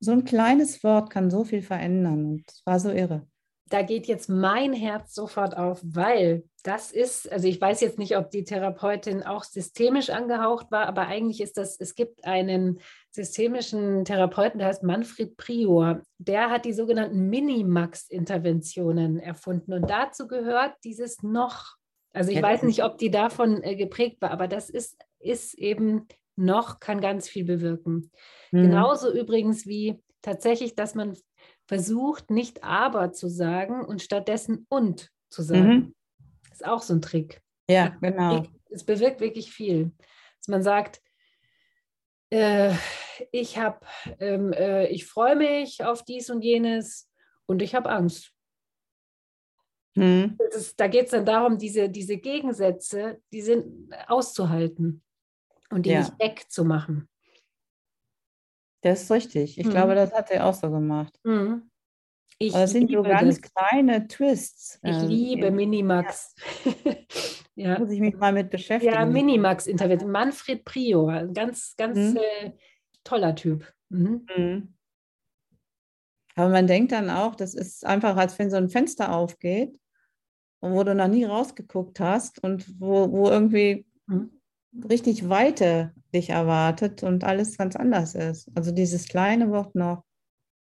so 0.00 0.12
ein 0.12 0.24
kleines 0.24 0.82
Wort 0.84 1.10
kann 1.10 1.30
so 1.30 1.44
viel 1.44 1.62
verändern. 1.62 2.24
Und 2.26 2.44
es 2.48 2.62
war 2.64 2.80
so 2.80 2.90
irre 2.90 3.26
da 3.70 3.82
geht 3.82 4.06
jetzt 4.06 4.28
mein 4.28 4.72
Herz 4.72 5.14
sofort 5.14 5.56
auf, 5.56 5.80
weil 5.84 6.44
das 6.62 6.90
ist, 6.90 7.30
also 7.30 7.46
ich 7.46 7.60
weiß 7.60 7.80
jetzt 7.80 7.98
nicht, 7.98 8.16
ob 8.16 8.30
die 8.30 8.44
Therapeutin 8.44 9.22
auch 9.22 9.44
systemisch 9.44 10.10
angehaucht 10.10 10.70
war, 10.70 10.86
aber 10.86 11.06
eigentlich 11.06 11.40
ist 11.40 11.56
das, 11.56 11.78
es 11.78 11.94
gibt 11.94 12.24
einen 12.24 12.80
systemischen 13.10 14.04
Therapeuten, 14.04 14.58
der 14.58 14.68
heißt 14.68 14.82
Manfred 14.82 15.36
Prior, 15.36 16.02
der 16.18 16.50
hat 16.50 16.64
die 16.64 16.72
sogenannten 16.72 17.28
Minimax-Interventionen 17.28 19.18
erfunden 19.18 19.72
und 19.72 19.88
dazu 19.88 20.28
gehört 20.28 20.74
dieses 20.84 21.22
noch. 21.22 21.76
Also 22.12 22.30
ich 22.32 22.42
weiß 22.42 22.62
nicht, 22.64 22.84
ob 22.84 22.98
die 22.98 23.10
davon 23.10 23.62
äh, 23.62 23.76
geprägt 23.76 24.20
war, 24.20 24.30
aber 24.30 24.48
das 24.48 24.70
ist, 24.70 24.96
ist 25.20 25.54
eben 25.54 26.08
noch, 26.36 26.80
kann 26.80 27.00
ganz 27.00 27.28
viel 27.28 27.44
bewirken. 27.44 28.10
Mhm. 28.50 28.62
Genauso 28.62 29.12
übrigens 29.12 29.66
wie 29.66 30.00
tatsächlich, 30.22 30.74
dass 30.74 30.94
man 30.94 31.16
versucht, 31.68 32.30
nicht 32.30 32.64
aber 32.64 33.12
zu 33.12 33.28
sagen 33.28 33.84
und 33.84 34.02
stattdessen 34.02 34.66
und 34.68 35.10
zu 35.28 35.42
sagen. 35.42 35.68
Mhm. 35.68 35.94
ist 36.50 36.66
auch 36.66 36.82
so 36.82 36.94
ein 36.94 37.02
Trick. 37.02 37.42
Ja, 37.68 37.96
genau. 38.00 38.44
Es 38.70 38.84
bewirkt 38.84 39.20
wirklich 39.20 39.52
viel. 39.52 39.92
Dass 40.38 40.48
man 40.48 40.62
sagt, 40.62 41.02
äh, 42.30 42.72
ich 43.32 43.58
habe, 43.58 43.80
ähm, 44.18 44.52
äh, 44.52 44.86
ich 44.86 45.06
freue 45.06 45.36
mich 45.36 45.84
auf 45.84 46.02
dies 46.02 46.30
und 46.30 46.42
jenes 46.42 47.10
und 47.46 47.60
ich 47.60 47.74
habe 47.74 47.90
Angst. 47.90 48.32
Mhm. 49.94 50.38
Ist, 50.50 50.80
da 50.80 50.86
geht 50.86 51.06
es 51.06 51.10
dann 51.10 51.26
darum, 51.26 51.58
diese, 51.58 51.90
diese 51.90 52.16
Gegensätze, 52.16 53.20
die 53.32 53.42
sind 53.42 53.92
auszuhalten 54.06 55.02
und 55.70 55.84
die 55.84 55.90
ja. 55.90 56.00
nicht 56.00 56.18
wegzumachen. 56.18 57.08
Das 58.82 59.02
ist 59.02 59.10
richtig. 59.10 59.58
Ich 59.58 59.66
mhm. 59.66 59.70
glaube, 59.70 59.94
das 59.94 60.12
hat 60.12 60.30
er 60.30 60.46
auch 60.46 60.54
so 60.54 60.70
gemacht. 60.70 61.18
Mhm. 61.24 61.70
Ich 62.38 62.52
das 62.52 62.70
sind 62.70 62.90
so 62.90 63.02
ganz 63.02 63.40
das. 63.40 63.52
kleine 63.52 64.06
Twists. 64.06 64.78
Ich 64.82 64.96
ähm, 64.96 65.08
liebe 65.08 65.50
Minimax. 65.50 66.36
Ja. 66.64 66.94
ja. 67.56 67.78
Muss 67.80 67.90
ich 67.90 68.00
mich 68.00 68.16
mal 68.16 68.32
mit 68.32 68.50
beschäftigen. 68.50 68.94
Ja, 68.94 69.04
Minimax-Intervention. 69.04 70.10
Manfred 70.12 70.64
Prio, 70.64 71.08
ein 71.08 71.34
ganz, 71.34 71.74
ganz 71.76 71.98
mhm. 71.98 72.16
äh, 72.16 72.52
toller 73.02 73.34
Typ. 73.34 73.72
Mhm. 73.88 74.26
Mhm. 74.36 74.74
Aber 76.36 76.50
man 76.50 76.68
denkt 76.68 76.92
dann 76.92 77.10
auch, 77.10 77.34
das 77.34 77.54
ist 77.54 77.84
einfach, 77.84 78.16
als 78.16 78.38
wenn 78.38 78.50
so 78.50 78.56
ein 78.56 78.68
Fenster 78.68 79.12
aufgeht, 79.12 79.76
wo 80.60 80.84
du 80.84 80.94
noch 80.94 81.08
nie 81.08 81.24
rausgeguckt 81.24 81.98
hast 81.98 82.42
und 82.44 82.80
wo, 82.80 83.10
wo 83.10 83.28
irgendwie 83.28 83.84
mhm. 84.06 84.37
Richtig 84.88 85.28
Weite 85.28 85.92
dich 86.14 86.30
erwartet 86.30 87.02
und 87.02 87.24
alles 87.24 87.56
ganz 87.58 87.76
anders 87.76 88.14
ist. 88.14 88.50
Also 88.54 88.72
dieses 88.72 89.08
kleine 89.08 89.50
Wort 89.50 89.74
noch. 89.74 90.04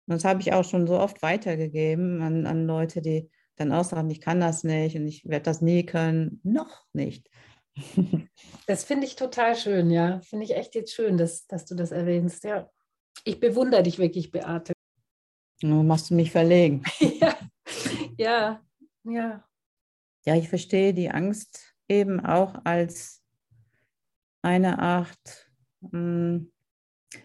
Das 0.07 0.25
habe 0.25 0.41
ich 0.41 0.53
auch 0.53 0.63
schon 0.63 0.87
so 0.87 0.99
oft 0.99 1.21
weitergegeben 1.21 2.21
an, 2.21 2.47
an 2.47 2.65
Leute, 2.65 3.01
die 3.01 3.29
dann 3.55 3.71
auch 3.71 3.83
sagen, 3.83 4.09
ich 4.09 4.21
kann 4.21 4.39
das 4.39 4.63
nicht 4.63 4.95
und 4.95 5.05
ich 5.07 5.27
werde 5.27 5.43
das 5.43 5.61
nie 5.61 5.85
können. 5.85 6.39
Noch 6.43 6.85
nicht. 6.93 7.29
Das 8.67 8.83
finde 8.83 9.07
ich 9.07 9.15
total 9.15 9.55
schön, 9.55 9.89
ja. 9.89 10.21
Finde 10.21 10.45
ich 10.45 10.55
echt 10.55 10.75
jetzt 10.75 10.93
schön, 10.93 11.17
dass, 11.17 11.47
dass 11.47 11.65
du 11.65 11.73
das 11.73 11.89
erwähnst. 11.91 12.43
Ja. 12.43 12.69
Ich 13.23 13.39
bewundere 13.39 13.81
dich 13.81 13.97
wirklich, 13.97 14.31
Beate. 14.31 14.73
Du 15.59 15.81
machst 15.81 16.11
du 16.11 16.13
mich 16.13 16.31
verlegen. 16.31 16.83
ja, 16.99 17.35
ja, 18.15 18.61
ja. 19.05 19.43
Ja, 20.23 20.35
ich 20.35 20.49
verstehe 20.49 20.93
die 20.93 21.09
Angst 21.09 21.73
eben 21.87 22.23
auch 22.23 22.53
als 22.63 23.18
eine 24.41 24.79
Art 24.79 25.51
mh, 25.81 25.91
hm, 25.91 26.51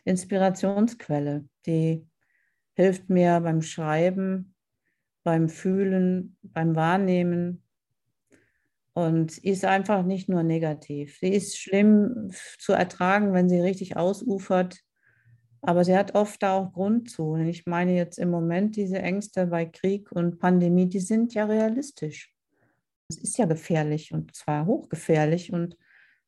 Inspirationsquelle, 0.05 1.45
die 1.67 2.07
hilft 2.75 3.11
mir 3.11 3.41
beim 3.41 3.63
Schreiben, 3.63 4.55
beim 5.23 5.49
Fühlen, 5.49 6.37
beim 6.43 6.75
Wahrnehmen. 6.77 7.63
Und 8.97 9.39
ist 9.39 9.65
einfach 9.65 10.05
nicht 10.05 10.29
nur 10.29 10.45
negativ. 10.45 11.19
Sie 11.19 11.33
ist 11.33 11.59
schlimm 11.59 12.31
zu 12.59 12.75
ertragen, 12.75 13.33
wenn 13.33 13.49
sie 13.49 13.59
richtig 13.59 13.97
ausufert. 13.97 14.79
Aber 15.63 15.85
sie 15.85 15.97
hat 15.97 16.15
oft 16.15 16.43
da 16.43 16.53
auch 16.59 16.73
Grund 16.73 17.11
zu. 17.11 17.35
ich 17.37 17.67
meine 17.67 17.97
jetzt 17.97 18.19
im 18.19 18.31
Moment 18.31 18.77
diese 18.77 19.01
Ängste 19.01 19.47
bei 19.47 19.65
Krieg 19.65 20.13
und 20.13 20.39
Pandemie, 20.39 20.89
die 20.89 21.01
sind 21.01 21.35
ja 21.35 21.47
realistisch. 21.47 22.33
Es 23.09 23.17
ist 23.17 23.39
ja 23.39 23.47
gefährlich 23.47 24.13
und 24.13 24.35
zwar 24.37 24.67
hochgefährlich. 24.67 25.53
Und 25.53 25.77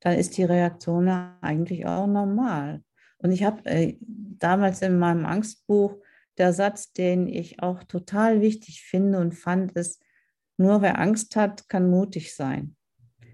dann 0.01 0.19
ist 0.19 0.37
die 0.37 0.45
Reaktion 0.45 1.09
eigentlich 1.09 1.87
auch 1.87 2.07
normal. 2.07 2.83
Und 3.19 3.33
ich 3.33 3.45
habe 3.45 3.65
äh, 3.67 3.97
damals 4.01 4.83
in 4.83 4.99
meinem 4.99 5.25
Angstbuch 5.25 5.97
der 6.39 6.53
Satz, 6.53 6.93
den 6.93 7.29
ich 7.29 7.63
auch 7.63 7.83
total 7.85 8.41
wichtig 8.41 8.83
finde 8.83 9.19
und 9.19 9.33
fand, 9.33 9.73
ist, 9.73 10.03
nur 10.59 10.83
wer 10.83 10.99
Angst 10.99 11.37
hat, 11.37 11.69
kann 11.69 11.91
mutig 11.91 12.35
sein. 12.35 12.77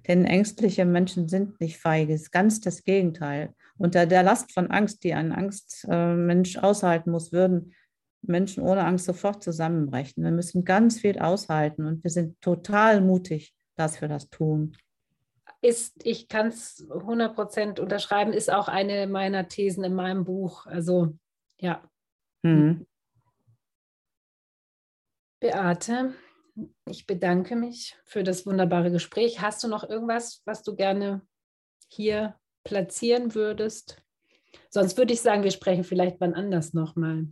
Denn 0.08 0.24
ängstliche 0.24 0.84
Menschen 0.84 1.28
sind 1.28 1.60
nicht 1.60 1.78
feige, 1.78 2.14
ist 2.14 2.32
ganz 2.32 2.60
das 2.60 2.82
Gegenteil. 2.82 3.54
Unter 3.78 4.06
der 4.06 4.22
Last 4.22 4.52
von 4.52 4.70
Angst, 4.70 5.04
die 5.04 5.14
ein 5.14 5.32
Angstmensch 5.32 6.58
aushalten 6.58 7.10
muss, 7.10 7.32
würden 7.32 7.74
Menschen 8.22 8.62
ohne 8.62 8.84
Angst 8.84 9.06
sofort 9.06 9.42
zusammenbrechen. 9.42 10.22
Wir 10.24 10.30
müssen 10.30 10.64
ganz 10.64 11.00
viel 11.00 11.18
aushalten 11.18 11.86
und 11.86 12.02
wir 12.04 12.10
sind 12.10 12.40
total 12.40 13.00
mutig, 13.00 13.54
dass 13.76 14.00
wir 14.00 14.08
das 14.08 14.28
tun. 14.30 14.76
Ist, 15.62 16.04
ich 16.04 16.28
kann 16.28 16.48
es 16.48 16.86
100% 16.90 17.80
unterschreiben, 17.80 18.32
ist 18.32 18.52
auch 18.52 18.68
eine 18.68 19.06
meiner 19.06 19.48
Thesen 19.48 19.84
in 19.84 19.94
meinem 19.94 20.24
Buch. 20.24 20.66
Also 20.66 21.16
ja. 21.58 21.82
Mhm. 22.42 22.86
Beate, 25.40 26.14
ich 26.86 27.06
bedanke 27.06 27.56
mich 27.56 27.96
für 28.04 28.24
das 28.24 28.44
wunderbare 28.44 28.90
Gespräch. 28.90 29.40
Hast 29.40 29.62
du 29.64 29.68
noch 29.68 29.88
irgendwas, 29.88 30.42
was 30.44 30.62
du 30.62 30.74
gerne 30.74 31.22
hier 31.88 32.36
platzieren 32.64 33.34
würdest? 33.34 34.02
Sonst 34.68 34.98
würde 34.98 35.12
ich 35.12 35.20
sagen, 35.20 35.42
wir 35.44 35.50
sprechen 35.50 35.84
vielleicht 35.84 36.20
wann 36.20 36.34
anders 36.34 36.74
nochmal. 36.74 37.28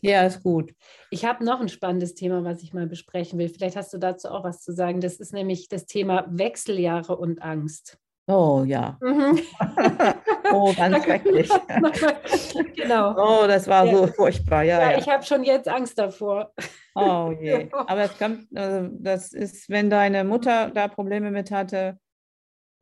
Ja, 0.00 0.24
ist 0.24 0.42
gut. 0.42 0.72
Ich 1.10 1.24
habe 1.24 1.44
noch 1.44 1.60
ein 1.60 1.68
spannendes 1.68 2.14
Thema, 2.14 2.44
was 2.44 2.62
ich 2.62 2.72
mal 2.72 2.86
besprechen 2.86 3.38
will. 3.38 3.48
Vielleicht 3.48 3.76
hast 3.76 3.92
du 3.92 3.98
dazu 3.98 4.28
auch 4.28 4.44
was 4.44 4.60
zu 4.60 4.72
sagen. 4.72 5.00
Das 5.00 5.16
ist 5.16 5.32
nämlich 5.32 5.68
das 5.68 5.86
Thema 5.86 6.26
Wechseljahre 6.28 7.16
und 7.16 7.42
Angst. 7.42 7.98
Oh 8.28 8.64
ja. 8.66 8.98
Mhm. 9.00 9.38
oh, 10.52 10.72
ganz 10.74 10.96
schrecklich. 11.04 11.48
genau. 12.74 13.14
Oh, 13.16 13.46
das 13.46 13.68
war 13.68 13.86
ja. 13.86 13.96
so 13.96 14.06
furchtbar. 14.08 14.64
Ja, 14.64 14.80
ja, 14.80 14.90
ja. 14.92 14.98
ich 14.98 15.08
habe 15.08 15.22
schon 15.22 15.44
jetzt 15.44 15.68
Angst 15.68 15.98
davor. 15.98 16.52
Oh 16.94 17.32
je. 17.40 17.68
Aber 17.86 18.02
es 18.02 18.18
kommt, 18.18 18.46
also 18.56 18.88
das 18.98 19.32
ist, 19.32 19.68
wenn 19.68 19.90
deine 19.90 20.24
Mutter 20.24 20.70
da 20.70 20.88
Probleme 20.88 21.30
mit 21.30 21.52
hatte, 21.52 21.98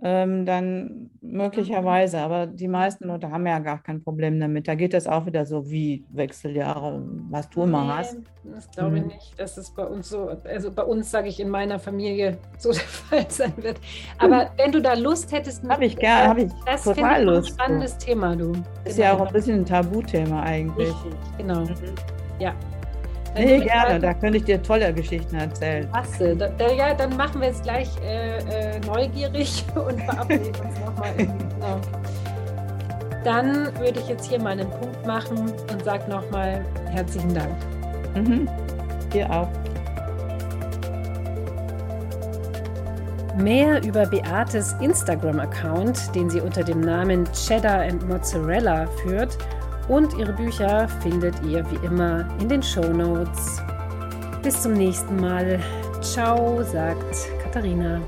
ähm, 0.03 0.45
dann 0.45 1.11
möglicherweise, 1.21 2.19
aber 2.19 2.47
die 2.47 2.67
meisten 2.67 3.07
Leute 3.07 3.31
haben 3.31 3.47
ja 3.47 3.61
gar 3.61 3.83
kein 3.83 4.03
Problem 4.03 4.41
damit. 4.41 4.67
Da 4.67 4.75
geht 4.75 4.93
das 4.93 5.07
auch 5.07 5.25
wieder 5.25 5.47
so 5.47 5.71
wie 5.71 6.05
Wechseljahre, 6.11 7.03
was 7.31 7.49
du 7.49 7.63
immer 7.63 7.85
nee, 7.85 7.93
hast. 7.93 8.17
Das 8.43 8.71
glaube 8.71 8.97
ich 8.97 9.03
hm. 9.03 9.09
nicht, 9.09 9.41
dass 9.41 9.57
es 9.57 9.71
bei 9.71 9.85
uns 9.85 10.09
so, 10.09 10.29
also 10.45 10.73
bei 10.73 10.83
uns, 10.83 11.11
sage 11.11 11.29
ich, 11.29 11.39
in 11.39 11.49
meiner 11.49 11.79
Familie 11.79 12.39
so 12.59 12.73
der 12.73 12.81
Fall 12.81 13.31
sein 13.31 13.55
wird. 13.57 13.81
Aber 14.19 14.51
wenn 14.57 14.73
du 14.73 14.83
da 14.83 14.95
Lust 14.95 15.33
hättest, 15.33 15.67
habe 15.69 15.85
ich 15.85 15.97
gerne, 15.97 16.29
habe 16.29 16.43
ich 16.43 16.53
das 16.67 16.83
total 16.83 17.21
ich 17.21 17.27
Lust. 17.27 17.51
Ein 17.51 17.55
spannendes. 17.55 17.99
Thema, 17.99 18.35
du. 18.35 18.53
Ist 18.85 18.97
genau. 18.97 18.99
ja 18.99 19.15
auch 19.15 19.27
ein 19.27 19.33
bisschen 19.33 19.61
ein 19.61 19.65
Tabuthema 19.65 20.43
eigentlich. 20.43 20.89
Richtig, 20.89 21.15
genau. 21.39 21.61
Mhm. 21.61 21.75
Ja. 22.41 22.53
Nee, 23.35 23.61
gerne, 23.61 23.99
da 23.99 24.15
könnte 24.15 24.39
ich 24.39 24.45
dir 24.45 24.63
tolle 24.63 24.93
Geschichten 24.93 25.35
erzählen. 25.37 25.89
Klasse. 25.91 26.37
Da, 26.37 26.49
da, 26.49 26.73
ja, 26.73 26.95
dann 26.95 27.17
machen 27.17 27.41
wir 27.41 27.49
es 27.49 27.61
gleich 27.63 27.89
äh, 28.03 28.39
äh, 28.39 28.81
neugierig 28.87 29.65
und 29.75 30.01
verabreden 30.03 30.55
uns 30.65 30.81
nochmal. 30.81 31.15
Genau. 31.17 31.81
Dann 33.25 33.77
würde 33.79 34.01
ich 34.01 34.09
jetzt 34.09 34.29
hier 34.29 34.41
mal 34.41 34.51
einen 34.51 34.69
Punkt 34.69 35.07
machen 35.07 35.53
und 35.73 35.85
sage 35.85 36.09
nochmal 36.11 36.65
herzlichen 36.91 37.35
Dank. 37.35 37.55
Mhm. 38.15 38.49
Dir 39.13 39.31
auch. 39.31 39.49
Mehr 43.37 43.83
über 43.83 44.07
Beates 44.07 44.77
Instagram-Account, 44.81 46.15
den 46.15 46.31
sie 46.31 46.41
unter 46.41 46.63
dem 46.63 46.81
Namen 46.81 47.25
Cheddar 47.33 47.81
and 47.81 48.09
Mozzarella 48.09 48.87
führt, 49.03 49.37
und 49.89 50.17
ihre 50.19 50.33
Bücher 50.33 50.89
findet 51.03 51.35
ihr 51.45 51.65
wie 51.71 51.87
immer 51.87 52.27
in 52.41 52.49
den 52.49 52.63
Show 52.63 52.93
Notes. 52.93 53.61
Bis 54.43 54.63
zum 54.63 54.75
nächsten 54.75 55.17
Mal. 55.17 55.61
Ciao, 56.01 56.63
sagt 56.63 57.29
Katharina. 57.43 58.01